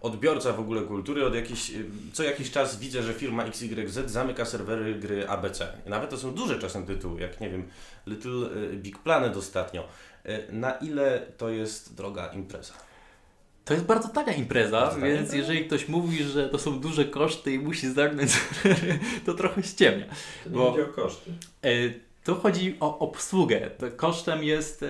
odbiorca 0.00 0.52
w 0.52 0.60
ogóle 0.60 0.82
kultury 0.82 1.26
od 1.26 1.34
jakiś, 1.34 1.72
co 2.12 2.22
jakiś 2.22 2.50
czas 2.50 2.78
widzę, 2.78 3.02
że 3.02 3.14
firma 3.14 3.44
XYZ 3.44 3.98
zamyka 4.06 4.44
serwery 4.44 4.94
gry 4.94 5.28
ABC. 5.28 5.68
Nawet 5.86 6.10
to 6.10 6.16
są 6.18 6.34
duże 6.34 6.58
czasem 6.58 6.86
tytuły, 6.86 7.20
jak 7.20 7.40
nie 7.40 7.50
wiem, 7.50 7.68
Little 8.06 8.32
e, 8.72 8.76
Big 8.76 8.98
Planet 8.98 9.36
ostatnio. 9.36 9.84
E, 10.24 10.52
Na 10.52 10.70
ile 10.72 11.26
to 11.36 11.48
jest 11.50 11.94
droga 11.94 12.26
impreza? 12.26 12.74
To 13.64 13.74
jest 13.74 13.86
bardzo 13.86 14.08
tania 14.08 14.32
impreza, 14.32 14.80
Bardzo 14.80 14.94
tania 15.00 15.06
więc 15.06 15.20
impreza? 15.20 15.36
jeżeli 15.36 15.66
ktoś 15.66 15.88
mówi, 15.88 16.22
że 16.24 16.48
to 16.48 16.58
są 16.58 16.80
duże 16.80 17.04
koszty 17.04 17.52
i 17.54 17.58
musi 17.58 17.86
serwery, 17.94 18.38
to 19.26 19.34
trochę 19.34 19.62
ściemnia. 19.62 20.06
To 20.44 20.50
nie 20.50 20.56
Bo- 20.56 20.70
chodzi 20.70 20.82
o 20.82 20.86
koszty. 20.86 21.30
Tu 22.24 22.34
chodzi 22.34 22.76
o 22.80 22.98
obsługę. 22.98 23.70
To 23.78 23.86
Kosztem 23.96 24.44
jest 24.44 24.82
e, 24.82 24.86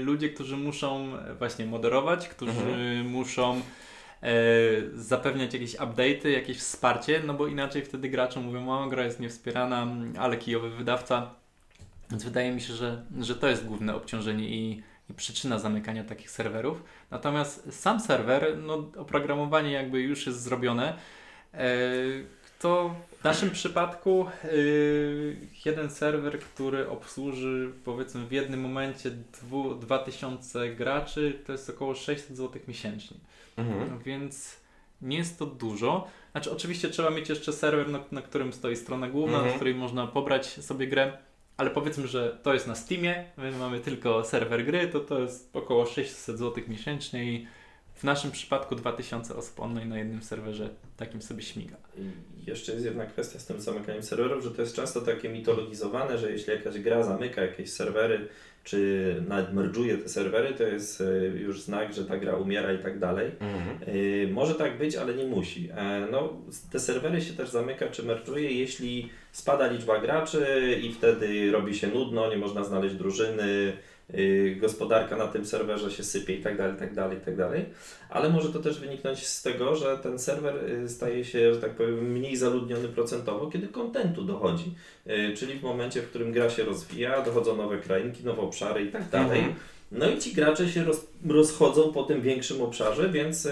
ludzie, 0.00 0.28
którzy 0.30 0.56
muszą 0.56 1.18
e, 1.18 1.34
właśnie 1.34 1.66
moderować, 1.66 2.28
którzy 2.28 2.52
Mhm. 2.52 3.06
muszą 3.06 3.60
e, 4.22 4.32
zapewniać 4.94 5.54
jakieś 5.54 5.76
update'y, 5.76 6.28
jakieś 6.28 6.58
wsparcie, 6.58 7.22
no 7.26 7.34
bo 7.34 7.46
inaczej 7.46 7.84
wtedy 7.84 8.08
gracze 8.08 8.40
mówią, 8.40 8.70
o 8.70 8.88
gra 8.88 9.04
jest 9.04 9.20
niewspierana, 9.20 9.86
ale 10.18 10.36
kijowy 10.36 10.70
wydawca. 10.70 11.34
Więc 12.10 12.24
wydaje 12.24 12.52
mi 12.52 12.60
się, 12.60 12.74
że, 12.74 13.02
że 13.20 13.34
to 13.34 13.48
jest 13.48 13.66
główne 13.66 13.94
obciążenie 13.94 14.48
i, 14.48 14.70
i 14.72 14.82
i 15.12 15.14
przyczyna 15.14 15.58
zamykania 15.58 16.04
takich 16.04 16.30
serwerów. 16.30 16.82
Natomiast 17.10 17.80
sam 17.80 18.00
serwer, 18.00 18.58
no 18.58 18.74
oprogramowanie 18.96 19.72
jakby 19.72 20.00
już 20.00 20.26
jest 20.26 20.42
zrobione, 20.42 20.94
e, 21.54 21.68
to 22.62 22.94
w 23.20 23.24
naszym 23.24 23.50
przypadku 23.50 24.26
yy, 24.44 25.36
jeden 25.64 25.90
serwer, 25.90 26.40
który 26.40 26.88
obsłuży 26.88 27.72
powiedzmy 27.84 28.26
w 28.26 28.32
jednym 28.32 28.60
momencie 28.60 29.10
dwu, 29.10 29.74
2000 29.74 30.74
graczy, 30.74 31.40
to 31.46 31.52
jest 31.52 31.70
około 31.70 31.94
600 31.94 32.36
zł 32.36 32.62
miesięcznie. 32.68 33.16
Mhm. 33.56 33.90
No 33.90 33.98
więc 33.98 34.56
nie 35.02 35.16
jest 35.16 35.38
to 35.38 35.46
dużo. 35.46 36.08
Znaczy 36.32 36.52
oczywiście 36.52 36.88
trzeba 36.88 37.10
mieć 37.10 37.28
jeszcze 37.28 37.52
serwer, 37.52 37.88
na, 37.88 38.04
na 38.12 38.22
którym 38.22 38.52
stoi 38.52 38.76
strona 38.76 39.08
główna, 39.08 39.36
mhm. 39.36 39.50
na 39.50 39.56
której 39.56 39.74
można 39.74 40.06
pobrać 40.06 40.46
sobie 40.46 40.86
grę, 40.86 41.18
ale 41.56 41.70
powiedzmy, 41.70 42.08
że 42.08 42.38
to 42.42 42.54
jest 42.54 42.66
na 42.66 42.74
Steamie, 42.74 43.24
my 43.36 43.52
mamy 43.52 43.80
tylko 43.80 44.24
serwer 44.24 44.64
gry, 44.64 44.88
to 44.88 45.00
to 45.00 45.20
jest 45.20 45.56
około 45.56 45.86
600 45.86 46.38
zł 46.38 46.64
miesięcznie 46.68 47.24
i 47.24 47.46
w 48.02 48.04
naszym 48.04 48.30
przypadku 48.30 48.74
2000 48.74 49.36
osób 49.36 49.60
online 49.60 49.88
na 49.88 49.98
jednym 49.98 50.22
serwerze 50.22 50.68
takim 50.96 51.22
sobie 51.22 51.42
śmiga. 51.42 51.76
I 51.98 52.50
jeszcze 52.50 52.72
jest 52.72 52.84
jedna 52.84 53.06
kwestia 53.06 53.38
z 53.38 53.46
tym 53.46 53.60
zamykaniem 53.60 54.02
serwerów, 54.02 54.44
że 54.44 54.50
to 54.50 54.62
jest 54.62 54.76
często 54.76 55.00
takie 55.00 55.28
mitologizowane, 55.28 56.18
że 56.18 56.32
jeśli 56.32 56.52
jakaś 56.52 56.78
gra 56.78 57.02
zamyka 57.02 57.42
jakieś 57.42 57.72
serwery, 57.72 58.28
czy 58.64 59.16
nawet 59.28 59.54
merge'uje 59.54 60.02
te 60.02 60.08
serwery, 60.08 60.54
to 60.54 60.62
jest 60.62 61.00
e, 61.00 61.26
już 61.26 61.62
znak, 61.62 61.94
że 61.94 62.04
ta 62.04 62.16
gra 62.16 62.36
umiera 62.36 62.72
i 62.72 62.78
tak 62.78 62.98
dalej. 62.98 63.30
Mhm. 63.40 63.78
E, 63.86 64.32
może 64.32 64.54
tak 64.54 64.78
być, 64.78 64.96
ale 64.96 65.14
nie 65.14 65.26
musi. 65.26 65.68
E, 65.70 66.06
no, 66.10 66.32
te 66.72 66.80
serwery 66.80 67.20
się 67.20 67.32
też 67.32 67.50
zamyka 67.50 67.88
czy 67.88 68.02
merge'uje, 68.02 68.38
jeśli 68.38 69.10
spada 69.32 69.66
liczba 69.66 70.00
graczy 70.00 70.76
i 70.82 70.92
wtedy 70.92 71.52
robi 71.52 71.74
się 71.74 71.86
nudno, 71.86 72.30
nie 72.30 72.36
można 72.36 72.64
znaleźć 72.64 72.94
drużyny, 72.94 73.72
gospodarka 74.60 75.16
na 75.16 75.26
tym 75.26 75.46
serwerze 75.46 75.90
się 75.90 76.04
sypie 76.04 76.34
i 76.34 76.42
tak 76.42 76.56
dalej, 76.56 76.76
tak 76.78 76.94
dalej, 76.94 77.18
tak 77.24 77.36
dalej. 77.36 77.64
Ale 78.10 78.28
może 78.30 78.48
to 78.48 78.58
też 78.58 78.80
wyniknąć 78.80 79.26
z 79.26 79.42
tego, 79.42 79.76
że 79.76 79.98
ten 79.98 80.18
serwer 80.18 80.70
y, 80.70 80.88
staje 80.88 81.24
się, 81.24 81.54
że 81.54 81.60
tak 81.60 81.70
powiem, 81.70 82.12
mniej 82.12 82.36
zaludniony 82.36 82.88
procentowo, 82.88 83.46
kiedy 83.46 83.68
kontentu 83.68 84.24
dochodzi. 84.24 84.74
Y, 85.06 85.36
czyli 85.36 85.58
w 85.58 85.62
momencie, 85.62 86.02
w 86.02 86.08
którym 86.08 86.32
gra 86.32 86.50
się 86.50 86.64
rozwija, 86.64 87.22
dochodzą 87.22 87.56
nowe 87.56 87.78
krainki, 87.78 88.24
nowe 88.24 88.42
obszary 88.42 88.84
i 88.84 88.88
tak 88.88 89.08
dalej. 89.08 89.38
Mhm. 89.38 89.56
No 89.92 90.10
i 90.10 90.18
ci 90.18 90.32
gracze 90.32 90.68
się 90.68 90.84
roz, 90.84 91.06
rozchodzą 91.28 91.92
po 91.92 92.02
tym 92.02 92.20
większym 92.20 92.62
obszarze, 92.62 93.08
więc 93.08 93.48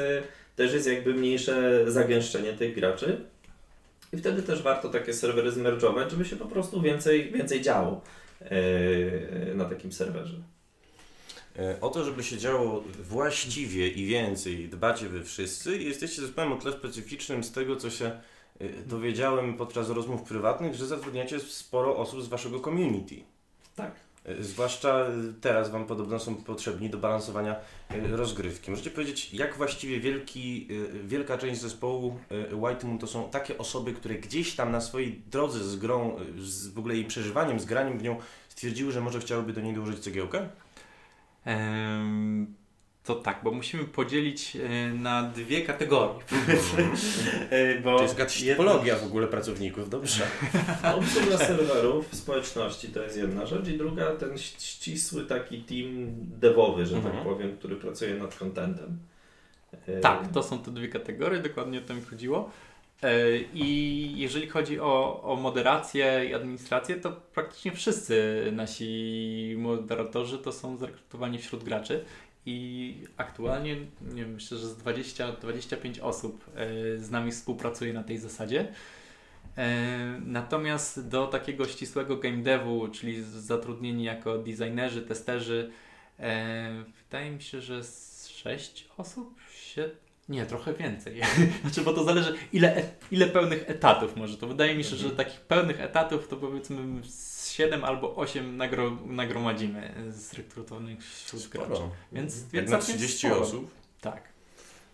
też 0.56 0.72
jest 0.72 0.86
jakby 0.86 1.14
mniejsze 1.14 1.84
zagęszczenie 1.90 2.52
tych 2.52 2.74
graczy. 2.74 3.20
I 4.12 4.16
wtedy 4.16 4.42
też 4.42 4.62
warto 4.62 4.88
takie 4.88 5.14
serwery 5.14 5.52
zmerdżować, 5.52 6.10
żeby 6.10 6.24
się 6.24 6.36
po 6.36 6.46
prostu 6.46 6.82
więcej, 6.82 7.32
więcej 7.32 7.62
działo. 7.62 8.00
E, 8.40 9.54
na 9.54 9.64
takim 9.64 9.92
serwerze. 9.92 10.36
E, 11.58 11.80
o 11.80 11.88
to, 11.88 12.04
żeby 12.04 12.22
się 12.22 12.38
działo 12.38 12.84
właściwie 13.02 13.88
i 13.88 14.06
więcej, 14.06 14.68
dbacie 14.68 15.08
wy 15.08 15.24
wszyscy 15.24 15.76
i 15.76 15.84
jesteście 15.84 16.22
zespołem 16.22 16.52
o 16.52 16.56
tle 16.56 16.72
specyficznym 16.72 17.44
z 17.44 17.52
tego, 17.52 17.76
co 17.76 17.90
się 17.90 18.06
e, 18.60 18.68
dowiedziałem 18.86 19.56
podczas 19.56 19.90
rozmów 19.90 20.22
prywatnych, 20.22 20.74
że 20.74 20.86
zatrudniacie 20.86 21.40
sporo 21.40 21.96
osób 21.96 22.22
z 22.22 22.28
waszego 22.28 22.60
community. 22.60 23.16
Tak. 23.76 23.94
Zwłaszcza 24.40 25.06
teraz 25.40 25.70
Wam 25.70 25.86
podobno 25.86 26.18
są 26.18 26.34
potrzebni 26.34 26.90
do 26.90 26.98
balansowania 26.98 27.56
rozgrywki. 28.10 28.70
Możecie 28.70 28.90
powiedzieć, 28.90 29.34
jak 29.34 29.56
właściwie 29.56 30.00
wielki, 30.00 30.68
wielka 31.04 31.38
część 31.38 31.60
zespołu 31.60 32.18
White 32.52 32.86
Moon 32.86 32.98
to 32.98 33.06
są 33.06 33.30
takie 33.30 33.58
osoby, 33.58 33.92
które 33.92 34.14
gdzieś 34.14 34.56
tam 34.56 34.72
na 34.72 34.80
swojej 34.80 35.22
drodze 35.30 35.64
z 35.64 35.76
grą, 35.76 36.16
z 36.38 36.68
w 36.68 36.78
ogóle 36.78 36.94
jej 36.94 37.04
przeżywaniem, 37.04 37.60
z 37.60 37.64
graniem 37.64 37.98
w 37.98 38.02
nią 38.02 38.16
stwierdziły, 38.48 38.92
że 38.92 39.00
może 39.00 39.20
chciałyby 39.20 39.52
do 39.52 39.60
niej 39.60 39.74
dołożyć 39.74 39.98
cegiełkę? 39.98 40.48
Um, 41.46 42.54
to 43.14 43.22
tak, 43.22 43.40
bo 43.44 43.50
musimy 43.50 43.84
podzielić 43.84 44.56
e, 44.56 44.92
na 44.94 45.22
dwie 45.22 45.62
kategorie. 45.62 46.14
Mhm. 46.32 46.90
E, 47.50 47.80
bo 47.80 47.96
to 47.96 48.02
jest 48.02 48.18
jakaś 48.18 48.42
typologia 48.42 48.96
w 48.96 49.04
ogóle 49.04 49.26
pracowników, 49.26 49.90
dobrze. 49.90 50.26
Obsługa 50.98 51.38
serwerów, 51.38 52.14
społeczności 52.14 52.88
to 52.88 53.02
jest 53.02 53.16
jedna 53.16 53.46
rzecz 53.46 53.68
i 53.68 53.78
druga 53.78 54.10
ten 54.10 54.38
ścisły 54.38 55.24
taki 55.24 55.62
team 55.62 56.06
devowy, 56.40 56.86
że 56.86 56.94
tak 56.94 57.04
mhm. 57.04 57.14
tak 57.14 57.34
powiem, 57.34 57.56
który 57.56 57.76
pracuje 57.76 58.14
nad 58.14 58.38
contentem. 58.38 58.98
E, 59.86 60.00
tak, 60.00 60.32
to 60.32 60.42
są 60.42 60.58
te 60.58 60.70
dwie 60.70 60.88
kategorie, 60.88 61.40
dokładnie 61.40 61.78
o 61.78 61.82
to 61.82 61.94
mi 61.94 62.02
chodziło. 62.02 62.50
I 63.54 64.12
jeżeli 64.16 64.48
chodzi 64.48 64.80
o, 64.80 65.22
o 65.22 65.36
moderację 65.36 66.26
i 66.30 66.34
administrację, 66.34 66.96
to 66.96 67.12
praktycznie 67.12 67.72
wszyscy 67.72 68.42
nasi 68.52 69.54
moderatorzy 69.58 70.38
to 70.38 70.52
są 70.52 70.76
zrekrutowani 70.76 71.38
wśród 71.38 71.64
graczy. 71.64 72.04
I 72.46 72.94
aktualnie 73.16 73.76
nie 74.00 74.22
wiem, 74.22 74.32
myślę, 74.32 74.58
że 74.58 74.68
z 74.68 74.76
20-25 74.76 76.02
osób 76.02 76.44
e, 76.54 76.98
z 76.98 77.10
nami 77.10 77.32
współpracuje 77.32 77.92
na 77.92 78.02
tej 78.02 78.18
zasadzie. 78.18 78.72
E, 79.56 80.20
natomiast 80.26 81.08
do 81.08 81.26
takiego 81.26 81.68
ścisłego 81.68 82.16
game 82.16 82.42
devu, 82.42 82.88
czyli 82.88 83.22
zatrudnieni 83.22 84.04
jako 84.04 84.38
designerzy, 84.38 85.02
testerzy, 85.02 85.70
wydaje 87.04 87.30
mi 87.30 87.42
się, 87.42 87.60
że 87.60 87.84
z 87.84 88.28
6 88.28 88.88
osób, 88.98 89.40
7, 89.62 89.96
nie, 90.30 90.46
trochę 90.46 90.74
więcej. 90.74 91.20
znaczy, 91.62 91.80
bo 91.80 91.92
to 91.92 92.04
zależy, 92.04 92.34
ile, 92.52 92.76
e, 92.76 92.82
ile 93.10 93.26
pełnych 93.26 93.70
etatów 93.70 94.16
może. 94.16 94.36
To 94.36 94.46
wydaje 94.46 94.74
mi 94.74 94.84
się, 94.84 94.92
mhm. 94.92 95.10
że 95.10 95.16
takich 95.16 95.40
pełnych 95.40 95.80
etatów 95.80 96.28
to 96.28 96.36
powiedzmy 96.36 97.02
7 97.60 97.84
albo 97.84 98.16
8 98.16 98.56
nagro, 98.56 98.98
nagromadzimy 99.06 99.94
z 100.10 100.34
rekrutowanych 100.34 101.04
wśród 101.04 101.48
graczy. 101.48 101.82
Więc, 102.12 102.34
mhm. 102.34 102.50
więc 102.52 102.70
na 102.70 102.78
30 102.78 103.18
sporo. 103.18 103.40
osób? 103.40 103.70
Tak. 104.00 104.30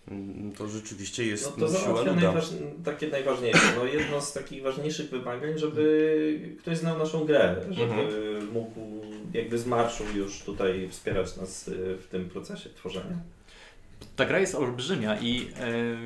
Mm, 0.09 0.53
to 0.53 0.69
rzeczywiście 0.69 1.27
jest 1.27 1.45
no 1.45 1.67
to 1.67 1.69
załatwia 1.69 2.13
najważ... 2.13 2.45
takie 2.85 3.09
najważniejsze. 3.09 3.73
No 3.77 3.85
jedno 3.85 4.21
z 4.21 4.33
takich 4.33 4.63
ważniejszych 4.63 5.11
wymagań, 5.11 5.59
żeby 5.59 6.57
ktoś 6.59 6.79
znał 6.79 6.99
naszą 6.99 7.25
grę, 7.25 7.57
żeby 7.71 8.03
mhm. 8.03 8.53
mógł 8.53 8.81
jakby 9.33 9.59
z 9.59 9.67
marszu 9.67 10.05
już 10.15 10.41
tutaj 10.41 10.89
wspierać 10.91 11.37
nas 11.37 11.69
y, 11.69 11.97
w 11.97 12.07
tym 12.07 12.29
procesie 12.29 12.71
tworzenia. 12.71 13.17
Ta 14.17 14.25
gra 14.25 14.39
jest 14.39 14.55
olbrzymia 14.55 15.17
i 15.21 15.49
e, 15.57 15.97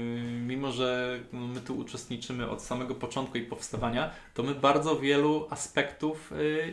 mimo, 0.46 0.72
że 0.72 1.18
my 1.32 1.60
tu 1.60 1.78
uczestniczymy 1.78 2.50
od 2.50 2.62
samego 2.62 2.94
początku 2.94 3.38
i 3.38 3.42
powstawania, 3.42 4.10
to 4.34 4.42
my 4.42 4.54
bardzo 4.54 4.96
wielu 4.96 5.46
aspektów 5.50 6.32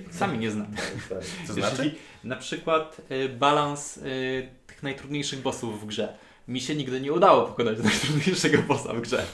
e, 0.10 0.14
sami 0.14 0.38
nie 0.38 0.52
znamy. 0.52 0.76
Tak, 1.10 1.24
to 1.48 1.54
znaczy? 1.54 1.96
na 2.24 2.36
przykład 2.36 3.02
e, 3.10 3.30
balans 3.30 4.00
tych 4.68 4.84
najtrudniejszych 4.84 5.42
bossów 5.42 5.82
w 5.82 5.86
grze. 5.86 6.18
Mi 6.48 6.62
się 6.62 6.76
nigdy 6.76 7.02
nie 7.02 7.14
udało 7.14 7.46
pokonać 7.46 7.78
najtrudniejszego 7.84 8.58
bossa 8.62 8.94
w 8.94 9.02
grze. 9.02 9.26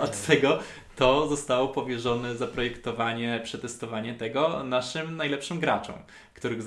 Od 0.00 0.26
tego 0.26 0.58
to 0.96 1.28
zostało 1.28 1.68
powierzone 1.68 2.36
zaprojektowanie, 2.36 3.40
przetestowanie 3.44 4.14
tego 4.14 4.64
naszym 4.64 5.16
najlepszym 5.16 5.60
graczom, 5.60 5.94
których 6.34 6.62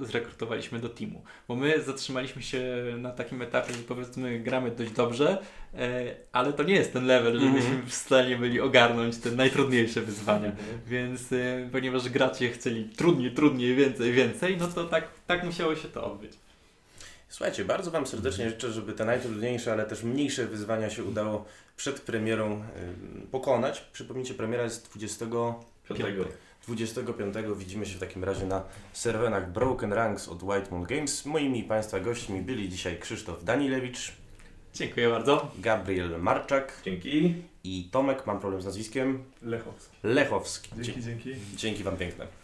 zrekrutowaliśmy 0.00 0.78
do 0.78 0.88
teamu. 0.88 1.22
Bo 1.48 1.56
my 1.56 1.82
zatrzymaliśmy 1.82 2.42
się 2.42 2.62
na 2.98 3.10
takim 3.10 3.42
etapie, 3.42 3.72
że 3.72 3.78
powiedzmy 3.78 4.40
gramy 4.40 4.70
dość 4.70 4.90
dobrze, 4.90 5.42
e, 5.74 6.14
ale 6.32 6.52
to 6.52 6.62
nie 6.62 6.74
jest 6.74 6.92
ten 6.92 7.06
level, 7.06 7.40
żebyśmy 7.40 7.70
mm 7.70 7.82
-hmm. 7.82 7.90
w 7.90 7.94
stanie 7.94 8.36
byli 8.36 8.60
ogarnąć 8.60 9.18
te 9.18 9.30
najtrudniejsze 9.30 10.00
wyzwania. 10.00 10.48
-hmm. 10.48 10.88
Więc 10.88 11.32
e, 11.32 11.68
ponieważ 11.72 12.08
gracze 12.08 12.48
chcieli 12.48 12.84
trudniej, 12.84 13.34
trudniej, 13.34 13.74
więcej, 13.74 14.12
więcej, 14.12 14.56
no 14.56 14.68
to 14.68 14.84
tak, 14.84 15.08
tak 15.26 15.44
musiało 15.44 15.76
się 15.76 15.88
to 15.88 16.12
odbyć. 16.12 16.32
Słuchajcie, 17.32 17.64
bardzo 17.64 17.90
Wam 17.90 18.06
serdecznie 18.06 18.50
życzę, 18.50 18.72
żeby 18.72 18.92
te 18.92 19.04
najtrudniejsze, 19.04 19.72
ale 19.72 19.86
też 19.86 20.02
mniejsze 20.02 20.46
wyzwania 20.46 20.90
się 20.90 21.04
udało 21.04 21.44
przed 21.76 22.00
premierą 22.00 22.64
pokonać. 23.30 23.80
Przypomnijcie, 23.92 24.34
premiera 24.34 24.62
jest 24.62 24.88
25. 24.88 25.56
25 26.66 27.34
widzimy 27.56 27.86
się 27.86 27.96
w 27.96 28.00
takim 28.00 28.24
razie 28.24 28.46
na 28.46 28.62
serwerach 28.92 29.52
Broken 29.52 29.92
Ranks 29.92 30.28
od 30.28 30.42
White 30.42 30.70
Moon 30.70 30.84
Games. 30.84 31.26
Moimi 31.26 31.62
Państwa 31.62 32.00
gośćmi 32.00 32.40
byli 32.40 32.68
dzisiaj 32.68 32.98
Krzysztof 32.98 33.44
Danilewicz. 33.44 34.12
Dziękuję 34.74 35.08
bardzo. 35.08 35.50
Gabriel 35.58 36.20
Marczak. 36.20 36.80
Dzięki. 36.84 37.34
I 37.64 37.88
Tomek, 37.92 38.26
mam 38.26 38.40
problem 38.40 38.62
z 38.62 38.64
nazwiskiem. 38.64 39.24
Lechowski. 39.42 39.96
Lechowski. 40.02 40.70
Dzięki, 40.80 41.02
dzięki. 41.02 41.34
Dzięki 41.56 41.82
Wam 41.82 41.96
piękne. 41.96 42.41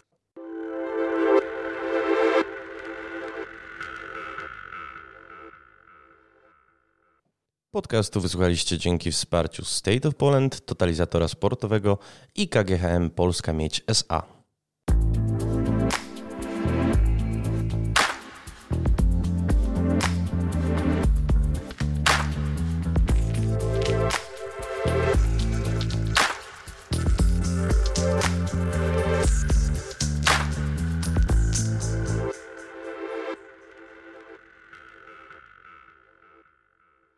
Podcastu 7.71 8.21
wysłuchaliście 8.21 8.77
dzięki 8.77 9.11
wsparciu 9.11 9.65
State 9.65 10.07
of 10.07 10.15
Poland, 10.15 10.65
totalizatora 10.65 11.27
sportowego 11.27 11.97
i 12.35 12.49
KGHM 12.49 13.09
Polska 13.09 13.53
Mieć 13.53 13.83
SA. 13.87 14.38